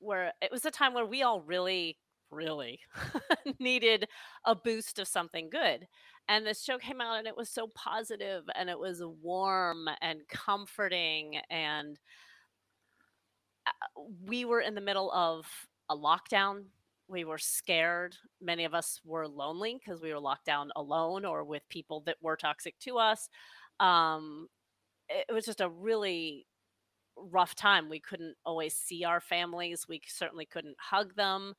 [0.03, 1.97] where it was a time where we all really
[2.33, 2.79] really
[3.59, 4.07] needed
[4.45, 5.87] a boost of something good.
[6.27, 10.21] And this show came out and it was so positive and it was warm and
[10.29, 11.37] comforting.
[11.49, 11.99] And
[13.67, 15.45] uh, we were in the middle of
[15.89, 16.65] a lockdown.
[17.07, 18.15] We were scared.
[18.41, 22.17] Many of us were lonely because we were locked down alone or with people that
[22.21, 23.29] were toxic to us.
[23.79, 24.47] Um,
[25.09, 26.47] it was just a really
[27.17, 27.89] rough time.
[27.89, 29.85] We couldn't always see our families.
[29.87, 31.53] We certainly couldn't hug them.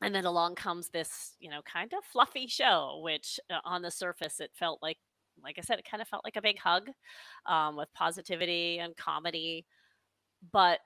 [0.00, 3.90] And then along comes this, you know, kind of fluffy show, which uh, on the
[3.90, 4.98] surface it felt like,
[5.42, 6.90] like I said, it kind of felt like a big hug
[7.46, 9.66] um, with positivity and comedy.
[10.52, 10.80] But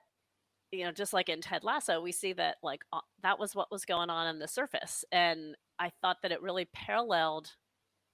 [0.71, 3.71] you know, just like in Ted Lasso, we see that like uh, that was what
[3.71, 7.51] was going on on the surface, and I thought that it really paralleled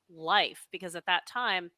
[0.10, 1.72] life because at that time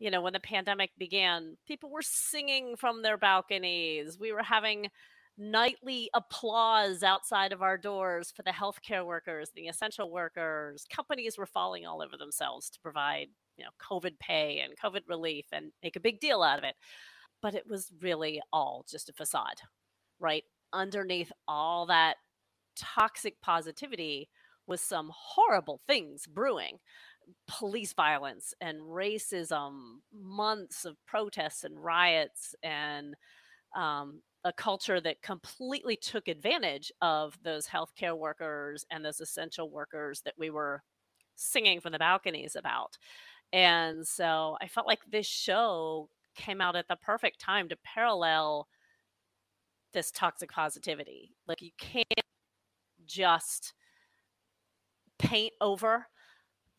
[0.00, 4.18] you know, when the pandemic began, people were singing from their balconies.
[4.18, 4.88] We were having
[5.36, 10.86] nightly applause outside of our doors for the healthcare workers, the essential workers.
[10.94, 13.28] Companies were falling all over themselves to provide,
[13.58, 16.76] you know, COVID pay and COVID relief and make a big deal out of it.
[17.42, 19.60] But it was really all just a facade,
[20.18, 20.44] right?
[20.72, 22.16] Underneath all that
[22.74, 24.30] toxic positivity
[24.66, 26.78] was some horrible things brewing
[27.46, 33.14] police violence and racism, months of protests and riots, and
[33.76, 40.22] um, a culture that completely took advantage of those healthcare workers and those essential workers
[40.24, 40.82] that we were
[41.36, 42.96] singing from the balconies about.
[43.52, 48.68] And so I felt like this show came out at the perfect time to parallel
[49.92, 51.34] this toxic positivity.
[51.46, 52.06] Like you can't
[53.06, 53.74] just
[55.18, 56.06] paint over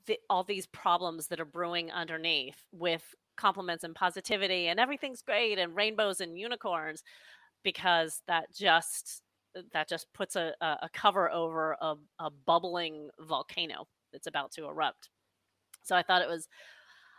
[0.08, 3.04] the, all these problems that are brewing underneath with
[3.38, 7.04] compliments and positivity and everything's great and rainbows and unicorns
[7.64, 9.22] because that just
[9.74, 15.10] that just puts a, a cover over a, a bubbling volcano that's about to erupt.
[15.84, 16.48] So i thought it was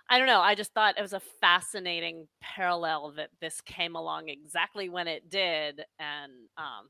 [0.08, 4.28] i don't know i just thought it was a fascinating parallel that this came along
[4.28, 6.88] exactly when it did and um,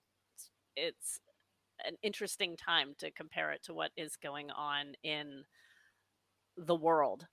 [0.76, 1.20] it's
[1.86, 5.44] an interesting time to compare it to what is going on in
[6.56, 7.26] the world.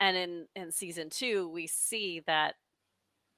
[0.00, 2.54] And in in season 2 we see that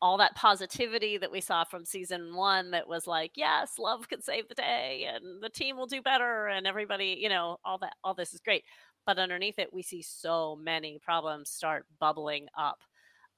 [0.01, 4.23] all that positivity that we saw from season 1 that was like yes, love can
[4.23, 7.95] save the day and the team will do better and everybody, you know, all that
[8.05, 8.65] all this is great.
[9.07, 12.79] But underneath it we see so many problems start bubbling up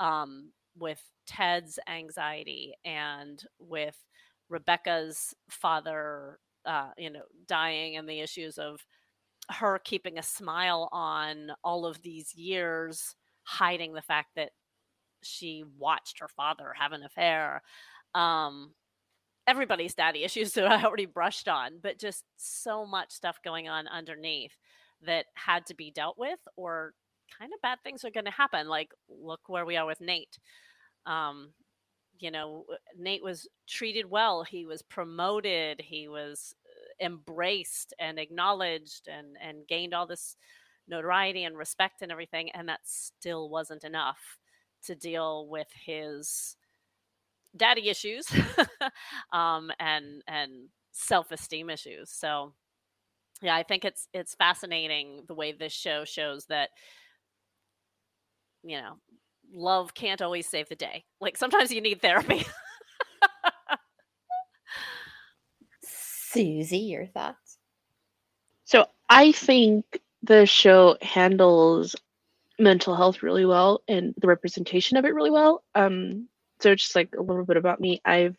[0.00, 3.96] um, with Ted's anxiety and with
[4.50, 8.80] Rebecca's father uh, you know, dying and the issues of
[9.50, 14.50] her keeping a smile on all of these years, hiding the fact that
[15.22, 17.62] she watched her father have an affair.
[18.14, 18.74] Um,
[19.46, 23.88] everybody's daddy issues that I already brushed on, but just so much stuff going on
[23.88, 24.56] underneath
[25.02, 26.94] that had to be dealt with, or
[27.38, 28.68] kind of bad things are going to happen.
[28.68, 30.38] Like, look where we are with Nate.
[31.06, 31.50] Um,
[32.18, 32.64] you know,
[32.96, 34.44] Nate was treated well.
[34.44, 35.80] He was promoted.
[35.84, 36.54] He was
[37.00, 40.36] embraced and acknowledged and and gained all this
[40.88, 44.38] notoriety and respect and everything and that still wasn't enough
[44.84, 46.56] to deal with his
[47.56, 48.26] daddy issues
[49.32, 52.10] um, and and self-esteem issues.
[52.10, 52.52] So
[53.42, 56.70] yeah i think it's it's fascinating the way this show shows that
[58.62, 58.94] you know
[59.52, 61.04] love can't always save the day.
[61.20, 62.44] Like sometimes you need therapy
[66.34, 67.58] Susie, your thoughts?
[68.64, 71.94] So I think the show handles
[72.58, 75.62] mental health really well and the representation of it really well.
[75.74, 76.28] Um,
[76.60, 78.36] so just like a little bit about me, I've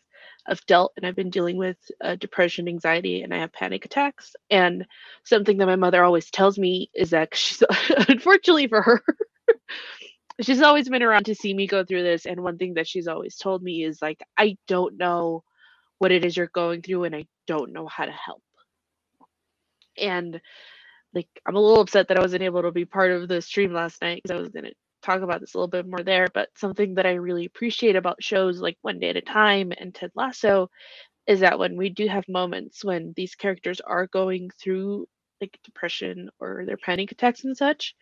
[0.48, 4.36] I've dealt and I've been dealing with uh, depression, anxiety, and I have panic attacks.
[4.48, 4.86] And
[5.24, 7.62] something that my mother always tells me is that she's
[8.08, 9.02] unfortunately for her,
[10.40, 12.26] she's always been around to see me go through this.
[12.26, 15.42] And one thing that she's always told me is like, I don't know
[15.98, 18.42] what it is you're going through and I don't know how to help.
[19.98, 20.40] And
[21.14, 23.72] like I'm a little upset that I wasn't able to be part of the stream
[23.72, 26.26] last night because I was going to talk about this a little bit more there,
[26.34, 29.94] but something that I really appreciate about shows like One Day at a Time and
[29.94, 30.68] Ted Lasso
[31.26, 35.06] is that when we do have moments when these characters are going through
[35.40, 37.94] like depression or their panic attacks and such,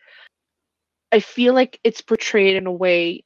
[1.11, 3.23] I feel like it's portrayed in a way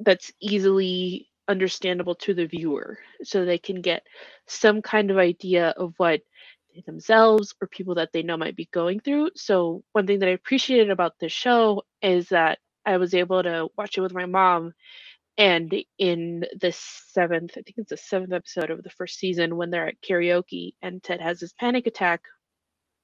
[0.00, 4.06] that's easily understandable to the viewer so they can get
[4.46, 6.20] some kind of idea of what
[6.86, 9.30] themselves or people that they know might be going through.
[9.36, 13.68] So, one thing that I appreciated about this show is that I was able to
[13.78, 14.72] watch it with my mom
[15.38, 19.70] And in the seventh, I think it's the seventh episode of the first season, when
[19.70, 22.22] they're at karaoke and Ted has his panic attack.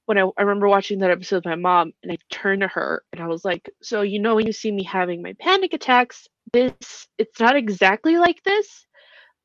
[0.05, 3.03] When I, I remember watching that episode with my mom, and I turned to her
[3.13, 6.27] and I was like, So, you know, when you see me having my panic attacks,
[6.53, 8.85] this, it's not exactly like this,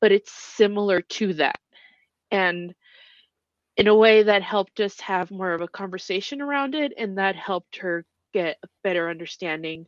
[0.01, 1.59] but it's similar to that.
[2.31, 2.73] And
[3.77, 7.35] in a way that helped us have more of a conversation around it, and that
[7.35, 9.85] helped her get a better understanding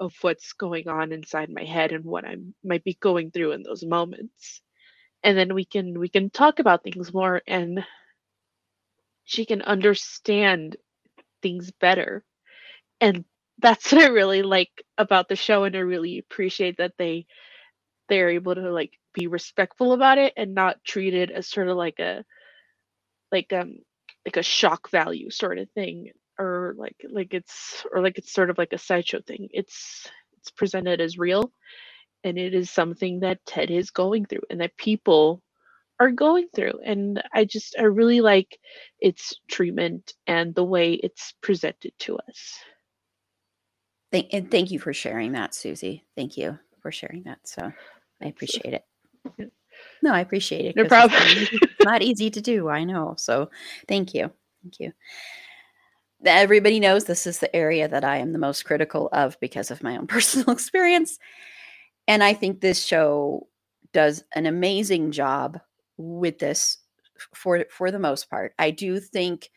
[0.00, 3.62] of what's going on inside my head and what I might be going through in
[3.62, 4.60] those moments.
[5.24, 7.84] And then we can we can talk about things more and
[9.24, 10.76] she can understand
[11.42, 12.24] things better.
[13.00, 13.24] And
[13.60, 17.26] that's what I really like about the show and I really appreciate that they
[18.08, 21.76] they're able to like be respectful about it and not treat it as sort of
[21.76, 22.24] like a
[23.32, 23.78] like um
[24.26, 28.50] like a shock value sort of thing or like like it's or like it's sort
[28.50, 29.48] of like a sideshow thing.
[29.52, 31.52] It's it's presented as real
[32.24, 35.42] and it is something that Ted is going through and that people
[36.00, 38.58] are going through and I just I really like
[39.00, 42.58] its treatment and the way it's presented to us.
[44.10, 46.04] Thank and thank you for sharing that, Susie.
[46.16, 47.38] Thank you for sharing that.
[47.44, 47.72] So
[48.22, 48.84] I appreciate it.
[50.02, 50.76] No, I appreciate it.
[50.76, 51.20] No problem.
[51.24, 52.68] It's not, it's not easy to do.
[52.68, 53.14] I know.
[53.18, 53.50] So
[53.86, 54.30] thank you.
[54.62, 54.92] Thank you.
[56.24, 59.82] Everybody knows this is the area that I am the most critical of because of
[59.82, 61.18] my own personal experience.
[62.06, 63.46] And I think this show
[63.92, 65.60] does an amazing job
[65.96, 66.78] with this
[67.34, 68.54] for for the most part.
[68.58, 69.50] I do think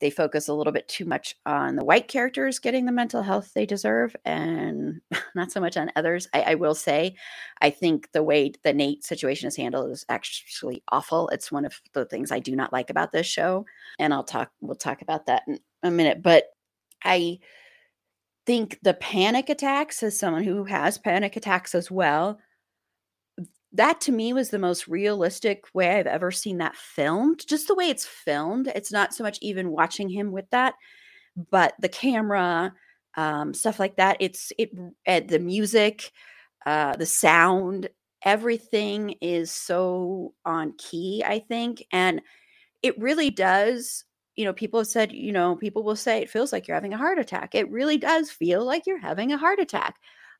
[0.00, 3.52] they focus a little bit too much on the white characters getting the mental health
[3.54, 5.00] they deserve and
[5.34, 6.28] not so much on others.
[6.34, 7.16] I, I will say,
[7.60, 11.28] I think the way the Nate situation is handled is actually awful.
[11.28, 13.64] It's one of the things I do not like about this show.
[13.98, 16.22] And I'll talk, we'll talk about that in a minute.
[16.22, 16.44] But
[17.02, 17.38] I
[18.44, 22.38] think the panic attacks, as someone who has panic attacks as well,
[23.72, 27.46] that to me was the most realistic way I've ever seen that filmed.
[27.46, 28.68] Just the way it's filmed.
[28.74, 30.74] It's not so much even watching him with that,
[31.50, 32.72] but the camera,
[33.16, 34.16] um, stuff like that.
[34.20, 34.70] It's it
[35.06, 36.12] uh, the music,
[36.64, 37.88] uh, the sound,
[38.22, 41.22] everything is so on key.
[41.26, 42.20] I think, and
[42.82, 44.04] it really does.
[44.36, 46.92] You know, people have said, you know, people will say it feels like you're having
[46.92, 47.54] a heart attack.
[47.54, 49.96] It really does feel like you're having a heart attack.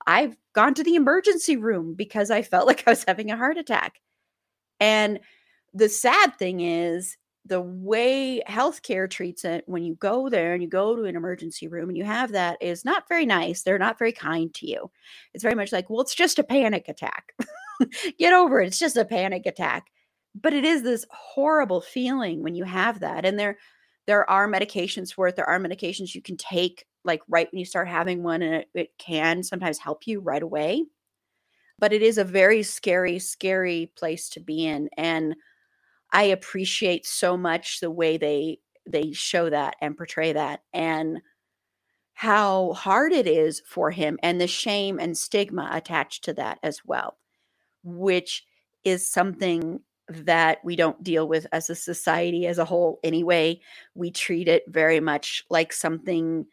[0.07, 3.59] I've gone to the emergency room because I felt like I was having a heart
[3.59, 4.01] attack.
[4.81, 5.21] And
[5.75, 7.17] the sad thing is,
[7.49, 11.69] the way healthcare treats it when you go there and you go to an emergency
[11.69, 13.63] room and you have that is not very nice.
[13.63, 14.91] They're not very kind to you.
[15.33, 17.35] It's very much like, well, it's just a panic attack.
[18.19, 18.67] Get over it.
[18.67, 19.87] It's just a panic attack.
[20.35, 23.25] But it is this horrible feeling when you have that.
[23.25, 23.59] And there
[24.07, 25.37] there are medications for it.
[25.37, 28.69] There are medications you can take like right when you start having one and it,
[28.75, 30.85] it can sometimes help you right away.
[31.79, 35.35] But it is a very scary scary place to be in and
[36.13, 41.21] i appreciate so much the way they they show that and portray that and
[42.15, 46.81] how hard it is for him and the shame and stigma attached to that as
[46.85, 47.19] well
[47.83, 48.45] which
[48.85, 53.61] is something that we don't deal with as a society as a whole anyway.
[53.95, 56.47] We treat it very much like something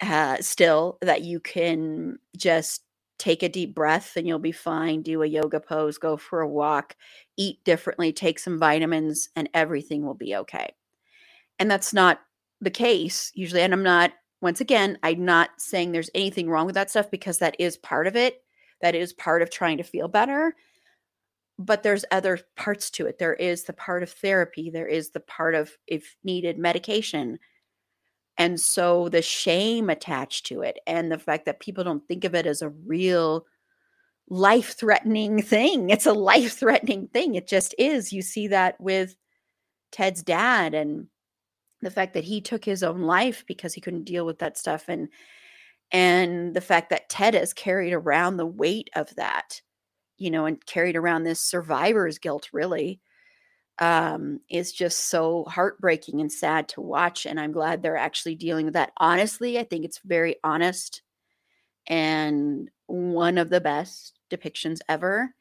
[0.00, 2.82] uh, still that you can just
[3.18, 5.02] take a deep breath and you'll be fine.
[5.02, 6.96] Do a yoga pose, go for a walk,
[7.36, 10.74] eat differently, take some vitamins, and everything will be okay.
[11.58, 12.20] And that's not
[12.60, 13.62] the case usually.
[13.62, 14.12] And I'm not,
[14.42, 18.06] once again, I'm not saying there's anything wrong with that stuff because that is part
[18.06, 18.42] of it.
[18.82, 20.54] That is part of trying to feel better.
[21.58, 23.18] But there's other parts to it.
[23.18, 27.38] There is the part of therapy, there is the part of, if needed, medication
[28.38, 32.34] and so the shame attached to it and the fact that people don't think of
[32.34, 33.46] it as a real
[34.28, 35.90] life threatening thing.
[35.90, 37.34] It's a life threatening thing.
[37.34, 38.12] It just is.
[38.12, 39.16] You see that with
[39.92, 41.06] Ted's dad and
[41.82, 44.84] the fact that he took his own life because he couldn't deal with that stuff
[44.88, 45.08] and
[45.92, 49.60] and the fact that Ted has carried around the weight of that,
[50.18, 53.00] you know, and carried around this survivor's guilt really
[53.78, 57.26] um, is just so heartbreaking and sad to watch.
[57.26, 58.92] And I'm glad they're actually dealing with that.
[58.96, 61.02] Honestly, I think it's very honest
[61.86, 65.34] and one of the best depictions ever.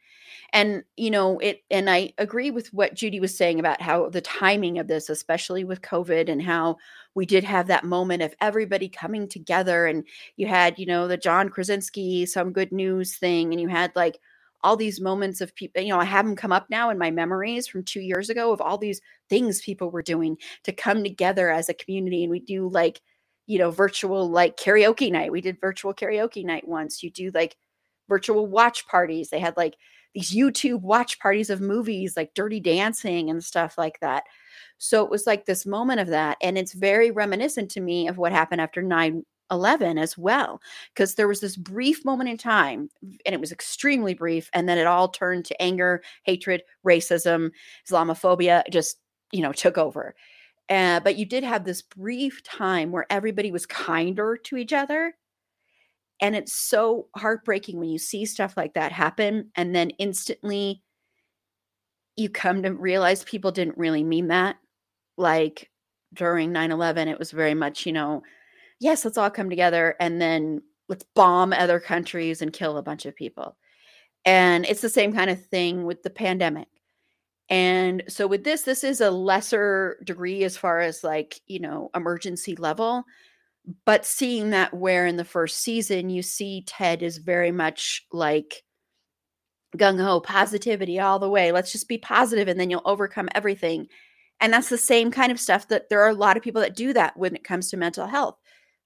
[0.52, 4.22] And, you know, it, and I agree with what Judy was saying about how the
[4.22, 6.78] timing of this, especially with COVID, and how
[7.14, 9.86] we did have that moment of everybody coming together.
[9.86, 10.04] And
[10.36, 14.20] you had, you know, the John Krasinski, some good news thing, and you had like,
[14.66, 17.12] all these moments of people, you know, I have them come up now in my
[17.12, 21.52] memories from two years ago of all these things people were doing to come together
[21.52, 22.24] as a community.
[22.24, 23.00] And we do like,
[23.46, 25.32] you know, virtual like karaoke night.
[25.32, 27.04] We did virtual karaoke night once.
[27.04, 27.56] You do like
[28.10, 29.30] virtual watch parties.
[29.30, 29.76] They had like
[30.16, 34.24] these YouTube watch parties of movies like Dirty Dancing and stuff like that.
[34.80, 36.38] So it was like this moment of that.
[36.42, 40.62] And it's very reminiscent to me of what happened after 9 11 as well,
[40.94, 42.90] because there was this brief moment in time,
[43.26, 44.50] and it was extremely brief.
[44.54, 47.52] And then it all turned to anger, hatred, racism,
[47.90, 48.98] Islamophobia, just,
[49.32, 50.16] you know, took over.
[50.70, 55.14] Uh, but you did have this brief time where everybody was kinder to each other.
[56.22, 59.52] And it's so heartbreaking when you see stuff like that happen.
[59.56, 60.82] And then instantly
[62.16, 64.56] you come to realize people didn't really mean that.
[65.18, 65.70] Like
[66.14, 68.24] during 9 11, it was very much, you know,
[68.86, 73.08] yes, let's all come together and then let's bomb other countries and kill a bunch
[73.08, 73.58] of people.
[74.24, 76.68] And it's the same kind of thing with the pandemic.
[77.50, 81.90] And so with this, this is a lesser degree as far as like, you know,
[81.96, 83.04] emergency level.
[83.86, 88.64] But seeing that where in the first season you see Ted is very much like
[89.76, 91.52] gung ho positivity all the way.
[91.52, 93.88] Let's just be positive and then you'll overcome everything.
[94.40, 96.76] And that's the same kind of stuff that there are a lot of people that
[96.76, 98.38] do that when it comes to mental health.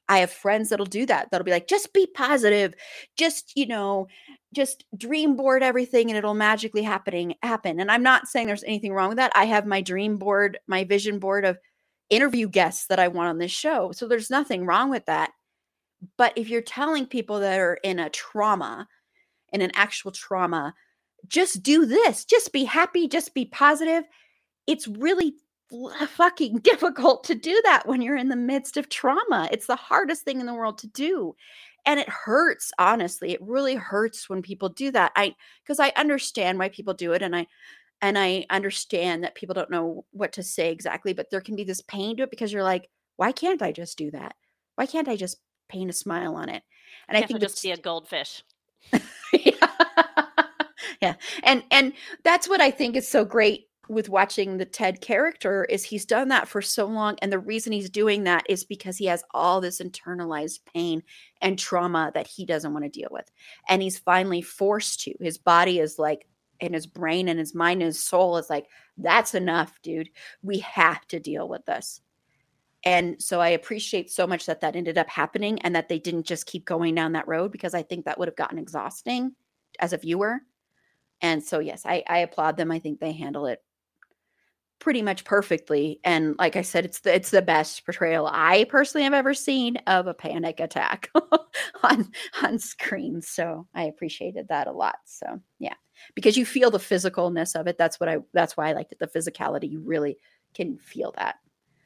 [0.09, 1.29] I have friends that'll do that.
[1.31, 2.73] That'll be like, just be positive,
[3.15, 4.07] just, you know,
[4.53, 7.79] just dream board everything and it'll magically happening happen.
[7.79, 9.31] And I'm not saying there's anything wrong with that.
[9.35, 11.59] I have my dream board, my vision board of
[12.09, 13.91] interview guests that I want on this show.
[13.91, 15.29] So there's nothing wrong with that.
[16.17, 18.87] But if you're telling people that are in a trauma,
[19.53, 20.73] in an actual trauma,
[21.27, 24.05] just do this, just be happy, just be positive,
[24.65, 25.35] it's really
[26.07, 29.47] fucking difficult to do that when you're in the midst of trauma.
[29.51, 31.35] It's the hardest thing in the world to do.
[31.85, 33.31] And it hurts, honestly.
[33.31, 35.11] It really hurts when people do that.
[35.15, 37.47] I because I understand why people do it and I
[38.01, 41.63] and I understand that people don't know what to say exactly, but there can be
[41.63, 44.35] this pain to it because you're like, why can't I just do that?
[44.75, 45.37] Why can't I just
[45.67, 46.63] paint a smile on it?
[47.07, 48.43] And I think just be a goldfish.
[49.33, 49.67] yeah.
[51.01, 51.15] yeah.
[51.43, 51.93] And and
[52.23, 56.27] that's what I think is so great with watching the Ted character is he's done
[56.27, 59.59] that for so long and the reason he's doing that is because he has all
[59.59, 61.01] this internalized pain
[61.41, 63.29] and trauma that he doesn't want to deal with
[63.67, 65.13] and he's finally forced to.
[65.19, 66.27] His body is like
[66.61, 68.67] and his brain and his mind and his soul is like
[68.97, 70.09] that's enough dude.
[70.43, 72.01] We have to deal with this.
[72.83, 76.27] And so i appreciate so much that that ended up happening and that they didn't
[76.27, 79.33] just keep going down that road because i think that would have gotten exhausting
[79.79, 80.41] as a viewer.
[81.21, 82.71] And so yes i, I applaud them.
[82.71, 83.63] I think they handle it
[84.79, 89.03] pretty much perfectly and like i said it's the it's the best portrayal i personally
[89.03, 91.11] have ever seen of a panic attack
[91.83, 92.09] on
[92.43, 95.73] on screen so i appreciated that a lot so yeah.
[96.15, 98.99] Because you feel the physicalness of it that's what i that's why i liked it
[98.99, 100.17] the physicality you really
[100.53, 101.35] can feel that.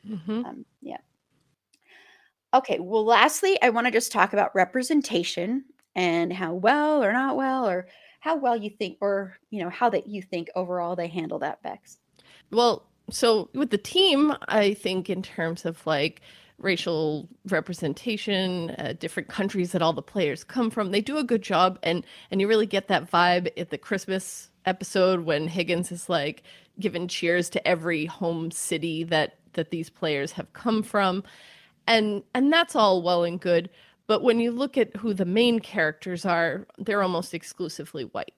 [0.08, 0.46] Mm-hmm.
[0.46, 0.98] um, yeah.
[2.54, 5.66] Okay well lastly i want to just talk about representation
[5.96, 7.88] and how well or not well or
[8.20, 11.62] how well you think or you know how that you think overall they handle that
[11.64, 11.98] bex
[12.54, 16.22] well, so with the team, I think in terms of like
[16.58, 21.42] racial representation, uh, different countries that all the players come from, they do a good
[21.42, 26.10] job, and and you really get that vibe at the Christmas episode when Higgins is
[26.10, 26.44] like
[26.80, 31.24] giving cheers to every home city that that these players have come from,
[31.88, 33.70] and and that's all well and good.
[34.08, 38.34] But when you look at who the main characters are, they're almost exclusively white.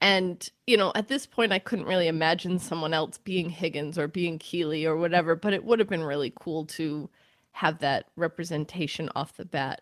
[0.00, 4.08] And, you know, at this point, I couldn't really imagine someone else being Higgins or
[4.08, 7.08] being Keeley or whatever, but it would have been really cool to
[7.52, 9.80] have that representation off the bat.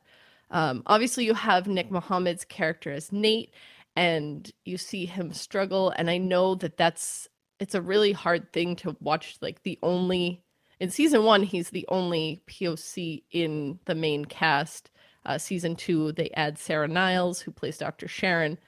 [0.50, 3.52] Um, obviously, you have Nick Mohammed's character as Nate,
[3.96, 5.90] and you see him struggle.
[5.90, 7.28] And I know that that's
[7.58, 9.36] it's a really hard thing to watch.
[9.40, 10.44] Like the only
[10.80, 14.90] in season one, he's the only POC in the main cast.
[15.26, 18.06] Uh, season two, they add Sarah Niles, who plays Dr.
[18.06, 18.58] Sharon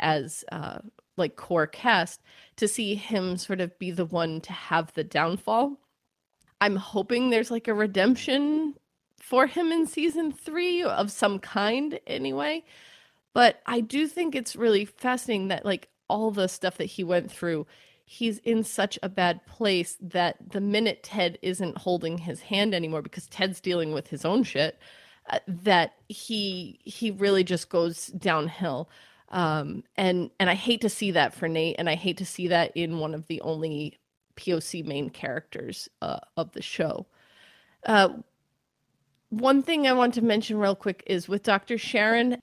[0.00, 0.78] as uh,
[1.16, 2.20] like core cast
[2.56, 5.78] to see him sort of be the one to have the downfall.
[6.60, 8.74] I'm hoping there's like a redemption
[9.20, 12.64] for him in season three of some kind, anyway.
[13.32, 17.30] But I do think it's really fascinating that like all the stuff that he went
[17.30, 17.66] through,
[18.04, 23.02] he's in such a bad place that the minute Ted isn't holding his hand anymore
[23.02, 24.78] because Ted's dealing with his own shit,
[25.28, 28.90] uh, that he he really just goes downhill.
[29.30, 32.48] Um, and and I hate to see that for Nate, and I hate to see
[32.48, 33.98] that in one of the only
[34.36, 37.06] POC main characters uh, of the show.
[37.86, 38.08] Uh,
[39.28, 41.78] one thing I want to mention real quick is with Dr.
[41.78, 42.42] Sharon,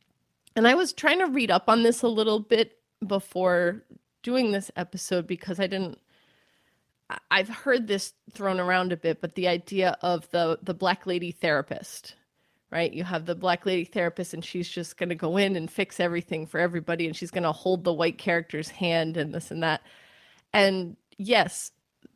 [0.55, 3.83] and I was trying to read up on this a little bit before
[4.23, 5.99] doing this episode because I didn't.
[7.31, 11.31] I've heard this thrown around a bit, but the idea of the the black lady
[11.31, 12.15] therapist,
[12.71, 12.93] right?
[12.93, 15.99] You have the black lady therapist, and she's just going to go in and fix
[15.99, 19.63] everything for everybody, and she's going to hold the white character's hand and this and
[19.63, 19.81] that.
[20.53, 21.71] And yes,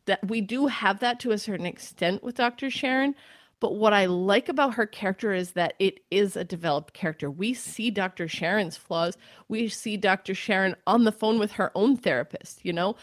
[0.05, 2.69] that we do have that to a certain extent with Dr.
[2.69, 3.15] Sharon.
[3.59, 7.29] But what I like about her character is that it is a developed character.
[7.29, 8.27] We see Dr.
[8.27, 9.17] Sharon's flaws.
[9.49, 10.33] We see Dr.
[10.33, 12.95] Sharon on the phone with her own therapist, you know?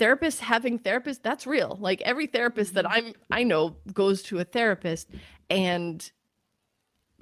[0.00, 1.78] Therapists having therapists, that's real.
[1.80, 3.08] Like every therapist that mm-hmm.
[3.08, 5.10] I'm I know goes to a therapist
[5.48, 6.10] and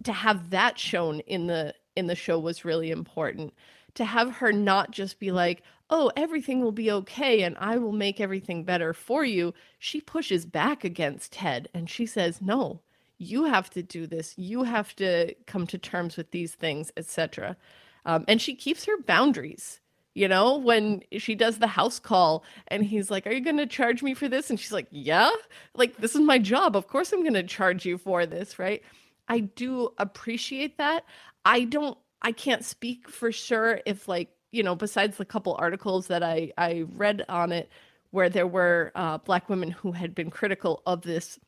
[0.05, 3.53] to have that shown in the in the show was really important.
[3.95, 7.93] To have her not just be like oh everything will be okay and i will
[7.93, 12.81] make everything better for you she pushes back against ted and she says no
[13.21, 14.39] you have to do this.
[14.39, 17.57] You have to come to terms with these things etc
[18.05, 19.81] um, and she keeps her boundaries
[20.15, 23.67] you know when she does the house call and he's like are you going to
[23.67, 24.51] charge me for this?
[24.51, 25.31] And she's like yeah
[25.75, 26.77] like this is my job.
[26.77, 28.83] Of course i'm going to charge you for this right
[29.29, 31.05] I do appreciate that.
[31.45, 36.09] I don't I can't speak for sure if like, you know, besides the couple articles
[36.09, 37.71] that I I read on it
[38.11, 41.39] where there were uh, black women who had been critical of this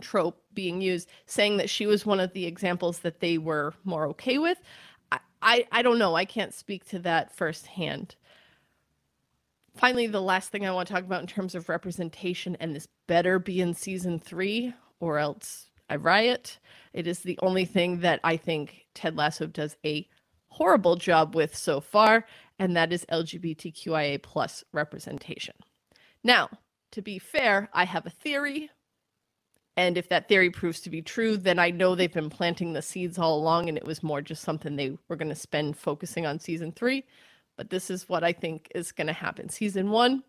[0.00, 4.06] trope being used, saying that she was one of the examples that they were more
[4.08, 4.58] okay with.
[5.12, 6.14] I, I, I don't know.
[6.16, 8.16] I can't speak to that firsthand.
[9.76, 12.88] Finally, the last thing I want to talk about in terms of representation, and this
[13.06, 16.58] better be in season three, or else I riot.
[16.92, 20.08] It is the only thing that I think Ted Lasso does a
[20.48, 22.24] horrible job with so far,
[22.58, 25.54] and that is LGBTQIA plus representation.
[26.24, 26.48] Now,
[26.92, 28.70] to be fair, I have a theory.
[29.76, 32.80] And if that theory proves to be true, then I know they've been planting the
[32.80, 36.24] seeds all along and it was more just something they were going to spend focusing
[36.24, 37.04] on season three.
[37.58, 39.50] But this is what I think is going to happen.
[39.50, 40.22] Season one,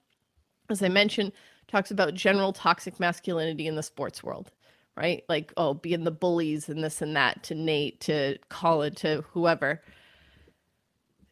[0.69, 1.31] as I mentioned,
[1.69, 4.51] talks about general toxic masculinity in the sports world
[4.97, 5.23] right?
[5.29, 9.81] Like, oh, being the bullies and this and that to Nate, to Colin, to whoever.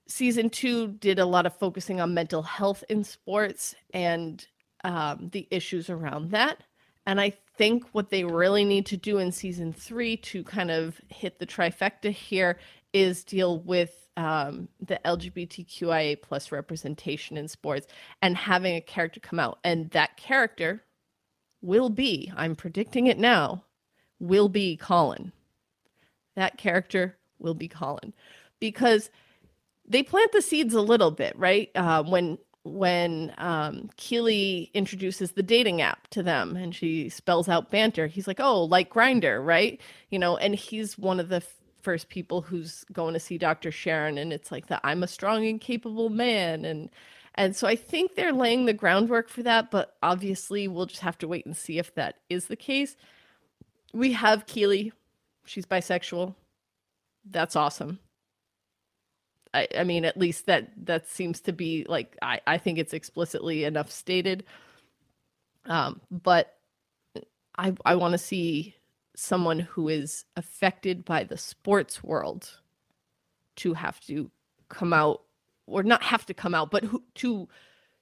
[0.08, 4.46] Season two did a lot of focusing on mental health in sports and
[4.84, 6.64] um, the issues around that.
[7.08, 11.02] And I think what they really need to do in season three to kind of
[11.10, 12.60] hit the trifecta here
[12.94, 17.88] is deal with um, the LGBTQIA plus representation in sports
[18.22, 19.60] and having a character come out.
[19.64, 20.84] And that character,
[21.66, 23.64] will be, I'm predicting it now,
[24.20, 25.32] will be Colin.
[26.36, 28.14] That character will be Colin
[28.60, 29.10] because
[29.88, 31.70] they plant the seeds a little bit, right?
[31.76, 37.70] Uh, when when um, Keeley introduces the dating app to them and she spells out
[37.70, 39.80] banter, he's like, "Oh, like Grindr, right?"
[40.10, 43.72] You know, and he's one of the f- first people who's going to see Dr.
[43.72, 46.90] Sharon, and it's like that I'm a strong and capable man, and
[47.36, 51.18] and so I think they're laying the groundwork for that, but obviously we'll just have
[51.20, 52.96] to wait and see if that is the case.
[53.94, 54.94] We have Keeley.
[55.46, 56.34] She's bisexual.
[57.30, 58.00] That's awesome.
[59.54, 62.94] I, I mean, at least that that seems to be like I, I think it's
[62.94, 64.44] explicitly enough stated.
[65.66, 66.58] Um, but
[67.58, 68.76] I I want to see
[69.16, 72.60] someone who is affected by the sports world
[73.58, 74.30] to have to
[74.68, 75.22] come out
[75.68, 77.48] or not have to come out, but who, to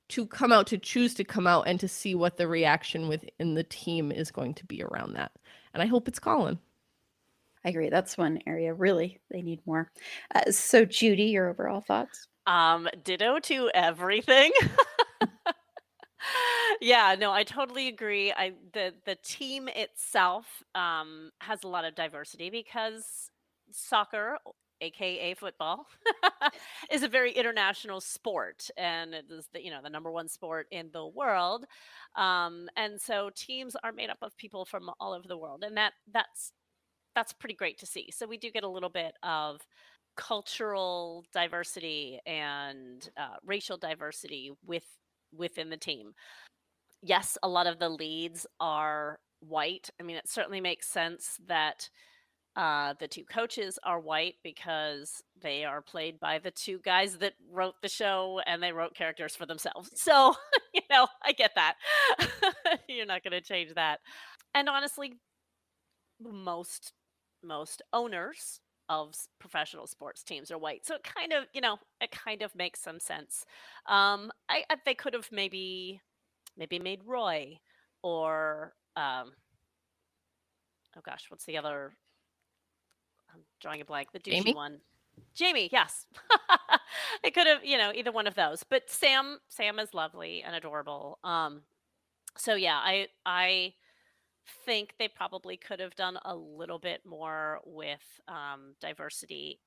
[0.09, 3.55] to come out to choose to come out and to see what the reaction within
[3.55, 5.31] the team is going to be around that.
[5.73, 6.59] And I hope it's Colin.
[7.65, 7.89] I agree.
[7.89, 9.89] That's one area really they need more.
[10.35, 12.27] Uh, so, Judy, your overall thoughts?
[12.45, 14.51] Um, ditto to everything.
[16.81, 18.33] yeah, no, I totally agree.
[18.33, 23.29] I the the team itself um has a lot of diversity because
[23.71, 24.37] soccer
[24.83, 25.85] aka football,
[26.91, 30.67] is a very international sport, and it is the you know the number one sport
[30.71, 31.65] in the world.
[32.15, 35.77] Um, and so teams are made up of people from all over the world, and
[35.77, 36.51] that that's
[37.15, 38.09] that's pretty great to see.
[38.11, 39.61] So we do get a little bit of
[40.15, 44.85] cultural diversity and uh, racial diversity with
[45.35, 46.13] within the team.
[47.01, 49.89] Yes, a lot of the leads are white.
[49.99, 51.89] I mean, it certainly makes sense that
[52.55, 57.33] uh, the two coaches are white because they are played by the two guys that
[57.51, 59.89] wrote the show and they wrote characters for themselves.
[60.03, 60.35] So,
[60.73, 61.75] you know, I get that.
[62.89, 63.99] You're not going to change that.
[64.53, 65.13] And honestly,
[66.19, 66.93] most
[67.41, 68.59] most owners
[68.89, 70.85] of professional sports teams are white.
[70.85, 73.45] So it kind of, you know, it kind of makes some sense.
[73.87, 76.01] Um, I, I they could have maybe
[76.57, 77.59] maybe made Roy
[78.03, 79.31] or um,
[80.97, 81.93] oh gosh, what's the other
[83.63, 84.11] drawing a blank.
[84.11, 84.53] The douchey Jamie?
[84.53, 84.77] one.
[85.33, 86.05] Jamie, yes.
[87.23, 88.63] it could have, you know, either one of those.
[88.63, 91.17] But Sam, Sam is lovely and adorable.
[91.23, 91.61] Um,
[92.37, 93.73] so yeah, I I
[94.65, 99.59] think they probably could have done a little bit more with um, diversity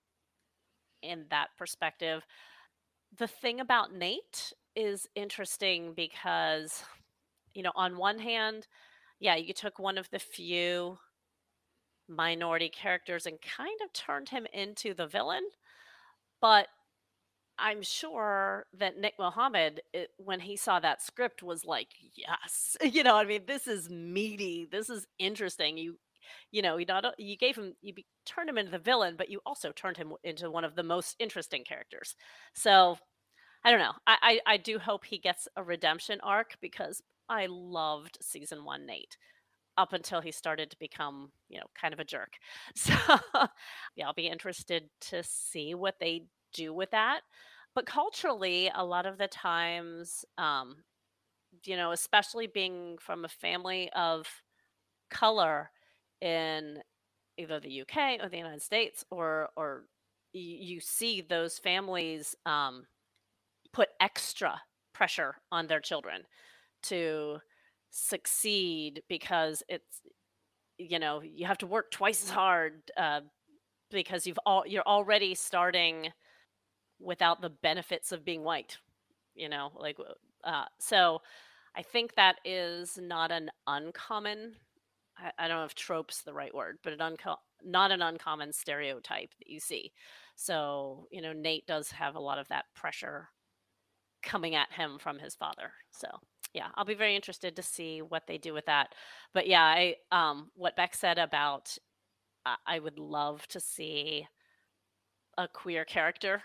[1.02, 2.26] in that perspective.
[3.16, 6.84] The thing about Nate is interesting because,
[7.54, 8.66] you know, on one hand,
[9.18, 10.98] yeah, you took one of the few
[12.08, 15.42] minority characters and kind of turned him into the villain.
[16.40, 16.68] But
[17.58, 23.02] I'm sure that Nick Mohammed, it, when he saw that script, was like, "Yes, you
[23.02, 24.66] know, I mean, this is meaty.
[24.70, 25.78] This is interesting.
[25.78, 25.98] You,
[26.50, 29.30] you know, you not you gave him, you be, turned him into the villain, but
[29.30, 32.14] you also turned him into one of the most interesting characters.
[32.54, 32.98] So,
[33.64, 33.94] I don't know.
[34.06, 38.86] I, I, I do hope he gets a redemption arc because I loved season one
[38.86, 39.16] Nate
[39.76, 42.34] up until he started to become, you know, kind of a jerk.
[42.74, 42.94] So,
[43.96, 47.20] yeah, I'll be interested to see what they do with that.
[47.74, 50.76] But culturally, a lot of the times, um,
[51.64, 54.26] you know, especially being from a family of
[55.10, 55.70] color
[56.20, 56.78] in
[57.38, 59.84] either the UK or the United States, or or
[60.32, 62.86] you see those families um,
[63.72, 64.60] put extra
[64.92, 66.22] pressure on their children
[66.84, 67.38] to
[67.90, 70.00] succeed because it's
[70.78, 73.20] you know you have to work twice as hard uh,
[73.90, 76.08] because you've all you're already starting
[77.00, 78.78] without the benefits of being white
[79.34, 79.96] you know like
[80.44, 81.20] uh, so
[81.76, 84.54] i think that is not an uncommon
[85.18, 88.52] I, I don't know if trope's the right word but an unco- not an uncommon
[88.52, 89.92] stereotype that you see.
[90.36, 93.28] So you know nate does have a lot of that pressure
[94.22, 96.08] coming at him from his father so
[96.52, 98.94] yeah i'll be very interested to see what they do with that
[99.34, 101.76] but yeah i um what beck said about
[102.46, 104.26] uh, i would love to see
[105.38, 106.42] a queer character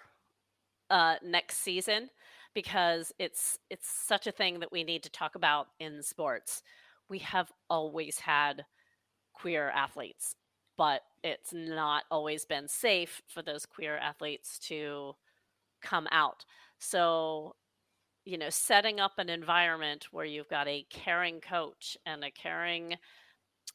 [0.89, 2.09] uh, next season
[2.53, 6.63] because it's it's such a thing that we need to talk about in sports.
[7.09, 8.65] We have always had
[9.33, 10.35] queer athletes,
[10.77, 15.13] but it's not always been safe for those queer athletes to
[15.81, 16.45] come out.
[16.79, 17.55] So,
[18.25, 22.95] you know, setting up an environment where you've got a caring coach and a caring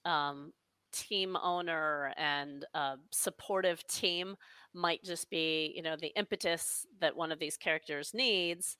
[0.04, 0.52] um,
[0.92, 4.36] team owner and a supportive team
[4.72, 8.76] might just be, you know, the impetus that one of these characters needs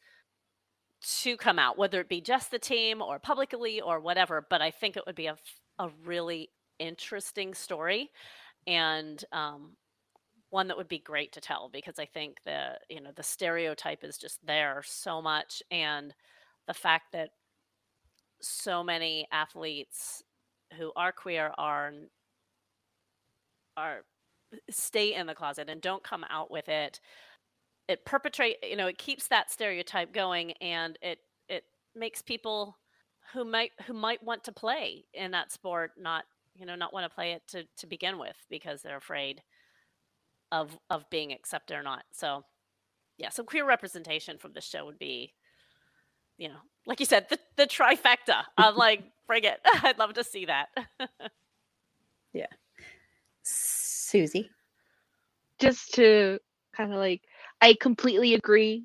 [1.02, 4.46] to come out, whether it be just the team or publicly or whatever.
[4.48, 5.36] But I think it would be a,
[5.78, 8.10] a really interesting story
[8.66, 9.72] and um,
[10.50, 14.04] one that would be great to tell because I think the, you know, the stereotype
[14.04, 15.62] is just there so much.
[15.70, 16.14] And
[16.66, 17.30] the fact that
[18.40, 20.22] so many athletes
[20.78, 21.92] who are queer are
[23.76, 23.98] are
[24.52, 27.00] uh, stay in the closet and don't come out with it
[27.88, 31.18] it perpetrate you know it keeps that stereotype going and it
[31.48, 31.64] it
[31.94, 32.76] makes people
[33.32, 36.24] who might who might want to play in that sport not
[36.54, 39.42] you know not want to play it to to begin with because they're afraid
[40.52, 42.44] of of being accepted or not so
[43.18, 45.32] yeah some queer representation from this show would be
[46.38, 50.24] you know like you said the, the trifecta i'm like bring it i'd love to
[50.24, 50.68] see that
[52.32, 52.46] yeah
[53.46, 54.50] Susie.
[55.58, 56.38] Just to
[56.76, 57.22] kind of like,
[57.60, 58.84] I completely agree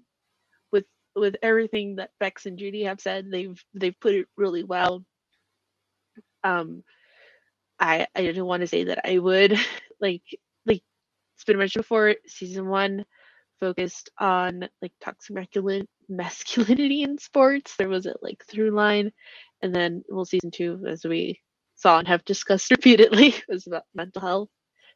[0.72, 0.86] with
[1.16, 3.30] with everything that Bex and Judy have said.
[3.30, 5.04] They've they've put it really well.
[6.44, 6.84] Um,
[7.80, 9.60] I I didn't want to say that I would
[10.00, 10.40] like like
[11.42, 12.16] it's been mentioned before.
[12.28, 13.04] Season one
[13.60, 15.36] focused on like toxic
[16.08, 17.76] masculinity in sports.
[17.78, 19.12] There was a like through line,
[19.64, 21.40] and then well, season two, as we
[21.76, 24.50] saw and have discussed repeatedly, was about mental health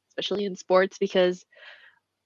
[0.09, 1.45] especially in sports, because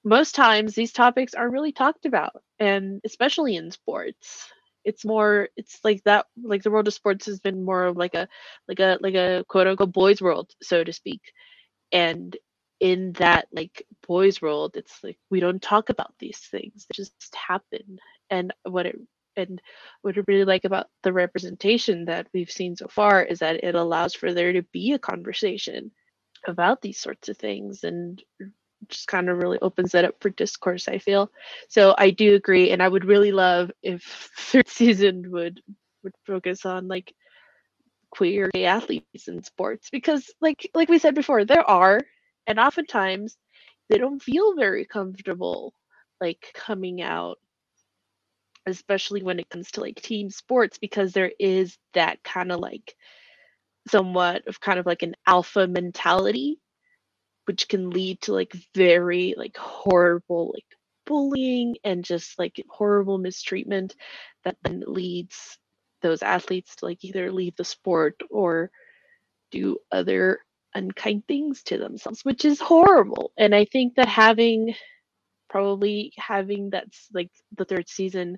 [0.04, 4.52] most times these topics aren't really talked about, and especially in sports.
[4.86, 8.16] It's more, it's like that, like the world of sports has been more of like
[8.16, 8.28] a,
[8.68, 11.22] like a, like a quote unquote boys' world, so to speak.
[11.92, 12.36] And
[12.80, 17.14] in that like boys' world, it's like we don't talk about these things; they just
[17.36, 18.00] happen.
[18.30, 19.00] And what it
[19.36, 19.62] and
[20.02, 23.76] what I really like about the representation that we've seen so far is that it
[23.76, 25.92] allows for there to be a conversation
[26.48, 28.22] about these sorts of things and
[28.88, 31.30] just kind of really opens that up for discourse i feel
[31.68, 35.62] so i do agree and i would really love if third season would
[36.04, 37.14] would focus on like
[38.12, 42.02] queer gay athletes in sports because like like we said before there are
[42.50, 43.38] and oftentimes
[43.90, 45.74] they don't feel very comfortable
[46.20, 47.38] like coming out
[48.66, 52.96] especially when it comes to like team sports because there is that kind of like
[53.88, 56.60] somewhat of kind of like an alpha mentality
[57.46, 60.66] which can lead to like very like horrible like
[61.06, 63.96] bullying and just like horrible mistreatment
[64.44, 65.58] that then leads
[66.02, 68.70] those athletes to like either leave the sport or
[69.52, 70.40] do other
[70.76, 73.32] unkind things to themselves, which is horrible.
[73.38, 74.76] And I think that having
[75.50, 78.38] probably having that's like the third season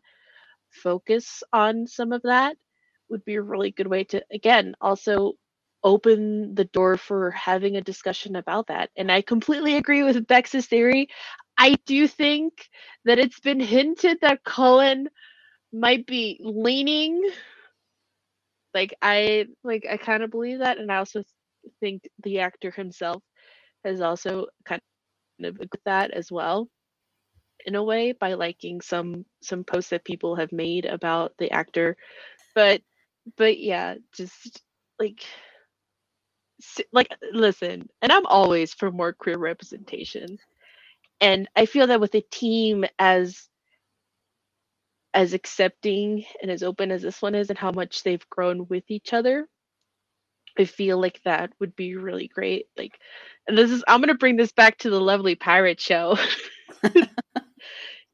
[0.72, 2.56] focus on some of that
[3.10, 5.34] would be a really good way to again also
[5.84, 8.90] open the door for having a discussion about that.
[8.96, 11.08] And I completely agree with Bex's theory.
[11.58, 12.54] I do think
[13.06, 15.10] that it's been hinted that Colin
[15.74, 17.22] might be leaning
[18.74, 21.24] like I like I kind of believe that and I also
[21.80, 23.24] think the actor himself
[23.86, 24.82] has also kind
[25.44, 26.68] of with that as well
[27.66, 31.98] in a way by liking some some posts that people have made about the actor.
[32.56, 32.82] But
[33.38, 34.62] but yeah just
[35.00, 35.22] like
[36.94, 40.38] like listen and i'm always for more queer representation.
[41.22, 43.48] And i feel that with a team as
[45.14, 48.86] as accepting and as open as this one is and how much they've grown with
[48.90, 49.48] each other
[50.62, 52.98] i feel like that would be really great like
[53.48, 56.18] and this is i'm going to bring this back to the lovely pirate show.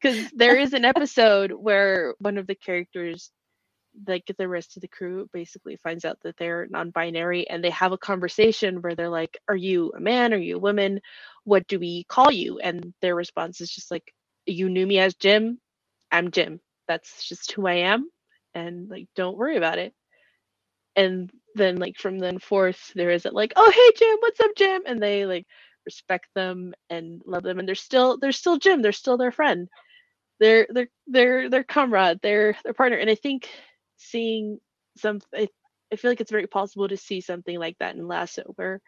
[0.02, 3.32] Because there is an episode where one of the characters
[4.07, 7.94] like the rest of the crew basically finds out that they're non-binary and they have
[7.94, 10.34] a conversation where they're like are you a man?
[10.34, 11.02] Are you a woman?
[11.45, 12.60] What do we call you?
[12.60, 14.14] And their response is just like
[14.45, 15.60] you knew me as jim.
[16.11, 16.61] I'm jim.
[16.88, 18.10] That's just who i am.
[18.56, 19.94] And like don't worry about it
[20.98, 24.84] and then like from then forth there isn't like oh hey jim what's up jim?
[24.88, 25.48] And they like
[25.86, 29.69] respect them and love them and they're still they're still jim they're still their friend.
[30.40, 33.49] They're they're they're their comrade their their partner and i think
[33.98, 34.60] seeing
[34.98, 35.49] some I,
[35.94, 38.82] I feel like it's very possible to see something like that in lasso where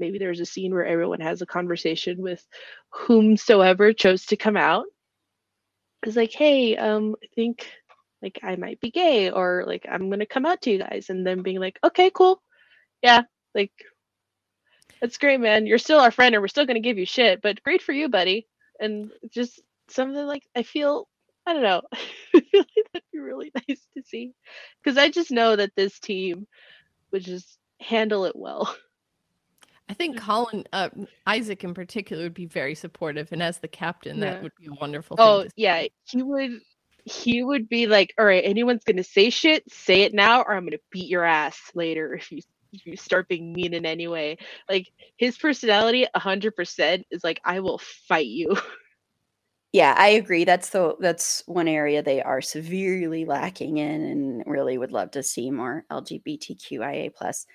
[0.00, 2.46] maybe there's a scene where everyone has a conversation with
[2.90, 4.86] whomsoever chose to come out.
[6.04, 7.68] It's like hey um i think
[8.22, 11.26] like i might be gay or like i'm gonna come out to you guys and
[11.26, 12.42] then being like okay cool
[13.02, 13.22] yeah
[13.54, 13.72] like
[15.00, 17.62] that's great man you're still our friend and we're still gonna give you shit but
[17.62, 18.46] great for you buddy
[18.78, 21.08] and just something like i feel
[21.46, 21.82] I don't know.
[21.92, 24.32] I feel like that'd be really nice to see
[24.82, 26.46] because I just know that this team
[27.12, 28.74] would just handle it well.
[29.88, 30.90] I think Colin uh,
[31.26, 34.34] Isaac in particular would be very supportive, and as the captain, yeah.
[34.34, 35.16] that would be a wonderful.
[35.18, 36.60] Oh yeah, he would.
[37.10, 40.64] He would be like, "All right, anyone's gonna say shit, say it now, or I'm
[40.66, 42.40] gonna beat your ass later if you
[42.72, 44.38] if you start being mean in any way."
[44.68, 44.88] Like
[45.18, 48.56] his personality, hundred percent is like, "I will fight you."
[49.72, 50.44] Yeah, I agree.
[50.44, 55.22] That's the that's one area they are severely lacking in, and really would love to
[55.22, 57.46] see more LGBTQIA plus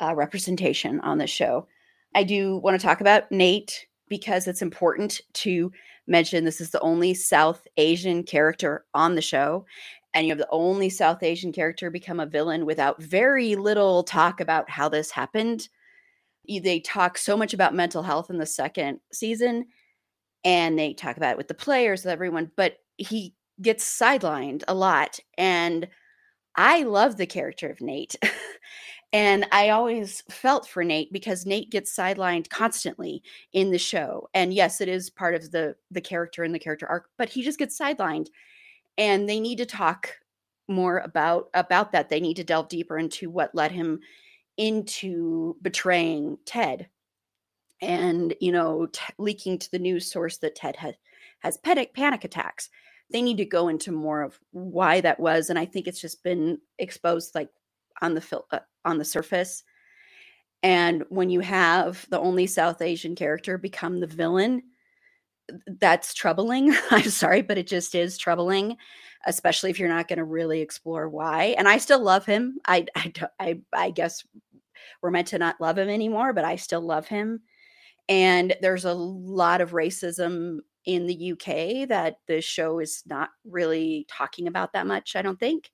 [0.00, 1.68] uh, representation on the show.
[2.14, 5.72] I do want to talk about Nate because it's important to
[6.10, 9.64] mention this is the only South Asian character on the show,
[10.12, 14.40] and you have the only South Asian character become a villain without very little talk
[14.40, 15.68] about how this happened.
[16.46, 19.66] They talk so much about mental health in the second season
[20.44, 24.74] and they talk about it with the players with everyone but he gets sidelined a
[24.74, 25.88] lot and
[26.56, 28.16] i love the character of nate
[29.12, 33.22] and i always felt for nate because nate gets sidelined constantly
[33.52, 36.86] in the show and yes it is part of the the character and the character
[36.86, 38.28] arc but he just gets sidelined
[38.98, 40.14] and they need to talk
[40.68, 42.08] more about about that.
[42.08, 44.00] They need to delve deeper into what led him
[44.56, 46.88] into betraying ted
[47.80, 50.96] and you know t- leaking to the news source that ted had
[51.40, 52.70] has panic panic attacks.
[53.10, 56.22] They need to go into more of why that was and i think it's just
[56.22, 57.48] been exposed like
[58.02, 59.64] on the fil- uh, on the surface.
[60.62, 64.62] And when you have the only south asian character become the villain
[65.80, 66.74] that's troubling.
[66.90, 68.76] I'm sorry but it just is troubling
[69.26, 71.54] especially if you're not going to really explore why.
[71.58, 72.58] And i still love him.
[72.66, 74.24] I, I i i guess
[75.02, 77.40] we're meant to not love him anymore but i still love him.
[78.08, 84.06] And there's a lot of racism in the UK that the show is not really
[84.08, 85.70] talking about that much, I don't think.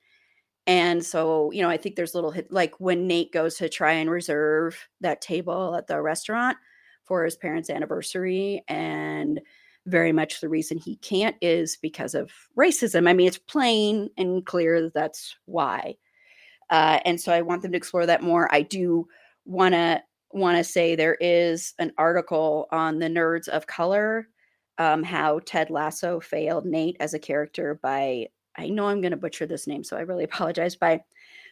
[0.66, 3.93] And so, you know, I think there's little hit like when Nate goes to try
[3.93, 6.56] and reserve that table at the restaurant
[7.05, 8.64] for his parents' anniversary.
[8.68, 9.40] And
[9.86, 13.09] very much the reason he can't is because of racism.
[13.09, 15.97] I mean, it's plain and clear that that's why.
[16.70, 18.52] Uh, and so I want them to explore that more.
[18.52, 19.06] I do
[19.44, 20.02] want to
[20.32, 24.28] want to say there is an article on the Nerds of Color,
[24.78, 28.26] um, how Ted Lasso failed Nate as a character by,
[28.56, 31.02] I know I'm going to butcher this name, so I really apologize, by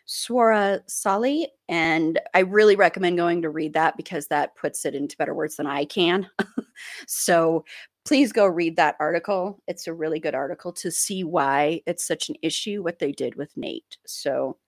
[0.06, 1.48] Swara Sali.
[1.68, 5.56] And I really recommend going to read that because that puts it into better words
[5.56, 6.28] than I can.
[7.06, 7.64] so
[8.05, 9.62] please go read that article.
[9.66, 13.35] It's a really good article to see why it's such an issue, what they did
[13.36, 13.97] with Nate.
[14.06, 14.59] So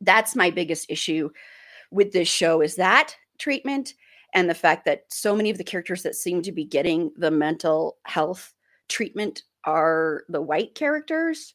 [0.00, 1.30] that's my biggest issue
[1.90, 3.94] with this show is that treatment
[4.34, 7.30] and the fact that so many of the characters that seem to be getting the
[7.30, 8.52] mental health
[8.88, 11.54] treatment are the white characters.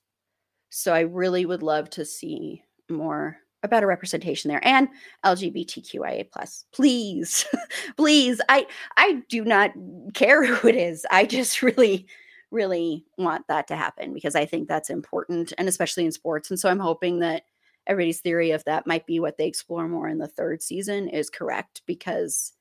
[0.70, 4.88] So I really would love to see more a better representation there and
[5.26, 7.46] lgbtqia plus please
[7.98, 8.66] please i
[8.98, 9.72] i do not
[10.14, 12.06] care who it is i just really
[12.50, 16.60] really want that to happen because i think that's important and especially in sports and
[16.60, 17.44] so i'm hoping that
[17.88, 21.30] everybody's theory of that might be what they explore more in the third season is
[21.30, 22.54] correct because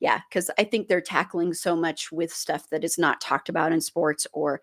[0.00, 3.72] yeah because i think they're tackling so much with stuff that is not talked about
[3.72, 4.60] in sports or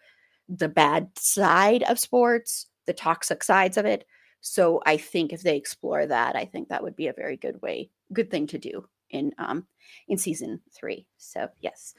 [0.49, 4.05] the bad side of sports the toxic sides of it
[4.47, 7.59] so I think if they explore that, I think that would be a very good
[7.63, 9.65] way, good thing to do in um
[10.07, 11.07] in season three.
[11.17, 11.95] So yes.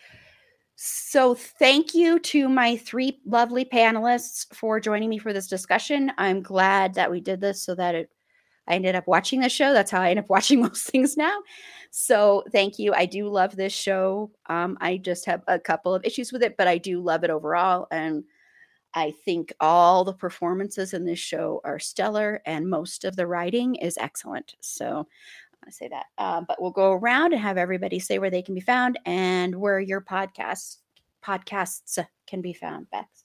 [0.77, 6.13] So thank you to my three lovely panelists for joining me for this discussion.
[6.19, 8.11] I'm glad that we did this so that it
[8.69, 9.73] I ended up watching the show.
[9.73, 11.37] That's how I end up watching most things now.
[11.91, 12.95] So thank you.
[12.95, 14.31] I do love this show.
[14.47, 17.31] Um, I just have a couple of issues with it, but I do love it
[17.31, 17.89] overall.
[17.91, 18.23] And
[18.97, 23.75] I think all the performances in this show are stellar and most of the writing
[23.75, 24.55] is excellent.
[24.61, 25.07] So
[25.67, 26.07] I say that.
[26.17, 29.55] Uh, but we'll go around and have everybody say where they can be found and
[29.55, 30.79] where your podcasts
[31.23, 33.25] podcasts can be found, Bex.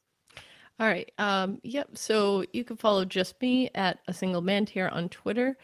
[0.80, 1.10] All right.
[1.18, 1.90] Um, yep.
[1.94, 5.58] So you can follow just me at a single man here on Twitter.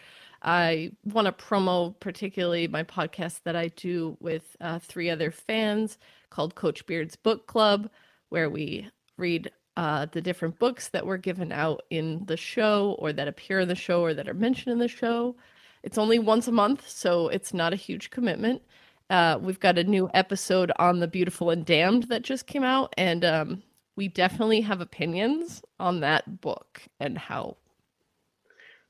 [0.44, 5.98] I want to promo particularly my podcast that I do with uh, three other fans
[6.30, 7.90] called Coach Beard's Book Club,
[8.30, 13.14] where we read uh, the different books that were given out in the show or
[13.14, 15.36] that appear in the show or that are mentioned in the show.
[15.84, 18.64] It's only once a month, so it's not a huge commitment.
[19.12, 22.91] Uh, we've got a new episode on The Beautiful and Damned that just came out,
[22.98, 23.64] and um,
[23.95, 27.56] we definitely have opinions on that book and how.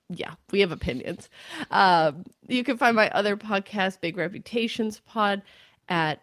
[0.09, 1.30] Yeah, we have opinions.
[1.69, 5.41] Um, you can find my other podcast, Big Reputations Pod,
[5.89, 6.22] at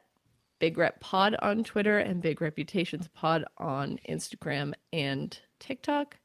[0.64, 6.16] Big Rep Pod on Twitter and Big Reputations Pod on Instagram and TikTok.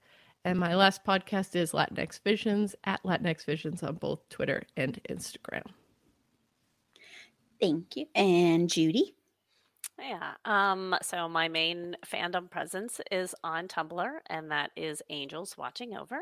[0.46, 5.66] And my last podcast is Latinx Visions at Latinx Visions on both Twitter and Instagram.
[7.60, 8.06] Thank you.
[8.16, 9.14] And Judy?
[10.00, 10.36] Yeah.
[10.46, 16.22] Um, so my main fandom presence is on Tumblr, and that is Angels Watching Over.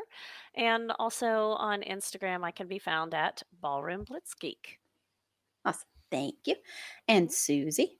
[0.56, 4.80] And also on Instagram, I can be found at Ballroom Blitz Geek.
[5.64, 5.86] Awesome.
[6.10, 6.56] Thank you.
[7.06, 7.97] And Susie?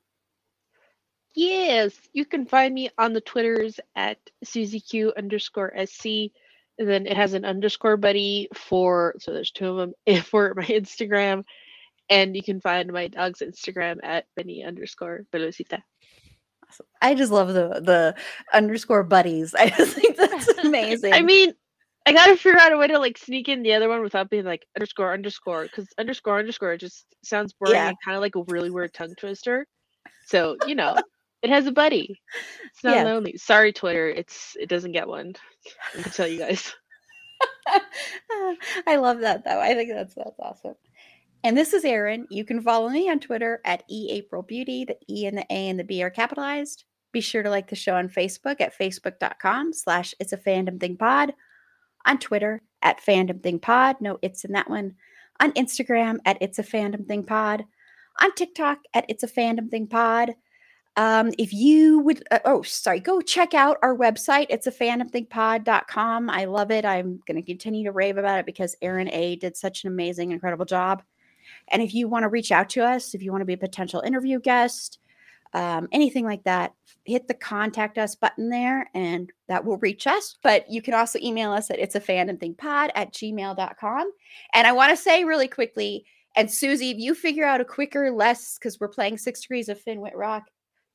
[1.39, 6.33] Yes, you can find me on the Twitters at SusieQ underscore SC.
[6.81, 10.65] And then it has an underscore buddy for, so there's two of them for my
[10.65, 11.45] Instagram.
[12.11, 15.81] And you can find my dog's Instagram at Benny underscore Velocita.
[16.69, 16.87] Awesome.
[17.01, 18.17] I just love the the
[18.53, 19.55] underscore buddies.
[19.59, 21.13] I just think that's amazing.
[21.13, 21.53] I mean,
[22.05, 24.45] I gotta figure out a way to like sneak in the other one without being
[24.45, 27.89] like underscore underscore because underscore underscore just sounds boring yeah.
[27.91, 29.65] and kind of like a really weird tongue twister.
[30.27, 30.97] So you know,
[31.43, 32.21] it has a buddy.
[32.67, 33.05] It's not yeah.
[33.05, 33.37] lonely.
[33.37, 34.09] Sorry, Twitter.
[34.09, 35.35] It's it doesn't get one.
[35.97, 36.75] I can tell you guys.
[38.87, 39.61] I love that though.
[39.61, 40.75] I think that's that's awesome.
[41.45, 42.27] And this is Erin.
[42.31, 44.87] You can follow me on Twitter at eaprilbeauty.
[44.87, 46.85] The E and the A and the B are capitalized.
[47.13, 50.97] Be sure to like the show on Facebook at facebook.com slash it's a fandom thing
[50.97, 51.33] pod.
[52.07, 53.97] On Twitter at fandom thing pod.
[54.01, 54.95] No, it's in that one.
[55.41, 57.65] On Instagram at it's a fandom thing pod.
[58.21, 60.35] On TikTok at it's a fandom thing pod.
[60.99, 64.47] Um, if you would, uh, oh, sorry, go check out our website.
[64.51, 66.29] It's a fandomthingpod.com.
[66.29, 66.85] I love it.
[66.85, 70.33] I'm going to continue to rave about it because Aaron A did such an amazing,
[70.33, 71.05] incredible job.
[71.69, 73.59] And if you want to reach out to us, if you want to be a
[73.59, 74.99] potential interview guest,
[75.55, 80.37] um, anything like that, hit the contact us button there and that will reach us.
[80.43, 84.13] But you can also email us at it's a fandom at gmail.com.
[84.53, 88.11] And I want to say really quickly, and Susie, if you figure out a quicker,
[88.11, 90.43] less, because we're playing Six Degrees of Finn Wittrock,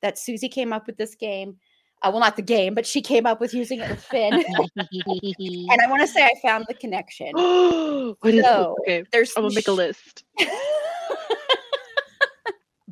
[0.03, 1.57] that Susie came up with this game.
[2.03, 4.33] Uh, well, not the game, but she came up with using it with Finn.
[4.33, 7.31] and I want to say I found the connection.
[7.35, 9.05] what is so, okay?
[9.11, 10.25] There's I'm gonna make a list.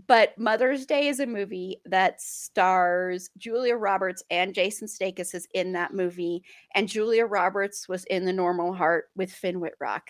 [0.07, 5.73] but Mother's Day is a movie that stars Julia Roberts and Jason Sudeikis is in
[5.73, 6.41] that movie,
[6.73, 10.09] and Julia Roberts was in The Normal Heart with Finn Wittrock.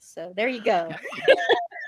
[0.00, 0.90] So there you go.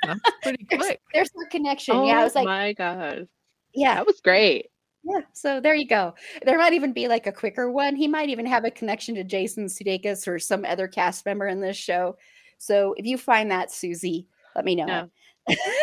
[0.03, 0.81] That's pretty quick.
[0.81, 1.97] There's, there's the connection.
[1.97, 3.29] Oh yeah, I was like, my god.
[3.75, 3.95] Yeah.
[3.95, 4.71] That was great.
[5.05, 5.21] Yeah.
[5.33, 6.15] So there you go.
[6.45, 7.95] There might even be like a quicker one.
[7.95, 11.61] He might even have a connection to Jason Sudeikis or some other cast member in
[11.61, 12.17] this show.
[12.59, 14.27] So if you find that, Susie,
[14.57, 14.87] let me know.
[14.87, 15.11] No.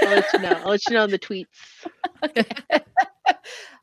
[0.01, 0.61] I'll let you know.
[0.63, 1.45] I'll let you know in the tweets.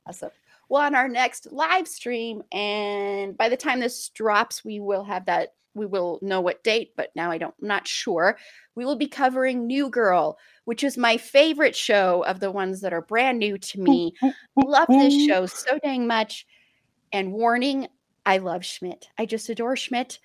[0.07, 0.31] awesome.
[0.69, 5.27] Well, on our next live stream, and by the time this drops, we will have
[5.27, 8.39] that we will know what date, but now I don't I'm not sure.
[8.75, 12.93] We will be covering New Girl, which is my favorite show of the ones that
[12.93, 14.13] are brand new to me.
[14.57, 16.47] love this show so dang much.
[17.13, 17.89] And warning,
[18.27, 19.09] I love Schmidt.
[19.17, 20.19] I just adore Schmidt.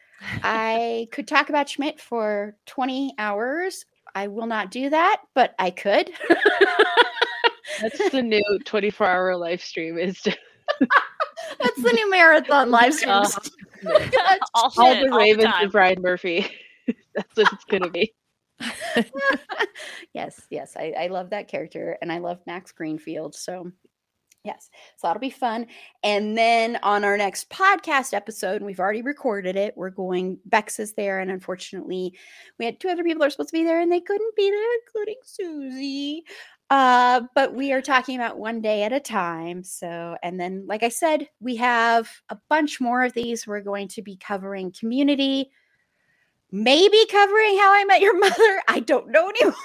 [0.44, 3.86] I could talk about Schmidt for 20 hours.
[4.16, 6.12] I will not do that, but I could.
[7.82, 10.38] That's the new 24 hour live stream is to
[11.60, 13.26] That's the new marathon live uh-huh.
[13.26, 13.63] stream.
[14.54, 16.50] All, all shit, the all Ravens of Brian Murphy.
[17.16, 18.14] That's what it's gonna be.
[20.14, 23.36] yes, yes, I, I love that character, and I love Max Greenfield.
[23.36, 23.72] So,
[24.44, 25.68] yes, so that'll be fun.
[26.04, 30.40] And then on our next podcast episode, and we've already recorded it, we're going.
[30.46, 32.14] Bex is there, and unfortunately,
[32.60, 34.50] we had two other people that are supposed to be there, and they couldn't be
[34.50, 36.24] there, including Susie.
[36.74, 39.64] Uh, but we are talking about one day at a time.
[39.64, 43.46] So, and then, like I said, we have a bunch more of these.
[43.46, 45.52] We're going to be covering community,
[46.52, 48.62] maybe covering how I met your mother.
[48.68, 49.56] I don't know anymore.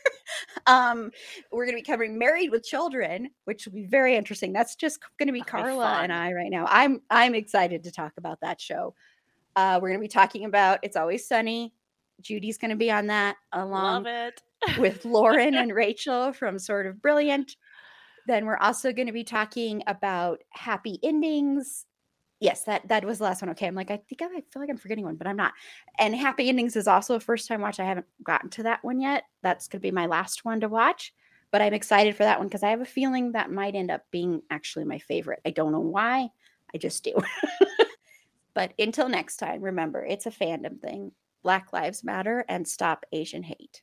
[0.66, 1.10] um,
[1.52, 4.54] we're going to be covering married with children, which will be very interesting.
[4.54, 6.10] That's just going to be That'll be Carla and.
[6.10, 6.64] I right now.
[6.70, 8.94] I'm I'm excited to talk about that show.
[9.56, 11.74] Uh, we're going to be talking about It's Always Sunny.
[12.22, 14.40] Judy's going to be on that along Love it.
[14.78, 17.56] With Lauren and Rachel from Sort of Brilliant.
[18.26, 21.86] Then we're also going to be talking about happy endings.
[22.38, 23.50] Yes, that that was the last one.
[23.50, 25.52] Okay, I'm like I think I feel like I'm forgetting one, but I'm not.
[25.98, 27.80] And happy endings is also a first time watch.
[27.80, 29.24] I haven't gotten to that one yet.
[29.42, 31.12] That's going to be my last one to watch.
[31.50, 34.04] But I'm excited for that one because I have a feeling that might end up
[34.10, 35.40] being actually my favorite.
[35.44, 36.28] I don't know why.
[36.72, 37.14] I just do.
[38.54, 41.12] but until next time, remember it's a fandom thing.
[41.42, 43.82] Black Lives Matter and stop Asian hate.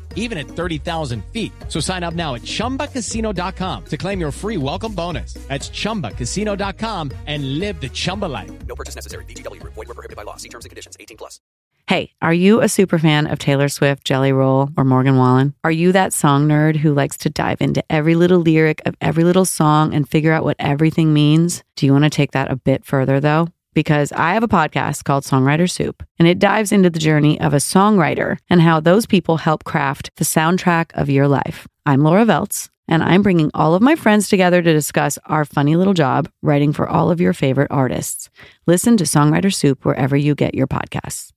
[0.15, 1.51] even at 30,000 feet.
[1.67, 5.33] So sign up now at ChumbaCasino.com to claim your free welcome bonus.
[5.49, 8.51] That's ChumbaCasino.com and live the Chumba life.
[8.65, 9.25] No purchase necessary.
[9.25, 9.73] VGW Group.
[9.73, 10.37] Void were prohibited by law.
[10.37, 10.97] See terms and conditions.
[10.99, 11.39] 18 plus.
[11.87, 15.53] Hey, are you a super fan of Taylor Swift, Jelly Roll, or Morgan Wallen?
[15.65, 19.25] Are you that song nerd who likes to dive into every little lyric of every
[19.25, 21.65] little song and figure out what everything means?
[21.75, 23.49] Do you want to take that a bit further though?
[23.73, 27.53] Because I have a podcast called Songwriter Soup, and it dives into the journey of
[27.53, 31.67] a songwriter and how those people help craft the soundtrack of your life.
[31.85, 35.77] I'm Laura Veltz, and I'm bringing all of my friends together to discuss our funny
[35.77, 38.29] little job writing for all of your favorite artists.
[38.67, 41.31] Listen to Songwriter Soup wherever you get your podcasts.